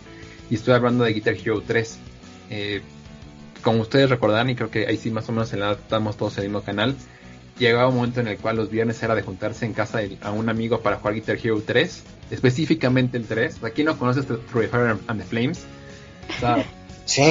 Y 0.50 0.56
estoy 0.56 0.74
hablando 0.74 1.04
de 1.04 1.12
Guitar 1.12 1.34
Hero 1.34 1.62
3. 1.66 1.98
Eh, 2.50 2.82
como 3.62 3.80
ustedes 3.80 4.10
recordarán, 4.10 4.50
y 4.50 4.54
creo 4.54 4.70
que 4.70 4.86
ahí 4.86 4.96
sí 4.96 5.10
más 5.10 5.28
o 5.28 5.32
menos 5.32 5.52
en 5.52 5.60
la 5.60 5.72
estamos 5.72 6.16
todos 6.16 6.36
en 6.38 6.44
el 6.44 6.50
mismo 6.50 6.62
canal, 6.62 6.94
llegaba 7.58 7.88
un 7.88 7.96
momento 7.96 8.20
en 8.20 8.28
el 8.28 8.38
cual 8.38 8.56
los 8.56 8.70
viernes 8.70 9.02
era 9.02 9.14
de 9.14 9.22
juntarse 9.22 9.66
en 9.66 9.72
casa 9.72 9.98
de, 9.98 10.16
a 10.20 10.30
un 10.30 10.48
amigo 10.48 10.80
para 10.80 10.96
jugar 10.96 11.14
Guitar 11.14 11.38
Hero 11.42 11.62
3, 11.64 12.02
específicamente 12.30 13.16
el 13.16 13.24
3. 13.24 13.64
Aquí 13.64 13.84
no 13.84 13.98
conoces 13.98 14.26
Through 14.26 14.68
Fire 14.68 14.96
and 15.06 15.20
the 15.20 15.26
Flames. 15.26 15.64
O 16.36 16.40
sea, 16.40 16.64
Sí. 17.08 17.22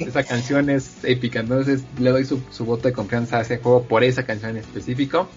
Esa 0.00 0.24
canción 0.24 0.68
es 0.68 1.04
épica, 1.04 1.38
entonces 1.38 1.84
le 2.00 2.10
doy 2.10 2.24
su, 2.24 2.42
su, 2.50 2.64
voto 2.64 2.88
de 2.88 2.92
confianza 2.92 3.38
a 3.38 3.42
ese 3.42 3.58
juego 3.58 3.84
por 3.84 4.02
esa 4.02 4.24
canción 4.26 4.50
en 4.50 4.56
específico. 4.56 5.28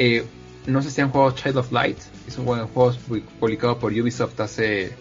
Eh, 0.00 0.24
no 0.66 0.82
sé 0.82 0.90
si 0.90 1.00
han 1.00 1.10
jugado 1.10 1.32
Child 1.32 1.58
of 1.58 1.72
Light, 1.72 1.98
es 2.26 2.38
un 2.38 2.44
buen 2.44 2.66
juego 2.66 2.94
publicado 3.38 3.78
por 3.78 3.92
Ubisoft 3.92 4.38
hace, 4.40 4.92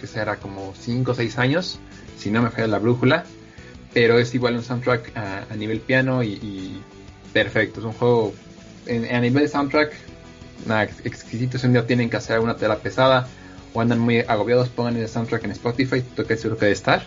que 0.00 0.06
será 0.06 0.36
como 0.36 0.74
5 0.78 1.10
o 1.10 1.14
6 1.14 1.38
años, 1.38 1.78
si 2.16 2.30
no 2.30 2.42
me 2.42 2.50
falla 2.50 2.68
la 2.68 2.78
brújula, 2.78 3.24
pero 3.92 4.18
es 4.18 4.34
igual 4.34 4.54
un 4.56 4.62
soundtrack 4.62 5.16
a, 5.16 5.56
nivel 5.56 5.80
piano 5.80 6.22
y, 6.22 6.80
perfecto, 7.32 7.80
es 7.80 7.86
un 7.86 7.92
juego 7.92 8.34
en, 8.86 9.14
a 9.14 9.20
nivel 9.20 9.42
de 9.42 9.48
soundtrack, 9.48 9.92
exquisito, 11.04 11.58
si 11.58 11.66
un 11.66 11.72
día 11.72 11.86
tienen 11.86 12.08
que 12.08 12.16
hacer 12.16 12.38
una 12.38 12.56
tela 12.56 12.78
pesada 12.78 13.26
o 13.72 13.80
andan 13.80 13.98
muy 13.98 14.20
agobiados, 14.20 14.68
pongan 14.68 14.96
el 14.96 15.08
soundtrack 15.08 15.44
en 15.44 15.50
Spotify, 15.52 16.02
toque 16.02 16.36
seguro 16.36 16.58
que 16.58 16.66
debe 16.66 16.74
estar 16.74 17.02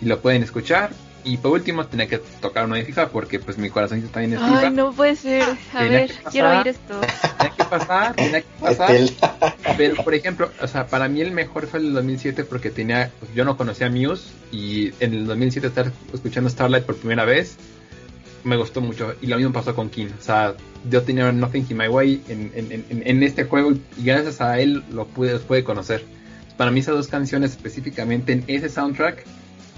y 0.00 0.06
lo 0.06 0.20
pueden 0.20 0.42
escuchar. 0.42 0.90
Y 1.24 1.38
por 1.38 1.52
último, 1.52 1.86
tenía 1.86 2.06
que 2.06 2.18
tocar 2.18 2.66
uno 2.66 2.74
de 2.74 2.84
FIFA 2.84 3.08
porque 3.08 3.40
pues 3.40 3.56
mi 3.56 3.70
corazoncito 3.70 4.12
también 4.12 4.34
es 4.34 4.40
FIFA. 4.40 4.60
Ay, 4.60 4.70
no 4.70 4.92
puede 4.92 5.16
ser. 5.16 5.42
A 5.72 5.78
Tenía 5.78 5.98
ver, 6.00 6.08
pasar. 6.16 6.32
quiero 6.32 6.50
oír 6.50 6.68
esto. 6.68 7.00
Tenía 7.38 7.56
que 7.56 7.64
pasar, 7.64 8.14
tenía 8.14 8.40
que 8.42 8.46
pasar. 8.60 8.90
Pero 9.78 10.04
por 10.04 10.14
ejemplo, 10.14 10.50
o 10.60 10.68
sea, 10.68 10.86
para 10.86 11.08
mí 11.08 11.22
el 11.22 11.30
mejor 11.30 11.66
fue 11.66 11.80
el 11.80 11.94
2007 11.94 12.44
porque 12.44 12.70
tenía, 12.70 13.10
pues, 13.18 13.32
yo 13.34 13.44
no 13.44 13.56
conocía 13.56 13.86
a 13.86 13.90
Muse 13.90 14.24
y 14.52 14.92
en 15.00 15.14
el 15.14 15.26
2007 15.26 15.66
estar 15.66 15.90
escuchando 16.12 16.50
Starlight 16.50 16.84
por 16.84 16.96
primera 16.96 17.24
vez 17.24 17.56
me 18.44 18.56
gustó 18.56 18.80
mucho. 18.80 19.14
Y 19.22 19.26
lo 19.26 19.36
mismo 19.36 19.52
pasó 19.52 19.74
con 19.74 19.88
King. 19.88 20.08
O 20.18 20.22
sea, 20.22 20.54
yo 20.90 21.02
tenía 21.02 21.32
Nothing 21.32 21.66
in 21.70 21.76
My 21.78 21.88
Way 21.88 22.22
en, 22.28 22.52
en, 22.54 22.72
en, 22.72 23.02
en 23.04 23.22
este 23.22 23.44
juego 23.44 23.72
y 23.72 24.04
gracias 24.04 24.40
a 24.40 24.60
él 24.60 24.84
lo 24.92 25.06
pude, 25.06 25.32
los 25.32 25.42
pude 25.42 25.64
conocer. 25.64 26.04
Para 26.58 26.70
mí 26.70 26.80
esas 26.80 26.94
dos 26.94 27.08
canciones 27.08 27.52
específicamente 27.52 28.32
en 28.32 28.44
ese 28.46 28.68
soundtrack 28.68 29.24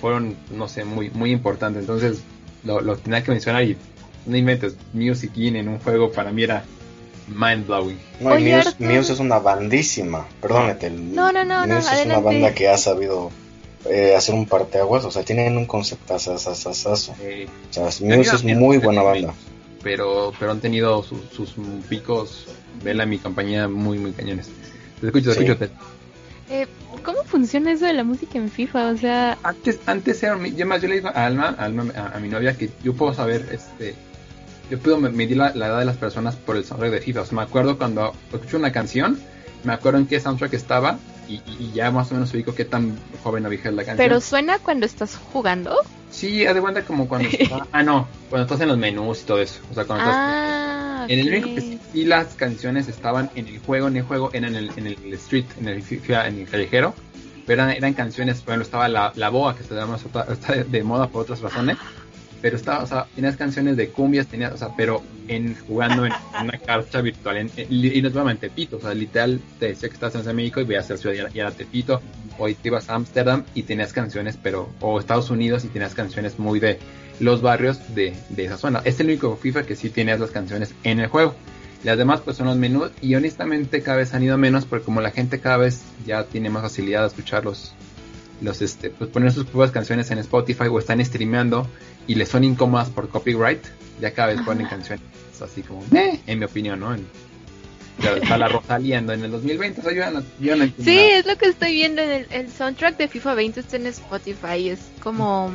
fueron, 0.01 0.37
no 0.51 0.69
sé, 0.69 0.85
muy, 0.85 1.11
muy 1.11 1.31
importantes. 1.33 1.81
Entonces 1.81 2.21
lo, 2.65 2.81
lo 2.81 2.97
tenía 2.97 3.23
que 3.23 3.31
mencionar 3.31 3.65
y 3.65 3.77
no 4.27 4.37
inventes, 4.37 4.77
Music 4.93 5.31
In 5.37 5.57
en 5.57 5.69
un 5.69 5.79
juego 5.79 6.11
para 6.13 6.33
mí 6.33 6.43
era 6.43 6.65
mind 7.29 7.67
blowing. 7.67 7.99
No, 8.21 8.31
Oye, 8.31 8.63
Muse, 8.79 9.13
es 9.13 9.19
una 9.21 9.39
bandísima, 9.39 10.27
perdónete. 10.41 10.87
el- 10.89 11.15
No, 11.15 11.33
no, 11.33 11.45
no, 11.45 11.67
no, 11.67 11.75
Muse 11.77 12.01
es 12.01 12.07
una 12.07 12.19
banda 12.21 12.53
que 12.55 12.69
ha 12.69 12.77
sabido 12.79 13.31
eh, 13.89 14.15
hacer 14.17 14.35
un 14.35 14.47
parteaguas, 14.47 15.05
o 15.05 15.11
sea, 15.13 15.23
tienen 15.23 15.57
un 15.57 15.65
concepto 15.67 16.15
asasasasazo. 16.15 17.15
Eh, 17.23 17.47
O 17.71 17.73
sea, 17.73 17.85
mí 18.07 18.17
Muse 18.17 18.35
es 18.37 18.45
muy 18.45 18.79
buena 18.79 19.03
banda. 19.03 19.33
pero, 19.83 20.33
pero 20.41 20.51
han 20.51 20.61
tenido 20.61 21.03
sus, 21.05 21.21
sus 21.35 21.51
picos, 21.89 22.47
vela 22.83 23.07
mi 23.07 23.19
compañía 23.19 23.69
muy, 23.69 23.99
muy 23.99 24.11
cañones. 24.13 24.49
Te 25.01 25.07
escucho, 25.07 25.31
te 25.31 25.37
Sí. 25.37 25.45
escucho. 25.45 25.59
Ted. 25.59 25.71
Eh, 26.49 26.67
¿Cómo 27.05 27.25
funciona 27.25 27.73
eso 27.73 27.87
de 27.87 27.93
la 27.93 28.05
música 28.05 28.39
en 28.39 28.51
FIFA? 28.51 28.91
O 28.91 28.97
sea, 28.97 29.39
Antes, 29.43 29.81
antes 29.87 30.23
era, 30.23 30.39
yo 30.47 30.67
más 30.67 30.81
yo 30.81 30.89
le 30.89 30.97
digo 30.97 31.09
a 31.09 31.27
Alma, 31.27 31.55
a, 31.59 31.65
Alma, 31.65 31.85
a, 32.15 32.19
mi 32.21 32.29
novia 32.29 32.57
que 32.57 32.71
yo 32.85 32.95
puedo 32.95 33.13
saber, 33.15 33.49
este, 33.53 33.95
yo 34.71 34.79
puedo 34.79 34.99
me- 34.99 35.11
medir 35.11 35.37
la, 35.37 35.53
la 35.55 35.67
edad 35.67 35.79
de 35.81 35.85
las 35.85 35.97
personas 35.97 36.37
por 36.37 36.57
el 36.57 36.65
soundtrack 36.65 36.93
de 36.93 37.01
FIFA. 37.01 37.21
O 37.23 37.25
sea, 37.27 37.37
me 37.37 37.43
acuerdo 37.43 37.77
cuando 37.79 38.15
escucho 38.33 38.57
una 38.59 38.71
canción, 38.73 39.19
me 39.65 39.73
acuerdo 39.73 39.99
en 39.99 40.07
qué 40.07 40.21
soundtrack 40.21 40.53
estaba 40.55 40.99
y, 41.29 41.35
y- 41.47 41.73
ya 41.73 41.91
más 41.91 42.11
o 42.11 42.15
menos 42.15 42.33
ubico 42.35 42.55
qué 42.55 42.65
tan 42.65 42.97
joven 43.23 43.45
o 43.47 43.49
vieja 43.49 43.69
es 43.69 43.75
la 43.75 43.85
canción. 43.85 43.97
¿pero 44.09 44.21
suena 44.21 44.59
cuando 44.59 44.87
estás 44.87 45.17
jugando? 45.33 45.77
sí, 46.11 46.47
haz 46.47 46.55
de 46.55 46.61
cuenta 46.61 46.85
como 46.85 47.09
cuando 47.09 47.29
está, 47.33 47.67
ah 47.73 47.83
no, 47.83 48.09
cuando 48.31 48.45
estás 48.47 48.61
en 48.61 48.69
los 48.69 48.79
menús 48.79 49.23
y 49.23 49.25
todo 49.25 49.41
eso. 49.41 49.61
O 49.71 49.75
sea, 49.75 49.85
cuando 49.85 50.11
estás 50.11 50.25
Ah, 50.27 51.07
En 51.09 51.19
el 51.21 51.29
único 51.29 51.55
que 51.55 51.61
sí, 51.61 51.79
sí 51.93 52.05
las 52.05 52.35
canciones 52.35 52.89
estaban 52.89 53.31
en 53.35 53.47
el 53.49 53.59
juego, 53.61 53.89
en 53.89 53.97
el 53.97 54.03
juego, 54.03 54.31
eran 54.33 54.57
en 54.57 54.65
el, 54.65 54.71
en 54.77 54.87
el 54.87 55.13
street, 55.15 55.45
en 55.59 55.69
el 55.69 55.83
en 56.27 56.39
el 56.41 56.49
callejero, 56.49 56.95
pero 57.47 57.63
eran, 57.63 57.77
eran 57.77 57.93
canciones, 57.95 58.39
ejemplo, 58.55 58.63
estaba 58.65 58.89
la, 58.89 59.13
la 59.15 59.29
boa, 59.29 59.55
que 59.55 59.63
está 59.63 59.75
de, 59.77 59.87
más 59.87 60.05
otra- 60.05 60.27
está 60.33 60.55
de- 60.55 60.65
de 60.65 60.83
moda 60.83 61.09
por 61.09 61.23
otras 61.23 61.41
razones, 61.43 61.77
pero 62.43 62.57
estaba, 62.57 62.83
o 62.85 62.87
sea, 62.87 63.07
tenías 63.15 63.37
canciones 63.37 63.77
de 63.77 63.89
cumbias, 63.89 64.27
tenías, 64.27 64.53
o 64.53 64.57
sea, 64.57 64.69
pero 64.77 65.03
en 65.29 65.57
jugando 65.67 66.07
en, 66.07 66.13
una 66.43 66.59
carta 66.59 67.01
virtual, 67.01 67.37
en- 67.39 67.51
y 67.69 68.01
no 68.03 68.11
te 68.13 68.19
en 68.19 68.39
Tepito, 68.39 68.77
o 68.77 68.81
sea, 68.81 68.95
literal, 68.95 69.41
te 69.59 69.69
decía 69.69 69.89
que 69.89 69.95
estás 69.95 70.15
en 70.15 70.37
México 70.37 70.61
y 70.61 70.65
veías 70.65 70.91
a 70.91 70.97
Ciudad 70.97 71.29
y 71.33 71.39
era- 71.39 71.51
Tepito, 71.51 72.01
o 72.39 72.47
te 72.47 72.57
ibas 72.69 72.89
a 72.91 72.95
Ámsterdam 72.95 73.45
y 73.55 73.63
tenías 73.63 73.93
canciones, 73.93 74.39
pero, 74.43 74.69
o 74.81 74.99
Estados 75.01 75.31
Unidos 75.31 75.65
y 75.65 75.69
tenías 75.69 75.95
canciones 75.95 76.39
muy 76.39 76.61
de 76.61 76.79
los 77.19 77.41
barrios 77.43 77.79
de, 77.95 78.15
de 78.29 78.45
esa 78.45 78.59
zona. 78.59 78.83
Es 78.85 79.01
el 79.01 79.07
único 79.07 79.37
FIFA 79.37 79.63
que 79.63 79.75
sí 79.75 79.89
tiene 79.91 80.17
las 80.19 80.31
canciones 80.31 80.75
en 80.85 81.01
el 81.01 81.09
juego. 81.09 81.35
Las 81.83 81.99
demás 81.99 82.21
pues 82.21 82.37
son 82.37 82.47
los 82.47 82.57
menús 82.57 82.91
y 83.01 83.15
honestamente 83.15 83.81
cada 83.83 83.99
vez 83.99 84.13
han 84.13 84.23
ido 84.23 84.37
menos 84.37 84.65
porque 84.65 84.85
como 84.85 85.01
la 85.01 85.11
gente 85.13 85.41
cada 85.41 85.57
vez 85.59 85.83
ya 86.07 86.25
tiene 86.25 86.51
más 86.51 86.63
facilidad 86.63 87.03
de 87.03 87.07
escuchar 87.09 87.45
los, 87.45 87.73
los 88.41 88.61
este, 88.61 88.91
pues 88.91 89.09
poner 89.11 89.33
sus 89.33 89.45
propias 89.47 89.71
canciones 89.71 90.11
en 90.11 90.19
Spotify 90.19 90.65
o 90.71 90.79
están 90.79 91.05
streameando 91.05 91.67
y 92.07 92.15
les 92.15 92.29
son 92.29 92.45
incómodas 92.45 92.89
por 92.89 93.09
copyright, 93.09 93.63
ya 94.01 94.13
cada 94.13 94.29
vez 94.29 94.41
ponen 94.43 94.67
canciones 94.67 95.05
así 95.43 95.63
como, 95.63 95.83
"Meh", 95.91 96.21
en 96.27 96.39
mi 96.39 96.45
opinión, 96.47 96.81
¿no? 96.81 96.95
En, 96.95 97.07
está 98.23 98.37
la 98.37 98.49
Rosalía 98.49 98.99
en 98.99 99.09
el 99.11 99.31
2020, 99.31 99.81
o 99.81 99.85
sea, 99.85 99.93
yo 99.93 100.11
no, 100.11 100.23
yo 100.41 100.57
no 100.57 100.65
Sí, 100.83 100.97
nada. 100.97 101.19
es 101.19 101.27
lo 101.27 101.37
que 101.37 101.47
estoy 101.47 101.73
viendo 101.75 102.03
en 102.03 102.11
el, 102.11 102.27
el 102.31 102.51
soundtrack 102.51 102.97
de 102.99 103.09
FIFA 103.09 103.35
20 103.35 103.61
está 103.61 103.77
en 103.77 103.87
Spotify. 103.87 104.69
Es 104.69 104.81
como 105.03 105.51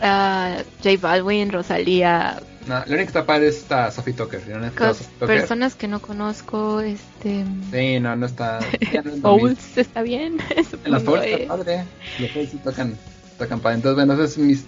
ah, 0.00 0.56
J 0.82 0.96
Balvin, 1.00 1.52
Rosalía, 1.52 2.40
No, 2.66 2.74
la 2.74 2.80
única 2.80 2.96
que 2.96 3.02
está 3.04 3.24
padre 3.26 3.48
es 3.48 3.58
esta 3.58 3.90
Sophie 3.92 4.12
Tucker. 4.14 4.42
¿no? 4.48 4.66
Esta 4.66 4.92
Sophie 4.94 5.06
Tucker. 5.20 5.38
personas 5.38 5.74
que 5.76 5.86
no 5.88 6.00
conozco. 6.02 6.80
Este. 6.80 7.44
Sí, 7.72 8.00
no, 8.00 8.14
no 8.16 8.26
está. 8.26 8.58
es. 8.80 9.20
Fouls, 9.22 9.78
está 9.78 10.02
bien. 10.02 10.38
En 10.84 10.90
las 10.92 11.02
supongo, 11.02 11.18
Fouls 11.18 11.24
eh. 11.26 11.32
está 11.42 11.56
padre. 11.56 11.84
Los 12.18 12.30
sí 12.50 12.60
tocan, 12.62 12.96
tocan 13.38 13.60
padre. 13.60 13.76
Entonces, 13.76 13.94
bueno, 14.04 14.14
esos 14.20 14.34
son 14.34 14.46
mis, 14.48 14.64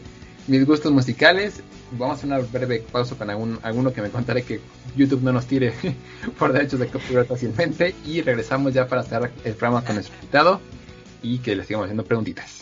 mis 0.51 0.67
gustos 0.67 0.93
musicales. 0.93 1.63
Vamos 1.93 2.15
a 2.15 2.19
hacer 2.19 2.27
una 2.27 2.39
breve 2.39 2.85
pausa 2.91 3.15
con 3.15 3.31
algún, 3.31 3.59
alguno 3.63 3.93
que 3.93 4.03
me 4.03 4.11
contaré 4.11 4.43
que 4.43 4.61
YouTube 4.97 5.23
no 5.23 5.33
nos 5.33 5.47
tire 5.47 5.73
por 6.39 6.53
derechos 6.53 6.81
de 6.81 6.89
copyright 6.89 7.29
fácilmente. 7.29 7.95
Y 8.05 8.21
regresamos 8.21 8.75
ya 8.75 8.89
para 8.89 9.05
cerrar 9.05 9.31
el 9.45 9.55
programa 9.55 9.85
con 9.85 9.95
nuestro 9.95 10.15
invitado 10.17 10.61
y 11.23 11.39
que 11.39 11.55
le 11.55 11.65
sigamos 11.65 11.87
haciendo 11.87 12.05
preguntitas. 12.05 12.60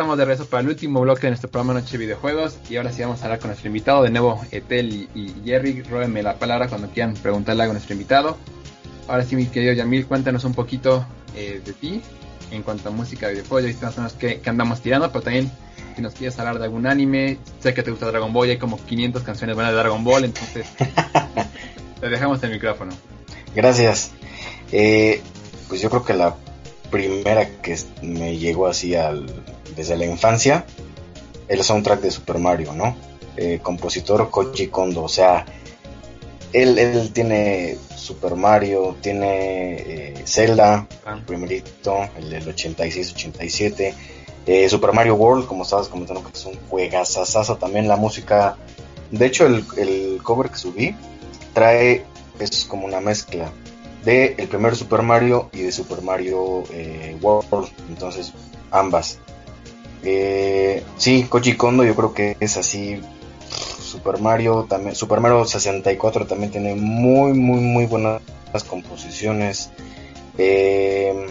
Estamos 0.00 0.16
de 0.16 0.24
regreso 0.24 0.48
para 0.48 0.62
el 0.62 0.68
último 0.68 1.02
bloque 1.02 1.24
de 1.24 1.32
nuestro 1.32 1.50
programa 1.50 1.78
Noche 1.78 1.92
de 1.92 1.98
Videojuegos. 1.98 2.56
Y 2.70 2.78
ahora 2.78 2.90
sí 2.90 3.02
vamos 3.02 3.20
a 3.20 3.24
hablar 3.24 3.38
con 3.38 3.48
nuestro 3.48 3.66
invitado. 3.66 4.02
De 4.02 4.08
nuevo, 4.08 4.42
Etel 4.50 4.90
y, 4.90 5.10
y 5.14 5.42
Jerry, 5.44 5.82
róbenme 5.82 6.22
la 6.22 6.38
palabra 6.38 6.68
cuando 6.68 6.88
quieran 6.88 7.12
preguntarle 7.12 7.64
algo 7.64 7.72
a 7.72 7.74
nuestro 7.74 7.92
invitado. 7.92 8.38
Ahora 9.08 9.24
sí, 9.24 9.36
mi 9.36 9.44
querido 9.44 9.74
Yamil, 9.74 10.06
cuéntanos 10.06 10.44
un 10.44 10.54
poquito 10.54 11.04
eh, 11.36 11.60
de 11.62 11.72
ti 11.74 12.00
en 12.50 12.62
cuanto 12.62 12.88
a 12.88 12.92
música 12.92 13.26
de 13.26 13.34
videojuegos. 13.34 13.64
Ya 13.64 13.68
viste 13.68 13.84
más 13.84 13.98
o 13.98 14.00
menos 14.00 14.14
que, 14.14 14.40
que 14.40 14.48
andamos 14.48 14.80
tirando, 14.80 15.12
pero 15.12 15.22
también 15.22 15.52
si 15.94 16.00
nos 16.00 16.14
quieres 16.14 16.38
hablar 16.38 16.58
de 16.58 16.64
algún 16.64 16.86
anime. 16.86 17.36
Sé 17.58 17.74
que 17.74 17.82
te 17.82 17.90
gusta 17.90 18.06
Dragon 18.06 18.32
Ball 18.32 18.48
y 18.48 18.50
hay 18.52 18.58
como 18.58 18.82
500 18.82 19.22
canciones 19.22 19.54
buenas 19.54 19.74
de 19.74 19.80
Dragon 19.80 20.02
Ball, 20.02 20.24
entonces 20.24 20.66
te 22.00 22.08
dejamos 22.08 22.42
el 22.42 22.52
micrófono. 22.52 22.92
Gracias. 23.54 24.12
Eh, 24.72 25.20
pues 25.68 25.82
yo 25.82 25.90
creo 25.90 26.06
que 26.06 26.14
la 26.14 26.36
primera 26.90 27.46
que 27.60 27.76
me 28.00 28.38
llegó 28.38 28.66
así 28.66 28.94
al, 28.94 29.26
desde 29.80 29.96
la 29.96 30.04
infancia, 30.04 30.66
el 31.48 31.62
soundtrack 31.64 32.02
de 32.02 32.10
Super 32.10 32.38
Mario, 32.38 32.74
¿no? 32.74 32.94
Eh, 33.36 33.60
compositor 33.62 34.28
Koji 34.30 34.66
Kondo, 34.66 35.04
o 35.04 35.08
sea, 35.08 35.46
él, 36.52 36.78
él 36.78 37.12
tiene 37.14 37.78
Super 37.96 38.34
Mario, 38.34 38.96
tiene 39.00 39.76
eh, 39.78 40.14
Zelda, 40.26 40.86
Ah. 41.06 41.14
el 41.16 41.22
primerito, 41.22 41.96
el 42.18 42.28
del 42.28 42.46
86-87, 42.54 43.94
eh, 44.46 44.68
Super 44.68 44.92
Mario 44.92 45.14
World, 45.14 45.46
como 45.46 45.62
estabas 45.62 45.88
comentando, 45.88 46.22
que 46.22 46.36
es 46.36 46.44
un 46.44 46.56
juegazazazo 46.68 47.56
también, 47.56 47.88
la 47.88 47.96
música, 47.96 48.58
de 49.10 49.24
hecho 49.24 49.46
el, 49.46 49.64
el 49.78 50.20
cover 50.22 50.50
que 50.50 50.58
subí 50.58 50.94
trae, 51.54 52.04
es 52.38 52.66
como 52.66 52.84
una 52.84 53.00
mezcla 53.00 53.50
de 54.04 54.34
el 54.36 54.46
primer 54.48 54.76
Super 54.76 55.00
Mario 55.00 55.48
y 55.54 55.62
de 55.62 55.72
Super 55.72 56.02
Mario 56.02 56.64
World, 57.22 57.68
entonces 57.88 58.32
ambas. 58.70 59.18
Eh, 60.02 60.82
sí, 60.96 61.26
Koji 61.28 61.56
Kondo 61.56 61.84
yo 61.84 61.94
creo 61.94 62.14
que 62.14 62.36
es 62.40 62.56
así. 62.56 63.00
Super 63.48 64.20
Mario 64.20 64.66
también, 64.68 64.94
Super 64.94 65.18
Mario 65.20 65.44
64 65.44 66.26
también 66.26 66.52
tiene 66.52 66.76
muy 66.76 67.32
muy 67.32 67.60
muy 67.60 67.86
buenas 67.86 68.20
composiciones. 68.68 69.70
Eh, 70.38 71.26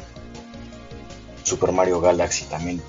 Super 1.44 1.72
Mario 1.72 2.02
Galaxy 2.02 2.46
también. 2.46 2.82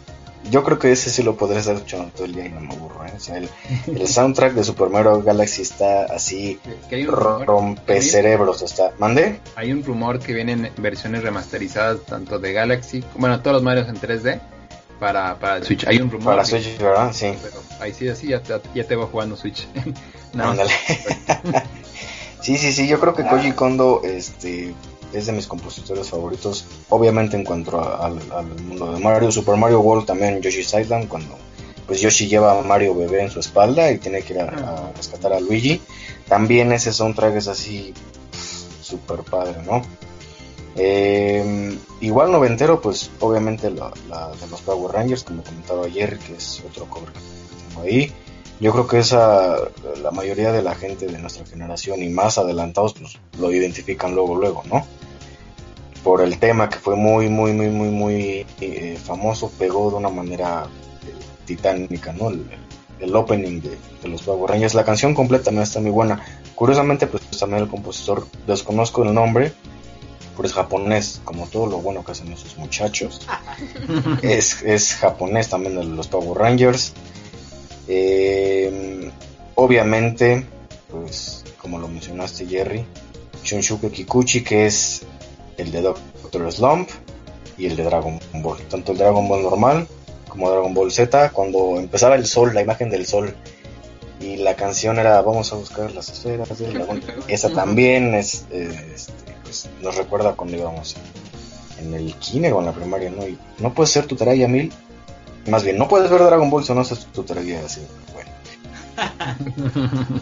Yo 0.51 0.65
creo 0.65 0.79
que 0.79 0.91
ese 0.91 1.11
sí 1.11 1.23
lo 1.23 1.37
podré 1.37 1.61
estar 1.61 1.77
escuchando 1.77 2.11
todo 2.15 2.25
el 2.25 2.35
día 2.35 2.47
y 2.47 2.49
no 2.49 2.61
me 2.61 2.75
aburro. 2.75 3.05
¿eh? 3.07 3.13
O 3.15 3.21
sea, 3.21 3.37
el, 3.37 3.49
el 3.87 4.09
soundtrack 4.09 4.55
de 4.55 4.65
Super 4.65 4.89
Mario 4.89 5.23
Galaxy 5.23 5.63
está 5.63 6.07
así 6.07 6.59
Que 6.89 7.07
rompe 7.07 8.03
cerebros. 8.03 8.63
Está, 8.63 8.93
¿mande? 8.99 9.41
hay 9.55 9.71
un 9.71 9.85
rumor 9.85 10.19
que 10.19 10.33
vienen 10.33 10.71
versiones 10.79 11.23
remasterizadas 11.23 12.01
tanto 12.07 12.39
de 12.39 12.53
Galaxy, 12.53 13.05
bueno, 13.17 13.41
todos 13.41 13.55
los 13.55 13.63
Marios 13.63 13.89
en 13.89 13.97
3D 13.97 14.41
para, 15.01 15.37
para 15.39 15.57
el 15.57 15.65
Switch. 15.65 15.87
Hay 15.89 15.97
un 16.01 16.11
rumor. 16.11 16.35
Para 16.35 16.45
Switch, 16.45 16.79
¿verdad? 16.79 17.11
Sí. 17.13 17.33
Pero 17.43 17.57
ahí 17.81 17.93
sí, 17.93 18.09
así 18.09 18.29
ya 18.29 18.41
te, 18.43 18.61
ya 18.75 18.85
te 18.87 18.95
voy 18.95 19.09
jugando 19.11 19.37
Switch. 19.37 19.67
No, 20.33 20.51
Ándale. 20.51 20.71
sí, 22.41 22.57
sí, 22.57 22.73
sí, 22.73 22.87
yo 22.87 23.01
creo 23.01 23.15
que 23.15 23.25
Koji 23.25 23.51
Kondo 23.53 24.01
este, 24.05 24.73
es 25.13 25.27
de 25.27 25.33
mis 25.33 25.49
compositores 25.49 26.09
favoritos. 26.09 26.67
Obviamente 26.89 27.37
en 27.37 27.45
cuanto 27.45 27.81
a- 27.81 28.07
al, 28.07 28.21
al 28.31 28.47
mundo 28.63 28.93
de 28.93 29.01
Mario, 29.01 29.33
Super 29.33 29.57
Mario 29.57 29.81
World 29.81 30.07
también 30.07 30.41
Yoshi's 30.41 30.73
Island, 30.73 31.09
cuando 31.09 31.37
pues 31.89 32.01
Yoshi 32.01 32.29
lleva 32.29 32.57
a 32.61 32.63
Mario 32.63 32.95
bebé 32.95 33.23
en 33.25 33.31
su 33.31 33.41
espalda 33.41 33.91
y 33.91 33.99
tiene 33.99 34.23
que 34.23 34.35
ir 34.35 34.41
a, 34.41 34.45
a 34.45 34.93
rescatar 34.97 35.33
a 35.33 35.41
Luigi. 35.41 35.83
También 36.29 36.71
ese 36.73 36.93
soundtrack 36.93 37.35
es 37.35 37.49
así 37.49 37.93
super 38.81 39.21
padre, 39.29 39.57
¿no? 39.67 39.83
Eh, 40.77 41.77
igual 42.01 42.31
noventero, 42.31 42.81
pues 42.81 43.11
obviamente 43.21 43.71
la, 43.71 43.91
de 43.91 44.47
los 44.51 44.61
Power 44.63 44.93
Rangers, 44.93 45.25
como 45.25 45.43
comentaba 45.43 45.87
ayer, 45.87 46.19
que 46.19 46.35
es 46.35 46.63
otro 46.69 46.87
cover 46.87 47.13
que 47.13 47.19
tengo 47.69 47.83
ahí. 47.83 48.13
Yo 48.61 48.73
creo 48.73 48.87
que 48.87 48.99
esa, 48.99 49.57
la 50.03 50.11
mayoría 50.11 50.53
de 50.53 50.63
la 50.63 50.75
gente 50.75 51.07
de 51.07 51.19
nuestra 51.19 51.47
generación 51.47 52.03
y 52.03 52.11
más 52.11 52.37
adelantados, 52.37 52.95
pues 52.95 53.19
lo 53.39 53.51
identifican 53.51 54.15
luego, 54.15 54.37
luego, 54.37 54.63
¿no? 54.71 54.85
Por 56.05 56.23
el 56.23 56.39
tema 56.39 56.69
que 56.69 56.79
fue 56.79 56.95
muy, 56.95 57.29
muy, 57.29 57.53
muy, 57.53 57.69
muy, 57.69 57.89
muy 57.89 58.47
eh, 58.61 58.99
famoso, 59.03 59.51
pegó 59.59 59.91
de 59.91 59.97
una 59.97 60.11
manera 60.11 60.67
eh, 61.07 61.13
titánica, 61.47 62.13
¿no? 62.13 62.31
El, 62.31 63.17
opening 63.17 63.63
de, 63.63 63.79
de 64.03 64.09
los 64.09 64.21
Power 64.23 64.51
Rangers. 64.51 64.75
La 64.75 64.85
canción 64.85 65.15
completa 65.15 65.45
también 65.45 65.63
está 65.63 65.81
muy 65.81 65.91
buena. 65.91 66.23
Curiosamente, 66.55 67.07
pues 67.07 67.27
también 67.39 67.63
el 67.63 67.71
compositor, 67.71 68.27
desconozco 68.47 69.03
el 69.03 69.15
nombre, 69.15 69.55
pero 70.41 70.49
es 70.49 70.55
japonés, 70.55 71.21
como 71.23 71.47
todo 71.49 71.67
lo 71.67 71.83
bueno 71.83 72.03
que 72.03 72.13
hacen 72.13 72.33
esos 72.33 72.57
muchachos. 72.57 73.21
es, 74.23 74.63
es 74.63 74.95
japonés 74.95 75.51
también 75.51 75.77
de 75.77 75.85
los 75.85 76.09
Power 76.09 76.39
Rangers. 76.39 76.95
Eh, 77.87 79.11
obviamente, 79.55 80.47
pues 80.91 81.45
como 81.59 81.79
lo 81.79 81.89
mencionaste 81.89 82.47
Jerry, 82.47 82.87
Shunsuke 83.45 83.91
Kikuchi, 83.91 84.43
que 84.43 84.65
es 84.65 85.03
el 85.59 85.71
de 85.73 85.83
Doctor 85.83 86.51
Slump 86.51 86.89
y 87.59 87.67
el 87.67 87.77
de 87.77 87.85
Dragon 87.85 88.19
Ball. 88.37 88.63
Tanto 88.63 88.93
el 88.93 88.99
Dragon 88.99 89.29
Ball 89.29 89.43
normal 89.43 89.87
como 90.27 90.51
Dragon 90.51 90.73
Ball 90.73 90.91
Z, 90.91 91.33
cuando 91.33 91.77
empezaba 91.77 92.15
el 92.15 92.25
sol, 92.25 92.55
la 92.55 92.63
imagen 92.63 92.89
del 92.89 93.05
sol, 93.05 93.35
y 94.21 94.37
la 94.37 94.57
canción 94.57 94.99
era 94.99 95.21
Vamos 95.21 95.53
a 95.53 95.57
buscar 95.57 95.93
las 95.93 96.09
esferas 96.09 96.59
del 96.59 96.73
dragón. 96.73 97.03
Esa 97.29 97.51
también 97.51 98.15
es, 98.15 98.47
eh, 98.51 98.93
este, 98.95 99.30
pues, 99.69 99.83
nos 99.83 99.97
recuerda 99.97 100.35
cuando 100.35 100.57
íbamos 100.57 100.97
en 101.79 101.95
el 101.95 102.15
kinder 102.17 102.53
o 102.53 102.61
en 102.61 102.67
la 102.67 102.73
primaria, 102.73 103.11
¿no? 103.11 103.27
Y 103.27 103.39
no 103.59 103.73
puedes 103.75 103.91
ser 103.91 104.07
tu 104.07 104.17
tarea, 104.17 104.35
Yamil. 104.35 104.73
Más 105.49 105.65
bien, 105.65 105.79
no 105.79 105.89
puedes 105.89 106.11
ver 106.11 106.23
Dragon 106.23 106.51
Ball 106.51 106.65
si 106.65 106.73
no 106.73 106.81
haces 106.81 107.07
tu 107.07 107.23
tarea 107.23 107.63
así. 107.65 107.81
Bueno. 108.13 108.31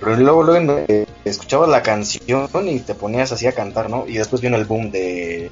Pero 0.00 0.16
luego, 0.16 0.42
luego 0.42 0.84
eh, 0.88 1.06
escuchabas 1.24 1.68
la 1.68 1.82
canción 1.82 2.48
y 2.68 2.80
te 2.80 2.94
ponías 2.94 3.32
así 3.32 3.46
a 3.46 3.52
cantar, 3.52 3.90
¿no? 3.90 4.06
Y 4.06 4.18
después 4.18 4.42
vino 4.42 4.56
el 4.56 4.66
boom 4.66 4.90
de 4.90 5.50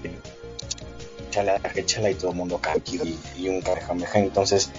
Chala, 1.30 1.60
Chala 1.86 2.10
y 2.10 2.14
todo 2.14 2.30
el 2.30 2.36
mundo 2.36 2.58
Kanki 2.58 3.00
y, 3.02 3.42
y 3.42 3.48
un 3.48 3.62
Kamehameha. 3.62 4.10
Entonces, 4.16 4.70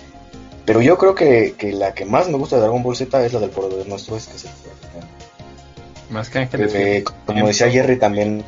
pero 0.66 0.82
yo 0.82 0.98
creo 0.98 1.16
que, 1.16 1.56
que 1.58 1.74
la 1.74 1.94
que 1.94 2.06
más 2.06 2.30
me 2.30 2.38
gusta 2.38 2.56
de 2.56 2.62
Dragon 2.62 2.84
Ball 2.84 2.96
Z 2.96 3.26
es 3.26 3.34
la 3.34 3.40
del 3.40 3.50
poder 3.50 3.88
nuestro, 3.88 4.16
es 4.18 4.28
que 4.28 4.36
es 4.38 4.46
el 4.46 4.52
Más 6.10 6.30
que 6.30 6.40
Ángeles. 6.40 6.74
eh, 6.76 7.04
como 7.26 7.48
decía 7.48 7.70
Jerry 7.70 7.98
también, 7.98 8.44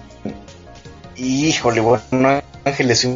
híjole, 1.16 1.82
bueno, 1.82 2.42
Ángeles 2.64 3.08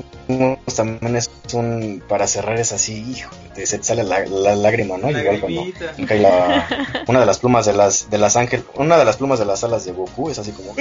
también 0.76 1.16
es 1.16 1.30
un, 1.54 2.04
para 2.08 2.26
cerrar 2.28 2.58
es 2.58 2.72
así, 2.72 3.04
híjole, 3.12 3.38
te, 3.54 3.66
se 3.66 3.78
te 3.78 3.84
sale 3.84 4.04
la, 4.04 4.26
la 4.26 4.56
lágrima, 4.56 4.98
¿no? 4.98 5.10
Igual 5.10 5.40
cuando 5.42 5.66
cae 6.08 6.20
la, 6.20 6.68
una 7.08 7.20
de 7.20 7.26
las 7.26 7.40
plumas 7.40 7.66
de 7.66 7.74
las, 7.74 8.10
de 8.10 8.18
las 8.18 8.36
ángel, 8.36 8.64
una 8.76 8.98
de 8.98 9.06
las 9.06 9.18
plumas 9.18 9.40
de 9.40 9.46
las 9.46 9.64
alas 9.64 9.86
de 9.86 9.92
Goku 9.92 10.30
es 10.30 10.40
así 10.40 10.52
como, 10.52 10.74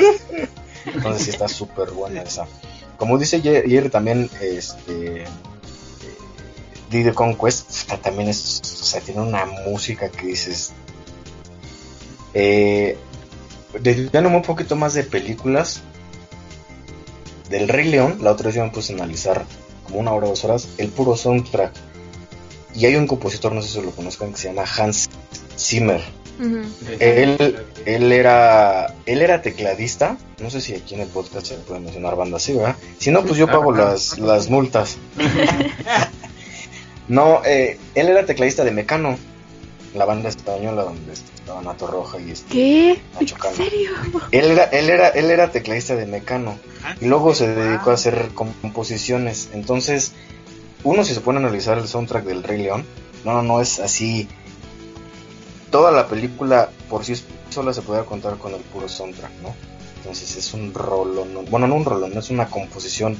entonces 0.87 1.23
sí 1.25 1.31
está 1.31 1.49
súper 1.49 1.91
buena 1.91 2.23
esa. 2.23 2.47
Como 2.97 3.19
dice 3.19 3.41
Jerry 3.41 3.89
también, 3.89 4.31
este, 4.41 5.25
Diddy 6.91 7.13
Conquest 7.13 7.91
también 8.03 8.29
es, 8.29 8.61
o 8.63 8.85
sea, 8.85 9.01
tiene 9.01 9.21
una 9.21 9.47
música 9.47 10.09
que 10.11 10.27
dices, 10.27 10.73
eh, 12.35 12.97
desviándome 13.79 14.37
un 14.37 14.43
poquito 14.43 14.77
más 14.77 14.95
de 14.95 15.05
películas, 15.05 15.83
del 17.49 17.68
Rey 17.68 17.89
León, 17.89 18.18
la 18.23 18.33
otra 18.33 18.47
vez 18.47 18.55
yo 18.57 18.64
me 18.64 18.71
puse 18.71 18.93
a 18.93 18.97
analizar 18.97 19.45
como 19.85 19.99
una 19.99 20.12
hora 20.12 20.27
o 20.27 20.31
dos 20.31 20.45
horas, 20.45 20.68
el 20.79 20.89
puro 20.89 21.16
soundtrack. 21.16 21.73
Y 22.75 22.87
hay 22.87 22.95
un 22.95 23.07
compositor, 23.07 23.53
no 23.53 23.62
sé 23.62 23.68
si 23.68 23.83
lo 23.83 23.91
conozcan, 23.91 24.33
que 24.33 24.39
se 24.39 24.49
llama 24.49 24.64
Hans 24.64 25.11
Zimmer. 25.59 26.01
Él, 27.01 27.66
él 27.85 28.12
era 28.12 28.95
él 29.05 29.21
era 29.21 29.43
tecladista, 29.43 30.16
no 30.41 30.49
sé 30.49 30.62
si 30.62 30.75
aquí 30.75 30.95
en 30.95 31.01
el 31.03 31.09
podcast 31.09 31.47
se 31.47 31.55
puede 31.57 31.81
mencionar 31.81 32.16
bandas 32.16 32.43
así, 32.43 32.55
¿verdad? 32.55 32.77
Si 32.99 33.11
no, 33.11 33.23
pues 33.25 33.37
yo 33.37 33.47
pago 33.47 33.73
las, 33.73 34.18
las 34.18 34.49
multas. 34.49 34.97
No, 37.11 37.43
eh, 37.45 37.77
él 37.97 38.09
era 38.09 38.25
tecladista 38.25 38.62
de 38.62 38.71
Mecano, 38.71 39.18
la 39.95 40.05
banda 40.05 40.28
española 40.28 40.84
donde 40.84 41.12
estaba 41.12 41.61
Nato 41.62 41.86
Roja 41.86 42.20
y 42.20 42.30
este, 42.30 42.53
¿Qué? 42.53 43.03
Nacho 43.20 43.36
¿En 43.49 43.55
serio? 43.57 43.91
Él 44.30 44.45
era, 44.53 44.64
él 44.64 44.88
era, 44.91 45.09
él 45.09 45.30
era 45.30 45.51
tecladista 45.51 45.97
de 45.97 46.07
Mecano 46.07 46.59
Ah, 46.84 46.95
y 47.01 47.07
luego 47.07 47.34
se 47.34 47.49
dedicó 47.55 47.91
a 47.91 47.95
hacer 47.95 48.30
composiciones. 48.34 49.51
Entonces, 49.53 50.12
uno 50.84 51.05
si 51.05 51.12
se 51.14 51.20
pone 51.20 51.38
a 51.38 51.43
analizar 51.43 51.76
el 51.76 51.88
soundtrack 51.88 52.24
del 52.24 52.43
Rey 52.43 52.62
León, 52.62 52.84
no, 53.24 53.34
no, 53.34 53.43
no 53.43 53.61
es 53.61 53.80
así. 53.80 54.28
Toda 55.70 55.91
la 55.93 56.09
película 56.09 56.70
por 56.88 57.05
sí 57.05 57.14
sola 57.51 57.72
se 57.72 57.82
puede 57.82 58.05
contar 58.05 58.38
con 58.38 58.55
el 58.55 58.61
puro 58.61 58.88
soundtrack, 58.88 59.32
¿no? 59.43 59.55
Entonces 59.99 60.36
es 60.36 60.55
un 60.55 60.72
rolón, 60.72 61.34
no- 61.34 61.43
bueno, 61.43 61.66
no 61.66 61.74
un 61.74 61.84
rolón, 61.84 62.16
es 62.16 62.30
una 62.30 62.47
composición, 62.47 63.18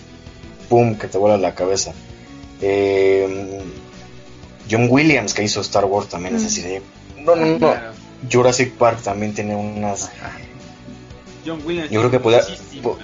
pum, 0.69 0.95
que 0.97 1.07
te 1.09 1.19
vuela 1.19 1.37
la 1.37 1.55
cabeza. 1.55 1.93
Eh, 2.63 3.61
John 4.71 4.87
Williams, 4.91 5.35
que 5.35 5.43
hizo 5.43 5.61
Star 5.61 5.85
Wars, 5.85 6.09
también 6.09 6.37
es 6.37 6.43
Mm. 6.43 6.47
así 6.47 6.61
de. 6.63 6.83
No, 7.19 7.37
no, 7.37 7.47
no. 7.47 7.59
Claro. 7.59 7.93
Jurassic 8.31 8.73
Park 8.75 9.03
también 9.03 9.35
tiene 9.35 9.55
unas. 9.57 10.11
John 11.47 11.61
Williams. 11.65 11.91
Yo 11.91 12.01
creo 12.01 12.11
que 12.11 12.21
podía- 12.21 12.43
po-. 12.83 12.99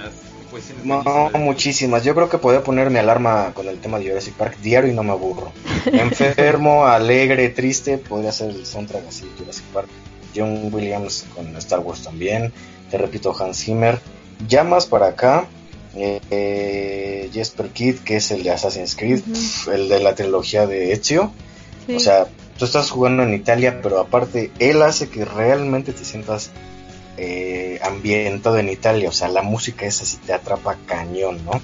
No, 0.84 1.30
muchísimas. 1.38 2.02
Yo 2.04 2.14
creo 2.14 2.28
que 2.28 2.38
podría 2.38 2.62
poner 2.62 2.88
mi 2.90 2.98
alarma 2.98 3.52
con 3.52 3.68
el 3.68 3.78
tema 3.78 3.98
de 3.98 4.08
Jurassic 4.08 4.34
Park 4.34 4.56
diario 4.62 4.90
y 4.90 4.94
no 4.94 5.02
me 5.02 5.10
aburro. 5.12 5.52
Enfermo, 5.86 6.86
alegre, 6.86 7.48
triste, 7.50 7.98
podría 7.98 8.32
ser 8.32 8.50
el 8.50 8.64
soundtrack 8.64 9.06
así, 9.08 9.30
Jurassic 9.38 9.64
Park. 9.66 9.88
John 10.34 10.72
Williams 10.72 11.24
con 11.34 11.54
Star 11.56 11.80
Wars 11.80 12.02
también. 12.02 12.52
Te 12.90 12.98
repito, 12.98 13.34
Hans 13.38 13.58
Zimmer. 13.64 14.00
Ya 14.48 14.64
más 14.64 14.86
para 14.86 15.06
acá, 15.08 15.46
eh, 15.94 16.20
eh, 16.30 17.30
Jesper 17.32 17.68
Kidd, 17.70 17.98
que 18.00 18.16
es 18.16 18.30
el 18.30 18.42
de 18.42 18.50
Assassin's 18.50 18.94
Creed, 18.96 19.20
el 19.72 19.88
de 19.88 20.00
la 20.00 20.14
trilogía 20.14 20.66
de 20.66 20.92
Ezio. 20.92 21.32
O 21.95 22.01
sea, 22.01 22.26
tú 22.59 22.64
estás 22.64 22.91
jugando 22.91 23.22
en 23.22 23.34
Italia, 23.34 23.80
pero 23.82 24.01
aparte, 24.01 24.51
él 24.59 24.82
hace 24.82 25.09
que 25.09 25.24
realmente 25.24 25.93
te 25.93 26.05
sientas 26.05 26.51
eh, 27.16 27.78
ambientado 27.82 28.59
en 28.59 28.68
Italia. 28.68 29.09
O 29.09 29.12
sea, 29.12 29.28
la 29.28 29.43
música 29.43 29.87
esa 29.87 30.05
sí 30.05 30.18
te 30.24 30.32
atrapa 30.32 30.76
cañón, 30.87 31.45
¿no? 31.45 31.61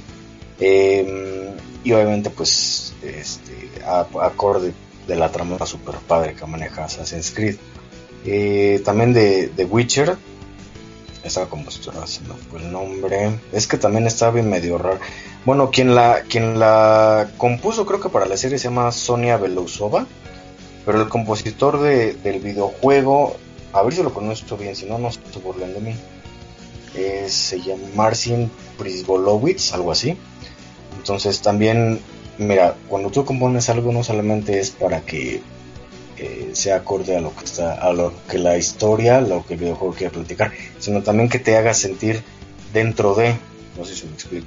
Eh, 0.60 1.52
y 1.84 1.92
obviamente, 1.92 2.30
pues, 2.30 2.94
este, 3.02 3.70
acorde 3.84 4.72
de 5.06 5.16
la 5.16 5.30
trama 5.30 5.66
super 5.66 5.96
padre 5.96 6.34
que 6.34 6.46
maneja 6.46 6.84
Assassin's 6.84 7.32
Creed. 7.32 7.56
Eh, 8.24 8.80
también 8.84 9.12
de, 9.12 9.48
de 9.48 9.64
Witcher. 9.64 10.16
Esa 11.24 11.46
compositora, 11.46 12.04
se 12.06 12.20
me 12.22 12.34
fue 12.34 12.60
el 12.60 12.72
nombre. 12.72 13.38
Es 13.52 13.66
que 13.66 13.78
también 13.78 14.06
estaba 14.06 14.32
bien 14.32 14.50
medio 14.50 14.78
raro. 14.78 14.98
Bueno, 15.44 15.70
quien 15.70 15.94
la, 15.94 16.22
quien 16.28 16.58
la 16.58 17.28
compuso 17.36 17.84
creo 17.84 18.00
que 18.00 18.08
para 18.08 18.26
la 18.26 18.36
serie 18.36 18.58
se 18.58 18.68
llama 18.68 18.92
Sonia 18.92 19.36
Belousova. 19.36 20.06
Pero 20.84 21.00
el 21.00 21.08
compositor 21.08 21.80
de, 21.80 22.14
del 22.14 22.40
videojuego, 22.40 23.36
a 23.72 23.82
ver 23.82 23.94
si 23.94 24.02
lo 24.02 24.12
pronuncio 24.12 24.56
bien, 24.56 24.74
si 24.74 24.86
no, 24.86 24.98
no 24.98 25.10
se 25.12 25.20
burlen 25.42 25.74
de 25.74 25.80
mí. 25.80 25.94
Eh, 26.94 27.26
se 27.28 27.60
llama 27.60 27.82
Marcin 27.94 28.50
Prisbolowicz, 28.78 29.72
algo 29.72 29.92
así. 29.92 30.16
Entonces 30.96 31.40
también, 31.40 32.00
mira, 32.38 32.76
cuando 32.88 33.10
tú 33.10 33.24
compones 33.24 33.68
algo 33.68 33.92
no 33.92 34.02
solamente 34.02 34.58
es 34.58 34.70
para 34.70 35.00
que 35.00 35.40
eh, 36.18 36.50
sea 36.52 36.76
acorde 36.76 37.16
a 37.16 37.20
lo 37.20 37.34
que 37.34 37.44
está, 37.44 37.74
a 37.74 37.92
lo 37.92 38.12
que 38.28 38.38
la 38.38 38.56
historia, 38.56 39.20
lo 39.20 39.44
que 39.46 39.54
el 39.54 39.60
videojuego 39.60 39.94
quiere 39.94 40.12
platicar, 40.12 40.52
sino 40.78 41.02
también 41.02 41.28
que 41.28 41.38
te 41.38 41.56
haga 41.56 41.74
sentir 41.74 42.22
dentro 42.72 43.14
de, 43.14 43.36
no 43.78 43.84
sé 43.84 43.94
si 43.94 44.06
me 44.06 44.14
explico, 44.14 44.46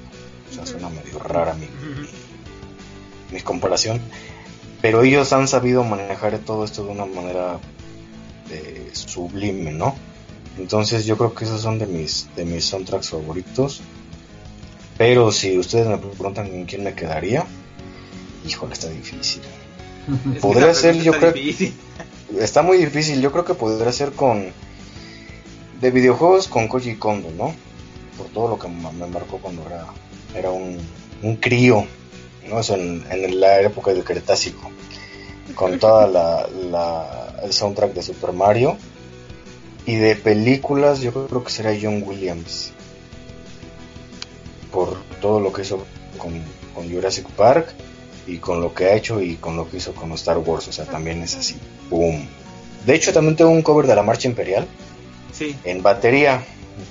sea, 0.56 0.66
suena 0.66 0.88
medio 0.88 1.18
rara 1.18 1.54
mi, 1.54 1.66
mi, 1.66 2.08
mi 3.32 3.40
comparación, 3.40 4.00
pero 4.82 5.02
ellos 5.02 5.32
han 5.32 5.48
sabido 5.48 5.84
manejar 5.84 6.38
todo 6.38 6.64
esto 6.64 6.84
de 6.84 6.90
una 6.90 7.06
manera 7.06 7.58
eh, 8.50 8.90
sublime, 8.92 9.72
¿no? 9.72 9.94
Entonces 10.58 11.04
yo 11.04 11.16
creo 11.18 11.34
que 11.34 11.44
esos 11.44 11.60
son 11.60 11.78
de 11.78 11.86
mis, 11.86 12.28
de 12.36 12.44
mis 12.44 12.64
soundtracks 12.64 13.10
favoritos. 13.10 13.82
Pero 14.98 15.30
si 15.30 15.58
ustedes 15.58 15.86
me 15.86 15.98
preguntan 15.98 16.48
con 16.48 16.64
quién 16.64 16.82
me 16.82 16.94
quedaría, 16.94 17.44
híjole, 18.46 18.72
está 18.72 18.88
difícil. 18.88 19.42
Es 20.34 20.40
podría 20.40 20.72
ser, 20.72 20.96
yo 21.02 21.12
creo- 21.12 21.32
difícil. 21.32 21.74
Está 22.40 22.62
muy 22.62 22.78
difícil, 22.78 23.20
yo 23.20 23.30
creo 23.30 23.44
que 23.44 23.52
podría 23.54 23.92
ser 23.92 24.12
con... 24.12 24.52
De 25.82 25.90
videojuegos 25.90 26.48
con 26.48 26.66
Koji 26.68 26.94
Kondo, 26.96 27.30
¿no? 27.36 27.54
Por 28.16 28.28
todo 28.28 28.48
lo 28.48 28.58
que 28.58 28.68
me 28.68 29.06
marcó 29.06 29.36
cuando 29.36 29.66
era, 29.66 29.84
era 30.34 30.50
un, 30.50 30.78
un 31.22 31.36
crío, 31.36 31.86
¿no? 32.48 32.60
Eso 32.60 32.74
en, 32.74 33.04
en 33.10 33.40
la 33.40 33.60
época 33.60 33.92
del 33.92 34.04
Cretácico. 34.04 34.70
Con 35.54 35.78
toda 35.78 36.06
la, 36.06 36.48
la- 36.70 37.34
el 37.42 37.52
soundtrack 37.52 37.92
de 37.94 38.02
Super 38.02 38.32
Mario. 38.32 38.76
Y 39.86 39.94
de 39.96 40.16
películas 40.16 41.00
yo 41.00 41.12
creo 41.26 41.44
que 41.44 41.50
será 41.50 41.72
John 41.80 42.02
Williams. 42.04 42.72
Por 44.72 44.96
todo 45.20 45.40
lo 45.40 45.52
que 45.52 45.62
hizo 45.62 45.84
con, 46.18 46.32
con 46.74 46.90
Jurassic 46.92 47.26
Park 47.30 47.68
y 48.26 48.38
con 48.38 48.60
lo 48.60 48.74
que 48.74 48.86
ha 48.86 48.94
hecho 48.94 49.22
y 49.22 49.36
con 49.36 49.56
lo 49.56 49.70
que 49.70 49.76
hizo 49.78 49.94
con 49.94 50.10
Star 50.12 50.38
Wars. 50.38 50.68
O 50.68 50.72
sea, 50.72 50.84
también 50.86 51.22
es 51.22 51.36
así. 51.36 51.56
Boom. 51.88 52.26
De 52.84 52.94
hecho, 52.94 53.12
también 53.12 53.36
tengo 53.36 53.50
un 53.50 53.62
cover 53.62 53.86
de 53.86 53.94
la 53.94 54.02
Marcha 54.02 54.28
Imperial 54.28 54.66
Sí. 55.32 55.56
en 55.64 55.82
batería. 55.82 56.44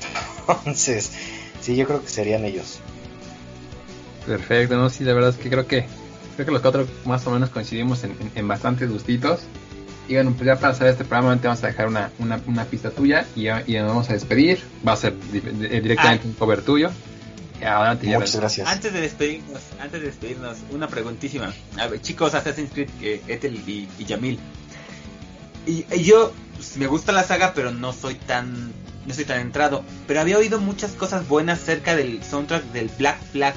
Entonces, 0.48 1.12
sí, 1.62 1.76
yo 1.76 1.86
creo 1.86 2.02
que 2.02 2.10
serían 2.10 2.46
ellos. 2.46 2.80
Perfecto, 4.26 4.76
no, 4.78 4.90
sí, 4.90 5.04
la 5.04 5.14
verdad 5.14 5.30
es 5.32 5.38
que 5.38 5.50
creo 5.50 5.68
que 5.68 5.86
creo 6.36 6.46
que 6.46 6.52
los 6.52 6.62
cuatro 6.62 6.88
más 7.06 7.26
o 7.28 7.32
menos 7.32 7.50
coincidimos 7.50 8.04
en, 8.04 8.12
en, 8.12 8.32
en 8.36 8.48
bastantes 8.48 8.90
gustitos. 8.90 9.42
Y 10.08 10.14
bueno, 10.16 10.34
pues 10.34 10.46
ya 10.46 10.56
para 10.60 10.74
hacer 10.74 10.88
este 10.88 11.04
programa 11.04 11.36
te 11.40 11.48
vamos 11.48 11.64
a 11.64 11.68
dejar 11.68 11.88
una, 11.88 12.12
una, 12.20 12.40
una 12.46 12.66
pista 12.66 12.92
tuya 12.92 13.26
y, 13.36 13.44
ya- 13.44 13.64
y 13.66 13.74
nos 13.74 13.88
vamos 13.88 14.10
a 14.10 14.14
despedir. 14.14 14.60
Va 14.88 14.94
a 14.94 14.98
ser 14.98 15.16
di- 15.32 15.40
di- 15.40 15.80
directamente 15.80 16.28
un 16.28 16.34
cover 16.34 16.62
tuyo. 16.62 16.92
Adelante, 17.64 18.06
ya 18.08 18.20
Muchas 18.20 18.34
ves. 18.34 18.40
gracias. 18.42 18.68
Antes 18.68 18.94
de 18.94 19.02
despedirnos, 19.02 19.62
antes 19.80 20.02
de 20.02 20.08
despedirnos, 20.08 20.58
una 20.72 20.88
preguntísima. 20.88 21.54
A 21.80 21.88
ver, 21.88 22.02
chicos, 22.02 22.36
Assassin's 22.36 22.70
Creed, 22.72 22.90
eh, 23.02 23.22
Ethel 23.28 23.56
y, 23.68 23.88
y 23.98 24.06
Yamil. 24.06 24.38
Y, 25.66 25.86
y 25.92 26.04
yo 26.04 26.32
pues, 26.56 26.78
me 26.78 26.86
gusta 26.88 27.12
la 27.12 27.24
saga, 27.24 27.54
pero 27.56 27.72
no 27.72 27.92
soy 27.94 28.16
tan 28.16 28.72
no 29.08 29.14
soy 29.14 29.26
tan 29.26 29.40
entrado. 29.40 29.84
Pero 30.08 30.20
había 30.22 30.38
oído 30.38 30.60
muchas 30.60 30.92
cosas 30.92 31.28
buenas 31.28 31.60
cerca 31.60 31.96
del 31.96 32.24
soundtrack 32.24 32.64
del 32.74 32.90
Black 33.00 33.18
Flag. 33.32 33.56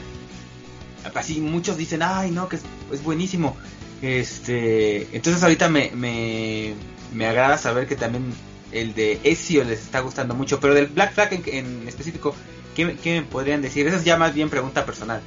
Así 1.15 1.41
muchos 1.41 1.77
dicen, 1.77 2.03
ay 2.03 2.31
no, 2.31 2.49
que 2.49 2.57
es, 2.57 2.63
es 2.93 3.03
buenísimo. 3.03 3.57
Este, 4.03 5.09
entonces 5.17 5.43
ahorita 5.43 5.69
me, 5.69 5.91
me, 5.95 6.75
me 7.13 7.27
agrada 7.27 7.59
saber 7.59 7.87
que 7.87 7.97
también 7.97 8.33
el 8.73 8.95
de 8.95 9.21
Ezio 9.25 9.65
les 9.65 9.81
está 9.81 10.01
gustando 10.01 10.35
mucho, 10.35 10.61
pero 10.61 10.75
del 10.75 10.87
Black 10.89 11.15
Flag 11.15 11.33
en, 11.33 11.43
en 11.47 11.89
específico, 11.89 12.35
¿qué, 12.77 12.85
me- 12.85 12.97
¿qué 12.97 13.21
me 13.21 13.27
podrían 13.27 13.63
decir? 13.63 13.87
Esa 13.89 13.97
es 13.97 14.05
ya 14.05 14.17
más 14.17 14.35
bien 14.35 14.51
pregunta 14.51 14.85
personal. 14.87 15.21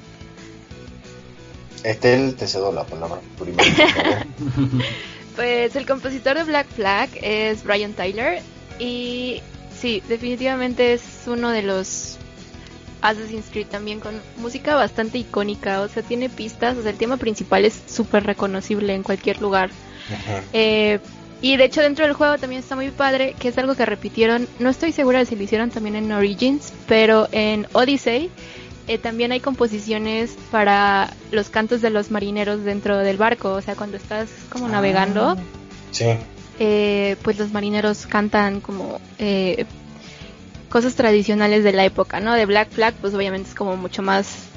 Estel, 1.84 2.36
te 2.36 2.48
cedo 2.48 2.72
la 2.72 2.86
palabra 2.86 3.20
primero. 3.40 3.70
Pues 5.36 5.78
el 5.78 5.86
compositor 5.86 6.36
de 6.38 6.44
Black 6.44 6.68
Flag 6.76 7.10
es 7.22 7.64
Brian 7.64 7.94
Tyler 7.94 8.42
y 8.80 9.42
sí, 9.80 10.04
definitivamente 10.10 10.92
es 10.94 11.02
uno 11.26 11.52
de 11.52 11.62
los 11.62 12.11
Assassin's 13.02 13.46
Creed 13.52 13.68
también 13.68 14.00
con 14.00 14.20
música 14.38 14.76
bastante 14.76 15.18
icónica, 15.18 15.82
o 15.82 15.88
sea, 15.88 16.04
tiene 16.04 16.30
pistas, 16.30 16.78
o 16.78 16.82
sea, 16.82 16.92
el 16.92 16.98
tema 16.98 17.18
principal 17.18 17.66
es 17.66 17.82
súper 17.88 18.24
reconocible 18.26 18.94
en 18.94 19.04
cualquier 19.04 19.42
lugar. 19.42 19.70
Eh, 20.54 21.00
y 21.42 21.58
de 21.58 21.64
hecho 21.64 21.82
dentro 21.82 22.06
del 22.06 22.14
juego 22.14 22.38
también 22.38 22.62
está 22.62 22.76
muy 22.76 22.90
padre, 22.92 23.36
que 23.40 23.48
es 23.48 23.58
algo 23.58 23.76
que 23.76 23.86
repitieron, 23.86 24.48
no 24.60 24.70
estoy 24.70 24.92
segura 24.92 25.20
de 25.20 25.26
si 25.26 25.36
lo 25.36 25.44
hicieron 25.44 25.70
también 25.72 25.96
en 25.96 26.12
Origins, 26.12 26.72
pero 26.88 27.28
en 27.32 27.68
Odyssey 27.74 28.30
eh, 28.88 28.98
también 28.98 29.32
hay 29.32 29.40
composiciones 29.40 30.36
para 30.52 31.12
los 31.32 31.50
cantos 31.50 31.82
de 31.82 31.90
los 31.90 32.12
marineros 32.12 32.64
dentro 32.64 32.98
del 32.98 33.18
barco, 33.18 33.54
o 33.54 33.62
sea, 33.62 33.76
cuando 33.76 33.98
estás 33.98 34.30
como 34.50 34.68
navegando, 34.68 35.38
Sí, 35.92 36.06
eh, 36.60 37.16
pues 37.24 37.40
los 37.40 37.52
marineros 37.52 38.06
cantan 38.06 38.62
como 38.62 39.02
eh, 39.18 39.66
cosas 40.72 40.96
tradicionales 40.96 41.64
de 41.64 41.74
la 41.74 41.86
época, 41.86 42.20
¿no? 42.20 42.34
De 42.34 42.48
Black 42.48 42.72
Flag, 42.72 42.96
pues 42.96 43.14
obviamente 43.14 43.50
es 43.50 43.56
como 43.56 43.78
mucho 43.78 44.02
más 44.02 44.48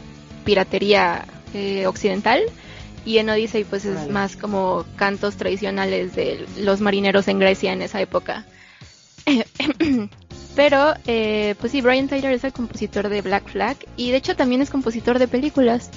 piratería 0.45 1.27
eh, 1.53 1.87
occidental. 1.87 2.41
Y 3.05 3.19
en 3.19 3.29
Odyssey, 3.29 3.65
pues 3.65 3.85
es 3.85 3.97
Vale. 3.97 4.12
más 4.12 4.37
como 4.37 4.87
cantos 4.97 5.37
tradicionales 5.37 6.15
de 6.15 6.47
los 6.57 6.81
marineros 6.81 7.29
en 7.29 7.39
Grecia 7.39 7.75
en 7.75 7.83
esa 7.83 8.01
época. 8.01 8.47
Pero, 10.57 10.95
eh, 11.07 11.55
pues 11.59 11.73
sí, 11.73 11.83
Brian 11.83 12.09
Tyler 12.09 12.33
es 12.33 12.45
el 12.45 12.53
compositor 12.53 13.09
de 13.09 13.21
Black 13.21 13.49
Flag 13.49 13.77
y 13.97 14.12
de 14.12 14.19
hecho 14.19 14.37
también 14.37 14.62
es 14.62 14.71
compositor 14.71 15.19
de 15.19 15.29
películas. 15.29 15.91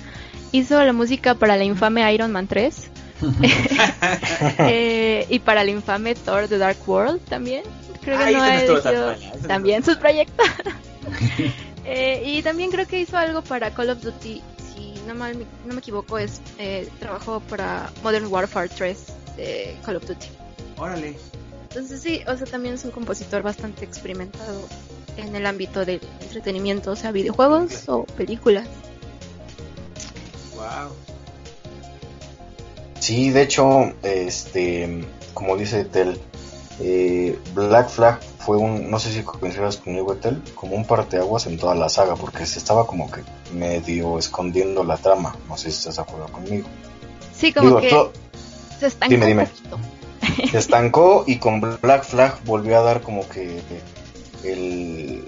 Hizo 0.51 0.83
la 0.83 0.93
música 0.93 1.35
para 1.35 1.55
la 1.57 1.63
infame 1.63 2.11
Iron 2.13 2.31
Man 2.31 2.47
3 2.47 2.89
eh, 4.59 5.25
y 5.29 5.39
para 5.39 5.63
la 5.63 5.71
infame 5.71 6.15
Thor 6.15 6.47
The 6.47 6.57
Dark 6.57 6.77
World 6.87 7.21
también. 7.25 7.63
Creo 8.07 8.19
que 8.19 8.23
Ay, 8.23 8.35
no 8.35 8.41
ha 8.41 8.55
elegido 8.55 9.15
también 9.47 9.83
sus 9.83 9.97
proyectos. 9.97 10.47
Eh, 11.89 12.21
y 12.25 12.41
también 12.41 12.69
creo 12.69 12.85
que 12.85 12.99
hizo 12.99 13.15
algo 13.15 13.41
para 13.41 13.73
Call 13.73 13.91
of 13.91 14.01
Duty. 14.01 14.41
Si 14.75 14.93
no, 15.07 15.15
mal, 15.15 15.37
no 15.65 15.73
me 15.73 15.79
equivoco, 15.79 16.17
es 16.17 16.41
eh, 16.57 16.89
trabajó 16.99 17.39
para 17.39 17.89
Modern 18.03 18.25
Warfare 18.27 18.67
3 18.67 18.97
de 19.37 19.77
Call 19.85 19.95
of 19.95 20.05
Duty. 20.05 20.27
Órale. 20.77 21.15
Entonces 21.69 22.01
sí, 22.01 22.23
o 22.27 22.35
sea, 22.35 22.45
también 22.45 22.75
es 22.75 22.83
un 22.83 22.91
compositor 22.91 23.41
bastante 23.41 23.85
experimentado 23.85 24.67
en 25.15 25.33
el 25.33 25.45
ámbito 25.45 25.85
del 25.85 26.01
entretenimiento, 26.19 26.91
o 26.91 26.97
sea, 26.97 27.13
videojuegos 27.13 27.87
o 27.87 28.03
películas. 28.03 28.67
Wow. 30.55 30.91
sí, 32.99 33.29
de 33.29 33.43
hecho, 33.43 33.93
este, 34.03 35.05
como 35.33 35.55
dice 35.55 35.85
Tel, 35.85 36.19
eh, 36.79 37.39
Black 37.53 37.89
Flag 37.89 38.19
fue 38.39 38.57
un, 38.57 38.89
no 38.89 38.99
sé 38.99 39.11
si 39.11 39.23
coincidas 39.23 39.77
conmigo, 39.77 40.15
Tel, 40.15 40.41
como 40.55 40.75
un 40.75 40.85
parteaguas 40.85 41.47
en 41.47 41.57
toda 41.57 41.75
la 41.75 41.89
saga, 41.89 42.15
porque 42.15 42.45
se 42.45 42.59
estaba 42.59 42.85
como 42.85 43.11
que 43.11 43.21
medio 43.53 44.17
escondiendo 44.19 44.83
la 44.83 44.97
trama. 44.97 45.35
No 45.47 45.57
sé 45.57 45.71
si 45.71 45.77
estás 45.77 45.95
de 45.97 46.01
acuerdo 46.03 46.27
conmigo. 46.27 46.67
Sí, 47.35 47.51
como 47.53 47.79
Digo, 47.79 48.11
que 48.11 48.19
se 48.79 48.87
estancó 48.87 49.11
dime, 49.11 49.25
dime. 49.25 49.47
un 49.71 50.49
se 50.49 50.57
estancó 50.57 51.23
y 51.27 51.37
con 51.37 51.59
Black 51.59 52.03
Flag 52.03 52.43
volvió 52.45 52.77
a 52.77 52.81
dar 52.81 53.01
como 53.01 53.27
que 53.27 53.59
el 54.43 55.25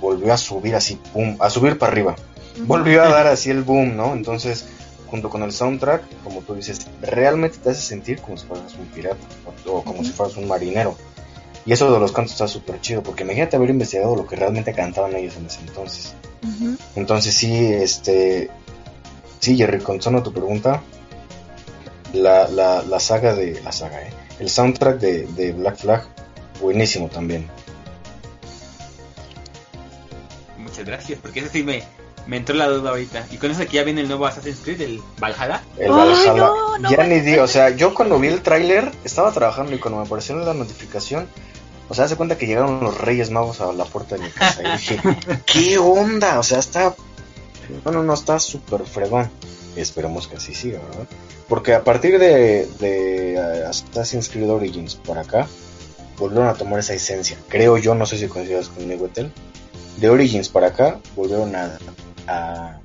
volvió 0.00 0.32
a 0.32 0.36
subir 0.36 0.74
así, 0.74 0.98
pum, 1.12 1.36
a 1.40 1.50
subir 1.50 1.78
para 1.78 1.92
arriba. 1.92 2.16
Volvió 2.60 3.02
a 3.02 3.08
dar 3.08 3.26
así 3.26 3.50
el 3.50 3.62
boom, 3.62 3.96
¿no? 3.96 4.14
Entonces, 4.14 4.66
junto 5.08 5.30
con 5.30 5.42
el 5.42 5.52
soundtrack, 5.52 6.22
como 6.22 6.40
tú 6.42 6.54
dices, 6.54 6.86
realmente 7.00 7.58
te 7.58 7.70
hace 7.70 7.82
sentir 7.82 8.20
como 8.20 8.36
si 8.36 8.46
fueras 8.46 8.74
un 8.74 8.86
pirata 8.86 9.18
o 9.66 9.82
como 9.82 10.04
si 10.04 10.10
fueras 10.10 10.36
un 10.36 10.48
marinero. 10.48 10.96
Y 11.64 11.72
eso 11.72 11.92
de 11.92 11.98
los 11.98 12.12
cantos 12.12 12.32
está 12.32 12.46
súper 12.46 12.80
chido, 12.80 13.02
porque 13.02 13.24
imagínate 13.24 13.56
haber 13.56 13.70
investigado 13.70 14.14
lo 14.14 14.26
que 14.26 14.36
realmente 14.36 14.72
cantaban 14.72 15.16
ellos 15.16 15.36
en 15.36 15.46
ese 15.46 15.60
entonces. 15.60 16.14
Entonces 16.94 17.34
sí, 17.34 17.72
este... 17.72 18.50
Sí, 19.40 19.56
Jerry, 19.56 19.80
contestando 19.80 20.22
tu 20.22 20.32
pregunta, 20.32 20.82
la, 22.12 22.48
la, 22.48 22.82
la 22.82 23.00
saga 23.00 23.34
de... 23.34 23.60
La 23.62 23.72
saga, 23.72 24.00
¿eh? 24.02 24.12
El 24.38 24.48
soundtrack 24.48 25.00
de, 25.00 25.26
de 25.26 25.52
Black 25.52 25.76
Flag, 25.76 26.04
buenísimo 26.60 27.08
también. 27.08 27.48
Muchas 30.58 30.84
gracias, 30.84 31.18
porque 31.20 31.40
eso 31.40 31.48
sí 31.50 31.62
me, 31.62 31.82
me 32.26 32.36
entró 32.36 32.54
la 32.54 32.68
duda 32.68 32.90
ahorita. 32.90 33.26
Y 33.30 33.36
con 33.36 33.50
eso 33.50 33.60
que 33.60 33.76
ya 33.76 33.84
viene 33.84 34.00
el 34.00 34.08
nuevo 34.08 34.26
Assassin's 34.26 34.60
Creed, 34.62 34.80
el 34.80 35.02
Valhalla. 35.18 35.62
El 35.78 35.90
Valhalla. 35.90 36.50
ya 36.90 37.04
ni 37.04 37.20
di, 37.20 37.36
o 37.36 37.46
sea, 37.46 37.70
yo 37.70 37.94
cuando 37.94 38.18
vi 38.18 38.28
el 38.28 38.42
tráiler 38.42 38.90
estaba 39.04 39.32
trabajando 39.32 39.74
y 39.74 39.78
cuando 39.78 40.00
me 40.00 40.06
apareció 40.06 40.36
la 40.36 40.54
notificación, 40.54 41.28
o 41.88 41.94
sea, 41.94 42.06
hace 42.06 42.16
cuenta 42.16 42.36
que 42.36 42.46
llegaron 42.46 42.80
los 42.80 42.98
Reyes 42.98 43.30
Magos 43.30 43.60
a 43.60 43.72
la 43.72 43.84
puerta 43.84 44.16
de 44.16 44.24
mi 44.24 44.30
casa 44.30 44.60
y 44.62 44.72
dije, 44.72 45.00
¿qué 45.46 45.78
onda? 45.78 46.38
O 46.38 46.42
sea, 46.42 46.58
está, 46.58 46.94
bueno, 47.84 48.02
no 48.02 48.14
está 48.14 48.38
súper 48.38 48.84
fregón. 48.84 49.30
Esperemos 49.76 50.26
que 50.26 50.36
así 50.36 50.54
siga, 50.54 50.80
¿verdad? 50.80 51.06
Porque 51.48 51.74
a 51.74 51.84
partir 51.84 52.18
de, 52.18 52.66
de 52.80 53.62
uh, 53.64 53.68
Assassin's 53.68 54.28
Creed 54.30 54.50
Origins 54.50 54.96
por 54.96 55.18
acá, 55.18 55.46
volvieron 56.18 56.48
a 56.48 56.54
tomar 56.54 56.80
esa 56.80 56.94
esencia. 56.94 57.36
Creo 57.48 57.76
yo, 57.76 57.94
no 57.94 58.06
sé 58.06 58.18
si 58.18 58.26
coincidas 58.26 58.68
conmigo, 58.68 59.06
Etel. 59.06 59.30
De 59.98 60.08
Origins 60.08 60.48
para 60.48 60.68
acá, 60.68 60.98
volvieron 61.14 61.54
a, 61.54 61.78
a, 62.26 62.78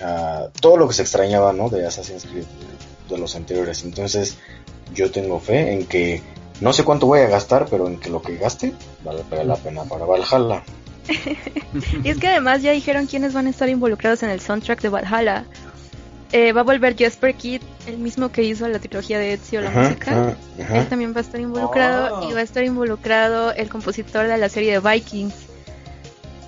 a, 0.00 0.48
todo 0.60 0.76
lo 0.76 0.88
que 0.88 0.94
se 0.94 1.02
extrañaba, 1.02 1.52
¿no? 1.52 1.68
De 1.68 1.86
Assassin's 1.86 2.24
Creed, 2.24 2.44
de, 3.08 3.14
de 3.14 3.18
los 3.20 3.34
anteriores. 3.36 3.84
Entonces, 3.84 4.36
yo 4.94 5.10
tengo 5.10 5.40
fe 5.40 5.72
en 5.72 5.86
que 5.86 6.22
no 6.60 6.72
sé 6.72 6.84
cuánto 6.84 7.06
voy 7.06 7.20
a 7.20 7.28
gastar, 7.28 7.66
pero 7.70 7.86
en 7.86 7.98
que 8.00 8.08
lo 8.10 8.22
que 8.22 8.36
gaste 8.36 8.72
vale 9.04 9.44
la 9.44 9.56
pena 9.56 9.84
para 9.84 10.04
Valhalla. 10.06 10.62
y 12.04 12.08
es 12.08 12.18
que 12.18 12.26
además 12.28 12.62
ya 12.62 12.72
dijeron 12.72 13.06
quiénes 13.06 13.32
van 13.32 13.46
a 13.46 13.50
estar 13.50 13.68
involucrados 13.68 14.22
en 14.22 14.30
el 14.30 14.40
soundtrack 14.40 14.80
de 14.80 14.88
Valhalla. 14.88 15.44
Eh, 16.32 16.52
va 16.52 16.62
a 16.62 16.64
volver 16.64 16.96
Jasper 16.98 17.34
Kidd, 17.36 17.62
el 17.86 17.98
mismo 17.98 18.32
que 18.32 18.42
hizo 18.42 18.66
la 18.66 18.80
trilogía 18.80 19.16
de 19.20 19.34
Ezio, 19.34 19.60
la 19.60 19.68
Ajá, 19.70 19.82
música. 19.82 20.10
ajá, 20.10 20.36
ajá. 20.60 20.78
Él 20.78 20.86
también 20.88 21.12
va 21.14 21.18
a 21.18 21.20
estar 21.20 21.40
involucrado 21.40 22.18
Oh. 22.20 22.28
y 22.28 22.32
va 22.32 22.40
a 22.40 22.42
estar 22.42 22.64
involucrado 22.64 23.52
el 23.52 23.68
compositor 23.68 24.26
de 24.26 24.36
la 24.36 24.48
serie 24.48 24.72
de 24.72 24.80
Vikings. 24.80 25.34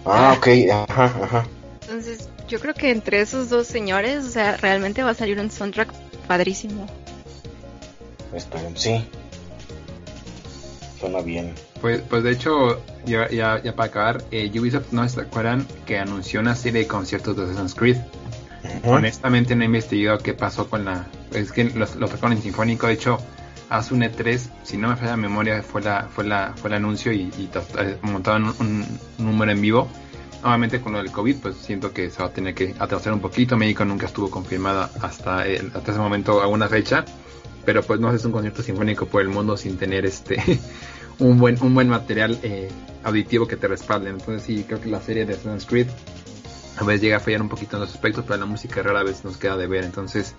Ah, 0.04 0.34
ok, 0.36 0.48
ajá, 0.88 1.04
ajá. 1.22 1.46
Entonces, 1.88 2.28
yo 2.48 2.60
creo 2.60 2.74
que 2.74 2.90
entre 2.90 3.22
esos 3.22 3.48
dos 3.48 3.66
señores, 3.66 4.22
o 4.26 4.28
sea, 4.28 4.58
realmente 4.58 5.02
va 5.02 5.10
a 5.10 5.14
salir 5.14 5.40
un 5.40 5.50
soundtrack 5.50 5.90
padrísimo. 6.26 6.86
Esperemos, 8.34 8.78
sí. 8.78 9.02
Suena 11.00 11.22
bien. 11.22 11.54
Pues, 11.80 12.02
pues 12.02 12.22
de 12.24 12.32
hecho, 12.32 12.82
ya, 13.06 13.30
ya, 13.30 13.62
ya 13.62 13.74
para 13.74 13.88
acabar, 13.88 14.24
eh, 14.30 14.50
Ubisoft, 14.60 14.92
¿no 14.92 15.08
se 15.08 15.22
acuerdan 15.22 15.66
que 15.86 15.98
anunció 15.98 16.40
una 16.40 16.54
serie 16.54 16.82
de 16.82 16.86
conciertos 16.86 17.38
de 17.38 17.44
Assassin's 17.44 17.74
Creed? 17.74 17.96
Ujú. 18.82 18.90
Honestamente 18.90 19.56
no 19.56 19.62
he 19.62 19.66
investigado 19.66 20.18
qué 20.18 20.34
pasó 20.34 20.68
con 20.68 20.84
la... 20.84 21.06
Es 21.32 21.52
que 21.52 21.64
los, 21.64 21.96
los 21.96 22.10
sacaron 22.10 22.32
en 22.32 22.42
Sinfónico, 22.42 22.86
de 22.86 22.92
hecho, 22.92 23.18
hace 23.70 23.94
un 23.94 24.02
E3, 24.02 24.40
si 24.62 24.76
no 24.76 24.88
me 24.88 24.96
falla 24.96 25.12
la 25.12 25.16
memoria, 25.16 25.62
fue 25.62 25.80
la 25.80 26.06
fue 26.14 26.24
la 26.24 26.52
fue 26.54 26.68
el 26.68 26.74
anuncio 26.74 27.12
y, 27.12 27.30
y 27.38 27.48
eh, 27.78 27.96
montaban 28.02 28.44
un, 28.44 28.54
un 29.18 29.24
número 29.24 29.52
en 29.52 29.60
vivo. 29.62 29.88
Nuevamente 30.42 30.80
con 30.80 30.92
lo 30.92 30.98
del 30.98 31.10
COVID, 31.10 31.36
pues 31.38 31.56
siento 31.56 31.92
que 31.92 32.10
se 32.10 32.20
va 32.20 32.26
a 32.28 32.32
tener 32.32 32.54
que 32.54 32.74
atrasar 32.78 33.12
un 33.12 33.20
poquito. 33.20 33.56
México 33.56 33.84
nunca 33.84 34.06
estuvo 34.06 34.30
confirmada 34.30 34.90
hasta, 35.02 35.46
el- 35.46 35.72
hasta 35.74 35.90
ese 35.92 36.00
momento 36.00 36.40
alguna 36.40 36.68
fecha. 36.68 37.04
Pero 37.64 37.82
pues 37.82 38.00
no 38.00 38.10
es 38.12 38.24
un 38.24 38.32
concierto 38.32 38.62
sinfónico 38.62 39.06
por 39.06 39.20
el 39.20 39.28
mundo 39.28 39.56
sin 39.56 39.76
tener 39.76 40.06
este 40.06 40.40
un 41.18 41.38
buen 41.38 41.60
un 41.60 41.74
buen 41.74 41.88
material 41.88 42.38
eh, 42.42 42.68
auditivo 43.04 43.46
que 43.46 43.56
te 43.56 43.68
respalde. 43.68 44.10
Entonces 44.10 44.42
sí, 44.42 44.64
creo 44.66 44.80
que 44.80 44.88
la 44.88 45.00
serie 45.02 45.26
de 45.26 45.34
Assassin's 45.34 45.92
a 46.78 46.84
veces 46.84 47.02
llega 47.02 47.16
a 47.16 47.20
fallar 47.20 47.42
un 47.42 47.48
poquito 47.48 47.76
en 47.76 47.80
los 47.80 47.90
aspectos, 47.92 48.24
pero 48.26 48.38
la 48.38 48.46
música 48.46 48.80
rara 48.82 49.02
vez 49.02 49.24
nos 49.24 49.36
queda 49.36 49.56
de 49.56 49.66
ver. 49.66 49.84
Entonces, 49.84 50.34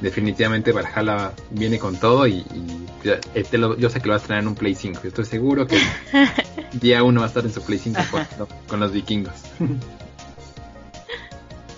definitivamente 0.00 0.72
Valhalla 0.72 1.32
viene 1.50 1.78
con 1.78 1.96
todo 1.96 2.26
y, 2.26 2.38
y 2.38 2.86
ya, 3.04 3.18
eh, 3.34 3.44
te 3.48 3.58
lo- 3.58 3.76
yo 3.76 3.90
sé 3.90 4.00
que 4.00 4.08
lo 4.08 4.14
vas 4.14 4.24
a 4.24 4.26
traer 4.26 4.42
en 4.42 4.48
un 4.48 4.54
Play 4.54 4.74
5. 4.74 5.00
Yo 5.02 5.08
estoy 5.08 5.24
seguro 5.24 5.66
que 5.66 5.78
día 6.72 7.02
uno 7.02 7.20
va 7.20 7.26
a 7.26 7.28
estar 7.28 7.44
en 7.44 7.52
su 7.52 7.62
Play 7.62 7.78
5 7.78 8.00
con, 8.10 8.26
con 8.68 8.80
los 8.80 8.92
vikingos. 8.92 9.34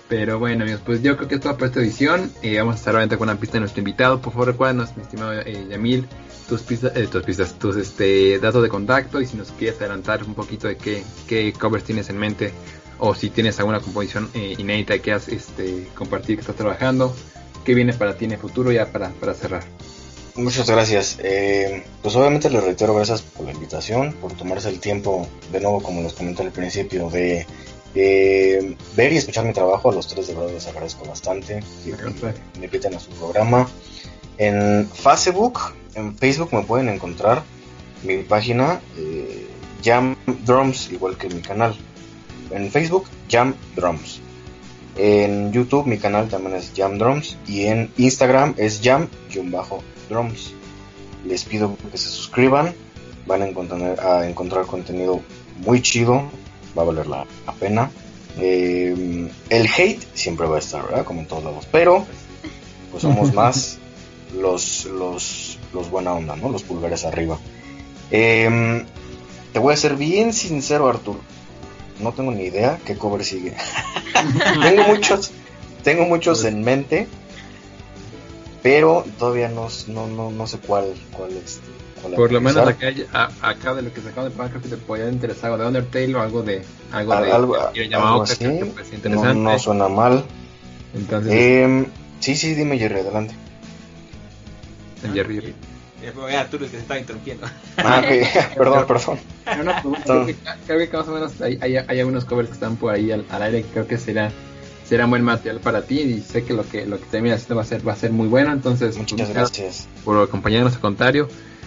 Pero 0.09 0.37
bueno, 0.37 0.63
amigos, 0.63 0.81
pues 0.85 1.01
yo 1.01 1.15
creo 1.17 1.27
que 1.27 1.35
es 1.35 1.41
todo 1.41 1.57
por 1.57 1.67
esta 1.69 1.79
edición. 1.79 2.31
Eh, 2.43 2.57
vamos 2.59 2.75
a 2.75 2.77
estar 2.77 2.93
obviamente 2.93 3.17
con 3.17 3.29
una 3.29 3.39
pista 3.39 3.53
de 3.53 3.61
nuestro 3.61 3.79
invitado. 3.79 4.21
Por 4.21 4.31
favor, 4.33 4.49
recuérdanos, 4.49 4.95
mi 4.95 5.01
estimado 5.03 5.33
eh, 5.33 5.65
Yamil, 5.69 6.05
tus 6.47 6.61
pistas, 6.61 6.91
eh, 6.95 7.07
tus 7.07 7.23
pistas, 7.23 7.57
tus 7.57 7.77
este, 7.77 8.37
datos 8.37 8.61
de 8.61 8.69
contacto 8.69 9.21
y 9.21 9.25
si 9.25 9.37
nos 9.37 9.51
quieres 9.53 9.79
adelantar 9.79 10.23
un 10.23 10.35
poquito 10.35 10.67
de 10.67 10.77
qué, 10.77 11.03
qué 11.27 11.51
covers 11.53 11.83
tienes 11.85 12.09
en 12.09 12.17
mente 12.19 12.53
o 12.99 13.15
si 13.15 13.29
tienes 13.31 13.57
alguna 13.59 13.79
composición 13.79 14.29
eh, 14.35 14.53
inédita 14.57 14.99
que 14.99 15.13
has 15.13 15.29
este, 15.29 15.87
compartir 15.95 16.35
que 16.35 16.41
estás 16.41 16.57
trabajando, 16.57 17.15
qué 17.63 17.73
viene 17.73 17.93
para 17.93 18.15
ti 18.17 18.25
en 18.25 18.33
el 18.33 18.37
futuro 18.37 18.71
ya 18.71 18.87
para, 18.87 19.09
para 19.09 19.33
cerrar. 19.33 19.63
Muchas 20.35 20.69
gracias. 20.69 21.19
Eh, 21.23 21.83
pues 22.01 22.15
obviamente 22.15 22.49
les 22.49 22.63
reitero 22.63 22.95
gracias 22.95 23.21
por 23.21 23.45
la 23.45 23.51
invitación, 23.51 24.13
por 24.13 24.33
tomarse 24.33 24.69
el 24.69 24.79
tiempo, 24.79 25.27
de 25.51 25.59
nuevo 25.59 25.81
como 25.81 26.01
les 26.01 26.13
comenté 26.13 26.41
al 26.41 26.51
principio, 26.51 27.09
de 27.09 27.45
ver 27.93 29.13
y 29.13 29.17
escuchar 29.17 29.45
mi 29.45 29.53
trabajo. 29.53 29.91
A 29.91 29.93
los 29.93 30.07
tres 30.07 30.27
de 30.27 30.33
verdad 30.33 30.51
les 30.51 30.67
agradezco 30.67 31.05
bastante. 31.05 31.63
que 31.85 31.91
me, 31.91 32.33
me 32.59 32.65
inviten 32.65 32.95
a 32.95 32.99
su 32.99 33.11
programa. 33.11 33.67
En 34.37 34.89
Facebook, 34.89 35.59
en 35.93 36.17
Facebook 36.17 36.49
me 36.51 36.63
pueden 36.63 36.89
encontrar 36.89 37.43
mi 38.03 38.23
página 38.23 38.81
eh, 38.97 39.47
Jam 39.83 40.15
Drums, 40.45 40.91
igual 40.91 41.17
que 41.17 41.29
mi 41.29 41.41
canal. 41.41 41.75
En 42.51 42.71
Facebook, 42.71 43.05
Jam 43.29 43.53
Drums. 43.75 44.21
En 44.95 45.51
YouTube 45.51 45.87
mi 45.87 45.97
canal 45.97 46.27
también 46.27 46.55
es 46.55 46.71
Jam 46.75 46.97
Drums 46.97 47.37
y 47.47 47.63
en 47.65 47.91
Instagram 47.97 48.53
es 48.57 48.81
Jam-Drums. 48.83 50.53
Les 51.25 51.43
pido 51.45 51.77
que 51.91 51.97
se 51.97 52.09
suscriban, 52.09 52.73
van 53.25 53.41
a 53.41 53.47
encontrar, 53.47 53.99
a 53.99 54.29
encontrar 54.29 54.65
contenido 54.65 55.21
muy 55.65 55.81
chido, 55.81 56.29
va 56.77 56.83
a 56.83 56.85
valer 56.85 57.07
la, 57.07 57.25
la 57.45 57.53
pena. 57.53 57.89
Eh, 58.39 59.29
el 59.49 59.67
hate 59.67 60.03
siempre 60.13 60.47
va 60.47 60.57
a 60.57 60.59
estar, 60.59 60.83
¿verdad? 60.83 61.05
Como 61.05 61.21
en 61.21 61.27
todos 61.27 61.43
lados, 61.43 61.67
pero 61.71 62.05
pues 62.91 63.01
somos 63.01 63.33
más 63.35 63.79
los, 64.37 64.85
los, 64.85 65.57
los 65.73 65.89
buena 65.89 66.13
onda, 66.13 66.35
¿no? 66.35 66.49
Los 66.49 66.63
pulgares 66.63 67.05
arriba. 67.05 67.39
Eh, 68.11 68.85
te 69.53 69.59
voy 69.59 69.73
a 69.73 69.77
ser 69.77 69.95
bien 69.95 70.33
sincero, 70.33 70.87
Artur. 70.87 71.17
No 72.03 72.11
tengo 72.11 72.31
ni 72.31 72.43
idea 72.43 72.79
qué 72.85 72.95
cover 72.97 73.23
sigue. 73.23 73.55
tengo 74.61 74.83
muchos, 74.83 75.31
tengo 75.83 76.05
muchos 76.05 76.43
en 76.45 76.61
mente, 76.63 77.07
pero 78.61 79.05
todavía 79.17 79.49
no, 79.49 79.69
no, 79.87 80.07
no, 80.07 80.29
no 80.31 80.47
sé 80.47 80.57
cuál, 80.59 80.93
cuál 81.11 81.31
este, 81.31 81.61
cuál 82.01 82.13
Por 82.15 82.31
lo 82.31 82.41
menos 82.41 82.67
acá, 82.67 82.87
a- 83.13 83.31
acá 83.49 83.73
de 83.73 83.81
lo 83.81 83.93
que 83.93 84.01
se 84.01 84.09
acaba 84.09 84.29
de 84.29 84.35
creo 84.35 84.61
que 84.61 84.69
te 84.69 84.77
podría 84.77 85.09
interesar 85.09 85.51
algo 85.51 85.63
de 85.63 85.67
Undertale 85.67 86.15
o 86.15 86.21
algo 86.21 86.43
de 86.43 86.61
algo 86.91 87.13
Al- 87.13 87.23
de 87.25 87.31
algo, 87.31 87.55
de 87.73 87.95
algo 87.95 88.21
así, 88.23 88.35
que 89.01 89.09
no, 89.09 89.33
no 89.33 89.57
suena 89.59 89.87
mal. 89.87 90.25
Entonces, 90.93 91.31
Eh, 91.33 91.87
sí, 92.19 92.35
sí, 92.35 92.53
dime 92.53 92.77
Jerry, 92.77 92.99
adelante. 92.99 93.33
Jerry, 95.13 95.53
Jerry. 96.03 96.33
Eh, 96.33 96.37
Arturo 96.37 96.67
se 96.67 96.77
estaba 96.77 96.99
interrumpiendo. 96.99 97.47
Ah, 97.77 98.01
ok, 98.03 98.53
perdón, 98.57 98.87
perdón. 98.87 99.19
No, 99.57 99.63
no, 99.63 99.93
creo, 100.03 100.25
que, 100.25 100.35
creo 100.67 100.89
que 100.89 100.97
más 100.97 101.07
o 101.07 101.11
menos 101.11 101.41
hay, 101.41 101.57
hay, 101.61 101.77
hay 101.77 101.99
algunos 101.99 102.25
covers 102.25 102.49
que 102.49 102.53
están 102.53 102.75
por 102.75 102.93
ahí 102.93 103.11
al, 103.11 103.25
al 103.29 103.41
aire 103.41 103.63
que 103.63 103.69
creo 103.69 103.87
que 103.87 103.97
será 103.97 104.31
será 104.85 105.05
buen 105.05 105.23
material 105.23 105.61
para 105.61 105.83
ti 105.83 106.01
y 106.01 106.21
sé 106.21 106.43
que 106.43 106.53
lo 106.53 106.67
que 106.67 106.85
lo 106.85 106.99
que 106.99 107.05
termina 107.05 107.35
haciendo 107.35 107.55
va 107.55 107.61
a 107.61 107.65
ser 107.65 107.87
va 107.87 107.93
a 107.93 107.95
ser 107.95 108.11
muy 108.11 108.27
bueno 108.27 108.51
entonces 108.51 108.97
Muchas 108.97 109.17
pues, 109.17 109.33
gracias. 109.33 109.87
por 110.03 110.21
acompañarnos 110.21 110.75
a 110.75 110.79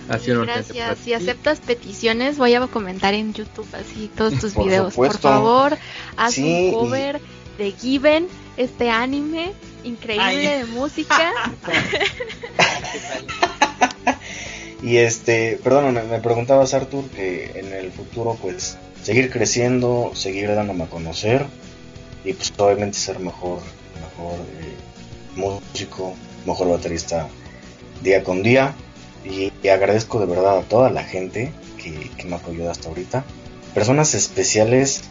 ha 0.09 0.19
sido 0.19 0.39
por 0.39 0.47
Gracias. 0.47 0.99
Si 0.99 1.15
aceptas 1.15 1.61
peticiones, 1.61 2.39
voy 2.39 2.55
a 2.55 2.67
comentar 2.69 3.15
en 3.15 3.35
YouTube 3.35 3.67
así 3.75 4.11
todos 4.17 4.39
tus 4.39 4.53
Por 4.53 4.67
videos. 4.67 4.93
supuesto. 4.93 5.19
Por 5.19 5.31
favor, 5.31 5.79
haz 6.17 6.35
Sí, 6.35 6.69
un 6.69 6.73
cover 6.73 7.21
de 7.59 7.73
Given, 7.73 8.29
este 8.57 8.91
anime 8.91 9.53
increíble 9.85 10.49
Ay. 10.49 10.59
de 10.59 10.65
música. 10.67 11.33
Y 14.83 14.99
este, 14.99 15.59
perdón, 15.63 15.95
me, 15.95 16.03
me 16.03 16.21
preguntabas 16.21 16.75
Arthur 16.75 17.05
que 17.11 17.59
en 17.59 17.73
el 17.73 17.91
futuro 17.93 18.37
pues 18.41 18.77
seguir 19.03 19.31
creciendo, 19.31 20.13
seguir 20.15 20.55
dándome 20.55 20.85
a 20.85 20.89
conocer 20.89 21.47
y 22.25 22.33
pues 22.33 22.53
obviamente 22.59 22.99
ser 22.99 23.19
mejor, 23.19 23.61
mejor 23.95 24.35
eh, 24.35 24.75
músico, 25.37 26.15
mejor 26.45 26.69
baterista 26.69 27.29
día 28.03 28.23
con 28.23 28.43
día 28.43 28.75
y, 29.25 29.53
y 29.63 29.69
agradezco 29.69 30.21
de 30.21 30.27
verdad 30.27 30.59
a 30.59 30.63
toda 30.63 30.91
la 30.91 31.05
gente 31.05 31.53
que, 31.83 32.11
que 32.17 32.25
me 32.25 32.37
apoyó 32.37 32.71
hasta 32.71 32.89
ahorita, 32.89 33.25
personas 33.75 34.15
especiales 34.15 35.03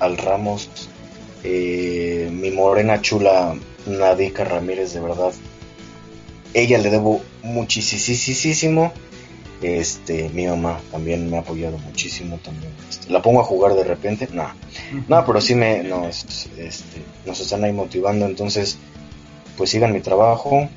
al 0.00 0.18
Ramos, 0.18 0.68
eh, 1.44 2.28
mi 2.32 2.50
morena 2.50 3.00
chula 3.00 3.54
Nadica 3.86 4.44
Ramírez, 4.44 4.92
de 4.94 5.00
verdad. 5.00 5.32
Ella 6.54 6.78
le 6.78 6.90
debo 6.90 7.22
muchísimo. 7.42 8.92
Este, 9.62 10.28
mi 10.30 10.46
mamá 10.46 10.80
también 10.90 11.30
me 11.30 11.36
ha 11.36 11.40
apoyado 11.40 11.78
muchísimo 11.78 12.38
también. 12.38 12.72
Este, 12.90 13.10
la 13.10 13.22
pongo 13.22 13.40
a 13.40 13.44
jugar 13.44 13.74
de 13.74 13.84
repente, 13.84 14.28
no, 14.32 14.48
no, 15.06 15.24
pero 15.24 15.40
sí 15.40 15.54
me 15.54 15.84
nos, 15.84 16.48
este, 16.58 17.02
nos 17.24 17.38
están 17.38 17.62
ahí 17.62 17.72
motivando, 17.72 18.26
entonces, 18.26 18.78
pues 19.56 19.70
sigan 19.70 19.92
mi 19.92 20.00
trabajo. 20.00 20.68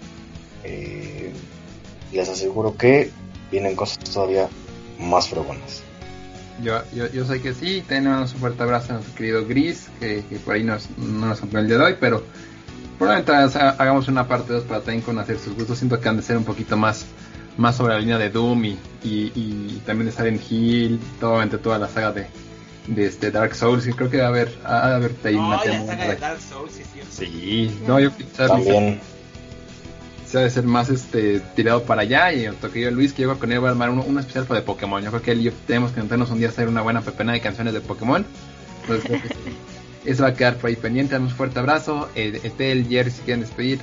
Eh, 0.63 1.31
les 2.11 2.29
aseguro 2.29 2.77
que 2.77 3.09
vienen 3.51 3.75
cosas 3.75 3.99
todavía 3.99 4.49
más 4.99 5.29
fregonas. 5.29 5.81
Yo, 6.63 6.81
yo, 6.93 7.11
yo 7.11 7.25
sé 7.25 7.41
que 7.41 7.53
sí, 7.53 7.83
tenemos 7.87 8.33
un 8.33 8.39
fuerte 8.39 8.63
abrazo 8.63 8.91
a 8.91 8.95
nuestro 8.95 9.15
querido 9.15 9.45
Gris, 9.45 9.89
que, 9.99 10.23
por 10.45 10.55
ahí 10.55 10.63
nos, 10.63 10.89
no 10.97 11.27
nos 11.27 11.39
acompañó 11.39 11.61
el 11.61 11.67
día 11.67 11.77
de 11.77 11.83
hoy, 11.83 11.95
pero 11.99 12.23
probablemente 12.97 13.59
hagamos 13.77 14.07
una 14.07 14.27
parte 14.27 14.53
2 14.53 14.63
para 14.63 14.81
también 14.81 15.01
conocer 15.01 15.37
sus 15.39 15.55
gustos. 15.55 15.77
Siento 15.77 15.99
que 15.99 16.09
han 16.09 16.17
de 16.17 16.23
ser 16.23 16.37
un 16.37 16.43
poquito 16.43 16.77
más, 16.77 17.05
más 17.57 17.75
sobre 17.75 17.93
la 17.93 17.99
línea 17.99 18.17
de 18.17 18.29
Doom 18.29 18.65
y, 18.65 18.77
y, 19.03 19.81
también 19.85 20.07
de 20.07 20.11
Silent 20.11 20.41
Hill, 20.49 20.99
todo, 21.19 21.45
toda 21.59 21.77
la 21.77 21.87
saga 21.87 22.11
de, 22.11 22.27
de 22.87 23.05
este 23.05 23.31
Dark 23.31 23.55
Souls. 23.55 23.87
Y 23.87 23.93
creo 23.93 24.09
que 24.09 24.17
va 24.17 24.25
a 24.25 24.29
haber, 24.29 24.57
a 24.63 24.95
haber 24.95 25.15
ahí 25.23 25.35
oh, 25.35 25.49
la 25.49 25.85
saga 25.85 26.07
de 26.07 26.15
Dark 26.15 26.39
Souls, 26.41 26.71
sí, 26.71 26.83
sí. 27.09 27.79
no, 27.87 27.99
yo 27.99 28.11
también 28.35 28.99
se 30.25 30.39
ha 30.39 30.41
de 30.41 30.49
ser 30.49 30.63
más 30.63 30.89
este 30.89 31.39
tirado 31.55 31.83
para 31.83 32.01
allá 32.01 32.33
y 32.33 32.45
el 32.45 32.55
toque 32.55 32.81
yo 32.81 32.91
Luis 32.91 33.13
que 33.13 33.21
llego 33.21 33.37
con 33.37 33.51
él 33.51 33.63
va 33.63 33.69
a 33.69 33.71
armar 33.71 33.89
uno, 33.91 34.19
especial 34.19 34.45
para 34.45 34.59
de 34.59 34.65
Pokémon 34.65 35.01
yo 35.03 35.09
creo 35.09 35.21
que 35.21 35.31
él 35.31 35.41
y 35.41 35.43
yo 35.43 35.51
tenemos 35.67 35.91
que 35.91 35.99
encontrarnos 35.99 36.31
un 36.31 36.39
día 36.39 36.47
a 36.47 36.51
hacer 36.51 36.67
una 36.67 36.81
buena 36.81 37.01
pepena 37.01 37.33
de 37.33 37.41
canciones 37.41 37.73
de 37.73 37.81
Pokémon 37.81 38.25
entonces 38.81 39.21
eso 40.05 40.23
va 40.23 40.29
a 40.29 40.33
quedar 40.33 40.57
por 40.57 40.69
ahí 40.69 40.75
pendiente 40.75 41.17
un 41.17 41.29
fuerte 41.29 41.59
abrazo 41.59 42.09
eh, 42.15 42.39
Etel, 42.43 42.87
Jerry 42.87 43.11
si 43.11 43.21
quieren 43.21 43.41
despedir 43.41 43.79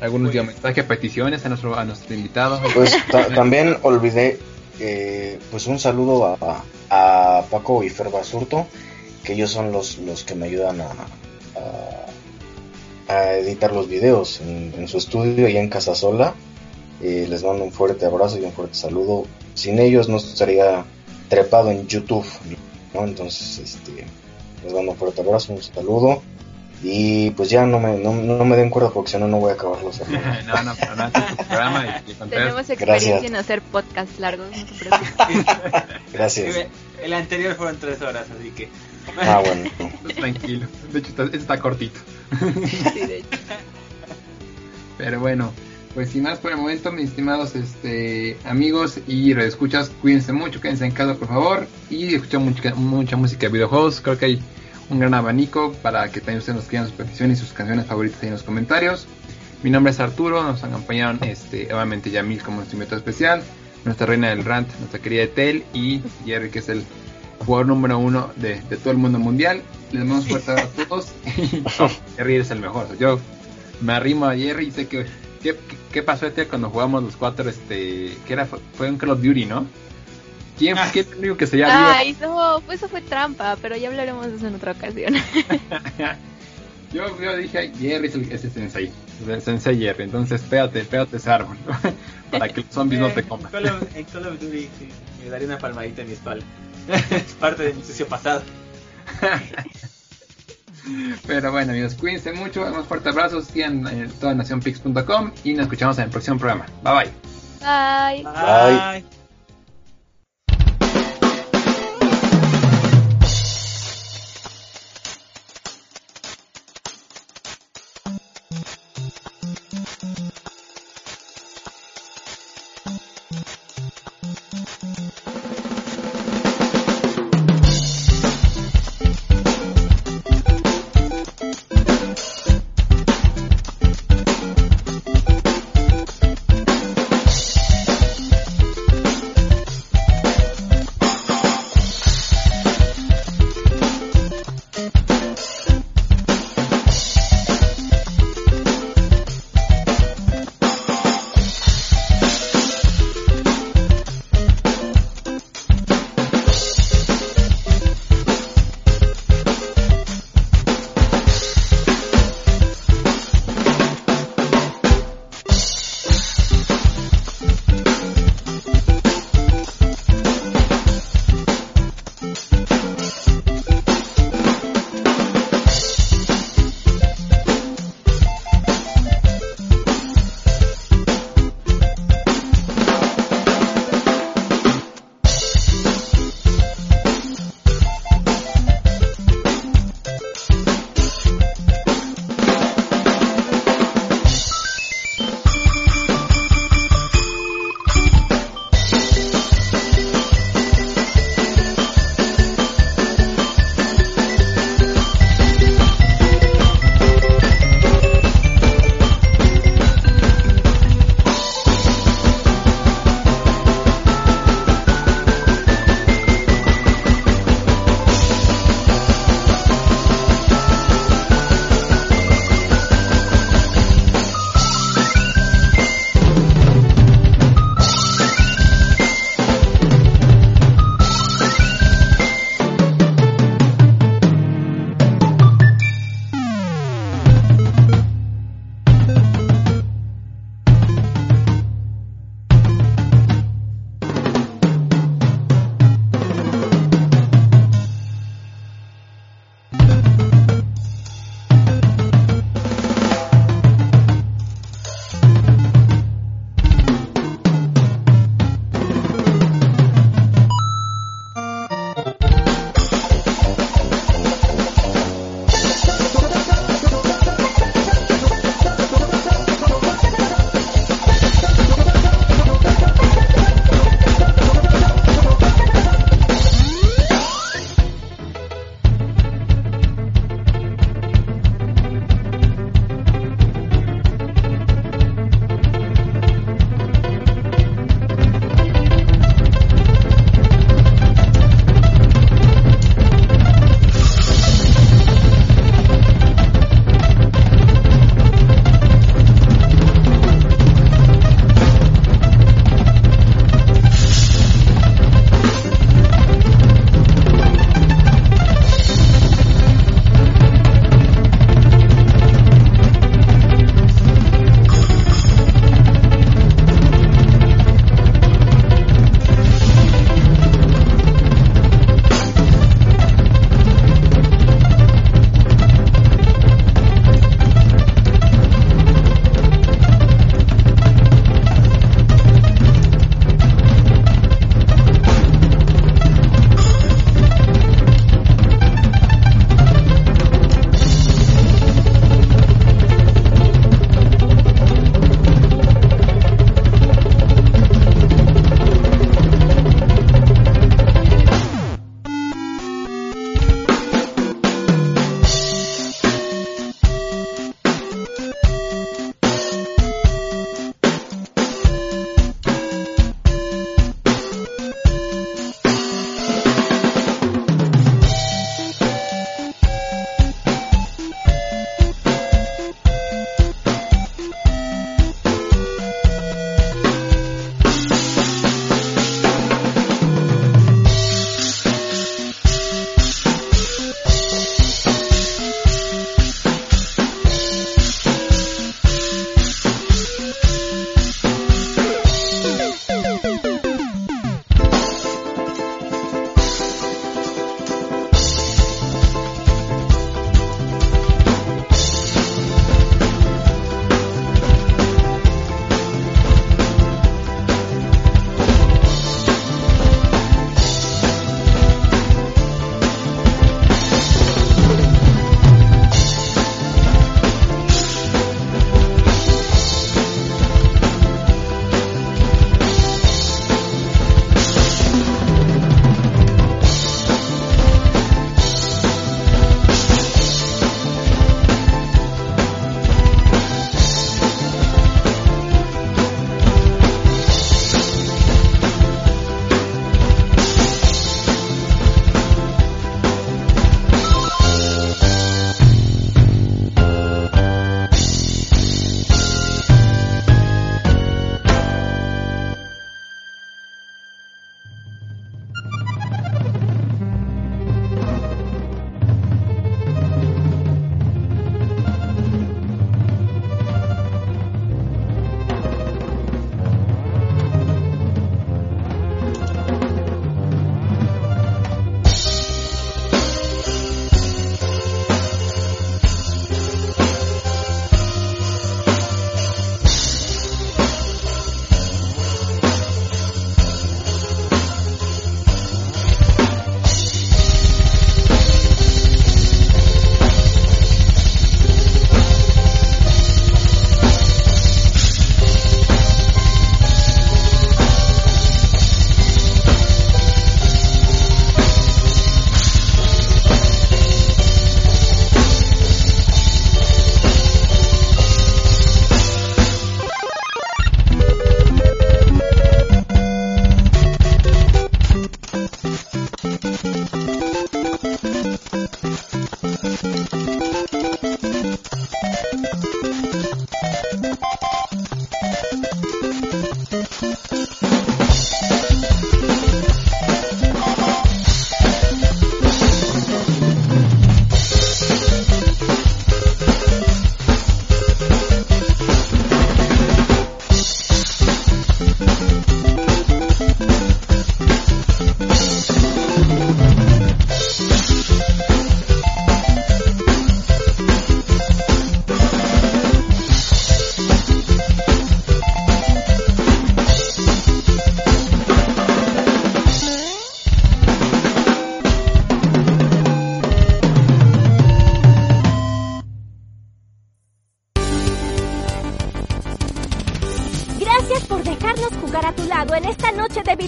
algún 0.00 0.26
último 0.26 0.44
mensaje 0.44 0.82
peticiones 0.84 1.44
a 1.46 1.48
nuestro 1.48 1.78
a 1.78 1.84
nuestro 1.84 2.14
invitado 2.14 2.60
pues 2.74 2.96
también 3.34 3.76
olvidé 3.82 4.38
eh, 4.80 5.38
pues 5.50 5.66
un 5.66 5.78
saludo 5.78 6.36
a, 6.40 6.64
a 6.90 7.42
Paco 7.50 7.82
y 7.82 7.90
Fer 7.90 8.10
Basurto 8.10 8.66
que 9.22 9.32
ellos 9.32 9.50
son 9.50 9.72
los, 9.72 9.98
los 9.98 10.24
que 10.24 10.34
me 10.34 10.46
ayudan 10.46 10.80
a 10.80 10.90
a 13.08 13.34
editar 13.34 13.72
los 13.72 13.88
videos 13.88 14.40
en, 14.40 14.88
su 14.88 14.98
estudio 14.98 15.48
y 15.48 15.56
en 15.56 15.68
casa 15.68 15.94
sola. 15.94 16.34
Eh, 17.02 17.26
les 17.28 17.42
mando 17.42 17.64
un 17.64 17.72
fuerte 17.72 18.06
abrazo 18.06 18.38
y 18.38 18.44
un 18.44 18.52
fuerte 18.52 18.74
saludo. 18.74 19.26
Sin 19.54 19.78
ellos 19.78 20.08
no 20.08 20.16
estaría 20.16 20.84
trepado 21.28 21.70
en 21.70 21.86
YouTube, 21.86 22.26
¿no? 22.94 23.04
Entonces, 23.04 23.58
este, 23.58 24.04
les 24.64 24.72
mando 24.72 24.92
un 24.92 24.98
fuerte 24.98 25.20
abrazo, 25.20 25.52
un 25.52 25.62
saludo. 25.62 26.22
Y 26.82 27.30
pues 27.30 27.48
ya 27.48 27.64
no 27.64 27.80
me, 27.80 27.96
no, 27.96 28.12
me 28.12 28.56
den 28.56 28.68
cuerda 28.68 28.90
porque 28.90 29.12
si 29.12 29.16
no, 29.16 29.26
no 29.26 29.38
voy 29.38 29.52
a 29.52 29.54
acabar 29.54 29.82
los 29.82 29.98
no, 30.46 30.62
no, 30.62 30.74
pero 30.78 30.96
no, 30.96 31.10
programa 31.10 32.02
Tenemos 32.28 32.68
experiencia 32.68 33.26
en 33.26 33.36
hacer 33.36 33.62
podcasts 33.62 34.18
largos, 34.18 34.48
Gracias. 36.12 36.66
El 37.02 37.12
anterior 37.14 37.54
fueron 37.54 37.78
tres 37.78 38.02
horas, 38.02 38.26
así 38.38 38.50
que... 38.50 38.68
Ah, 39.18 39.42
bueno. 39.44 39.70
Tranquilo. 40.16 40.66
De 40.92 40.98
hecho, 40.98 41.08
está, 41.08 41.36
está 41.36 41.58
cortito. 41.58 42.00
Pero 44.98 45.20
bueno, 45.20 45.52
pues 45.94 46.10
sin 46.10 46.24
más 46.24 46.38
por 46.38 46.50
el 46.50 46.58
momento, 46.58 46.90
mis 46.92 47.10
estimados 47.10 47.54
este, 47.54 48.36
amigos 48.44 48.98
y 49.06 49.32
redescuchas, 49.32 49.90
cuídense 50.02 50.32
mucho, 50.32 50.60
quédense 50.60 50.84
en 50.84 50.90
casa 50.90 51.14
por 51.14 51.28
favor 51.28 51.66
y 51.88 52.14
escuchen 52.14 52.44
mucha, 52.44 52.74
mucha 52.74 53.16
música 53.16 53.46
de 53.46 53.52
videojuegos. 53.52 54.00
Creo 54.00 54.18
que 54.18 54.24
hay 54.26 54.42
un 54.90 54.98
gran 54.98 55.14
abanico 55.14 55.72
para 55.82 56.10
que 56.10 56.20
también 56.20 56.38
ustedes 56.38 56.56
nos 56.56 56.66
quieran 56.66 56.88
sus 56.88 56.96
peticiones 56.96 57.38
y 57.38 57.40
sus 57.42 57.52
canciones 57.52 57.86
favoritas 57.86 58.20
ahí 58.22 58.28
en 58.28 58.34
los 58.34 58.42
comentarios. 58.42 59.06
Mi 59.62 59.70
nombre 59.70 59.92
es 59.92 60.00
Arturo, 60.00 60.42
nos 60.42 60.62
acompañaron 60.64 61.22
este, 61.22 61.72
obviamente 61.72 62.10
Yamil 62.10 62.42
como 62.42 62.58
nuestro 62.58 62.76
invitado 62.76 62.98
especial, 62.98 63.42
nuestra 63.84 64.06
reina 64.06 64.28
del 64.30 64.44
rant, 64.44 64.68
nuestra 64.80 65.00
querida 65.00 65.22
Etel 65.22 65.64
y 65.72 66.02
Jerry 66.26 66.50
que 66.50 66.58
es 66.58 66.68
el 66.68 66.84
jugador 67.46 67.68
número 67.68 67.98
uno 67.98 68.30
de, 68.36 68.60
de 68.62 68.76
todo 68.76 68.90
el 68.90 68.98
mundo 68.98 69.18
mundial 69.18 69.62
les 69.94 70.04
mando 70.04 70.24
un 70.24 70.40
fuerte 70.40 70.50
a 70.50 70.84
todos. 70.86 71.12
Jerry 72.16 72.36
es 72.36 72.50
el 72.50 72.60
mejor. 72.60 72.98
Yo 72.98 73.20
me 73.80 73.92
arrimo 73.92 74.26
a 74.26 74.36
Jerry 74.36 74.66
y 74.66 74.70
sé 74.70 74.86
que. 74.86 75.06
¿Qué, 75.92 76.02
pasó 76.02 76.26
este 76.26 76.46
cuando 76.46 76.70
jugamos 76.70 77.02
los 77.02 77.16
cuatro? 77.16 77.48
Este, 77.50 78.16
que 78.26 78.32
era? 78.32 78.46
Fue 78.46 78.88
un 78.88 78.96
Call 78.96 79.10
of 79.10 79.22
Duty, 79.22 79.44
¿no? 79.44 79.66
¿Quién, 80.58 80.76
fue 80.76 81.00
el 81.00 81.18
único 81.18 81.36
que 81.36 81.46
se 81.46 81.58
llama? 81.58 81.98
Ay, 81.98 82.16
no, 82.20 82.62
pues 82.64 82.78
eso 82.78 82.88
fue 82.88 83.02
trampa, 83.02 83.56
pero 83.60 83.76
ya 83.76 83.88
hablaremos 83.88 84.26
de 84.26 84.36
eso 84.36 84.46
en 84.46 84.54
otra 84.54 84.72
ocasión. 84.72 85.14
yo, 86.92 87.20
yo 87.20 87.36
dije, 87.36 87.72
Jerry 87.78 88.06
es 88.06 88.14
el 88.14 88.32
ese 88.32 88.50
Sensei, 88.50 88.90
Sensei 89.40 89.78
Jerry, 89.78 90.04
entonces 90.04 90.40
pégate, 90.42 90.84
pégate 90.84 91.16
ese 91.16 91.30
árbol, 91.30 91.56
para 92.30 92.48
que 92.48 92.62
los 92.62 92.70
zombies 92.70 93.00
no 93.00 93.10
te 93.10 93.24
coman. 93.24 93.52
En 93.94 94.04
Call 94.04 94.26
of, 94.26 94.40
Duty 94.40 94.70
me 95.24 95.30
daría 95.30 95.48
una 95.48 95.58
palmadita 95.58 96.02
en 96.02 96.08
mi 96.08 96.14
espalda. 96.14 96.44
es 97.10 97.34
parte 97.34 97.64
de 97.64 97.74
mi 97.74 97.82
sucio 97.82 98.06
pasado. 98.06 98.42
Pero 101.26 101.52
bueno, 101.52 101.72
amigos, 101.72 101.94
cuídense 101.94 102.32
mucho. 102.32 102.64
Un 102.64 102.84
fuerte 102.84 103.08
abrazo. 103.08 103.40
Sigan 103.40 103.86
en 103.88 104.10
toda 104.10 104.34
nacionpix.com 104.34 105.32
y 105.44 105.54
nos 105.54 105.62
escuchamos 105.62 105.98
en 105.98 106.04
el 106.04 106.10
próximo 106.10 106.38
programa. 106.38 106.66
Bye 106.82 106.94
bye. 106.94 108.22
Bye. 108.22 108.22
bye. 108.22 109.04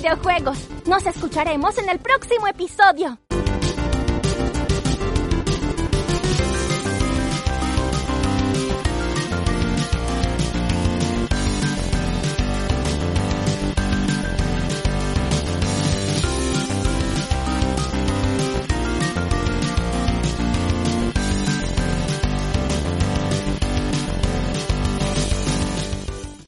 Videojuegos. 0.06 0.58
Nos 0.86 1.04
escucharemos 1.04 1.78
en 1.78 1.88
el 1.88 1.98
próximo 1.98 2.46
episodio. 2.46 3.18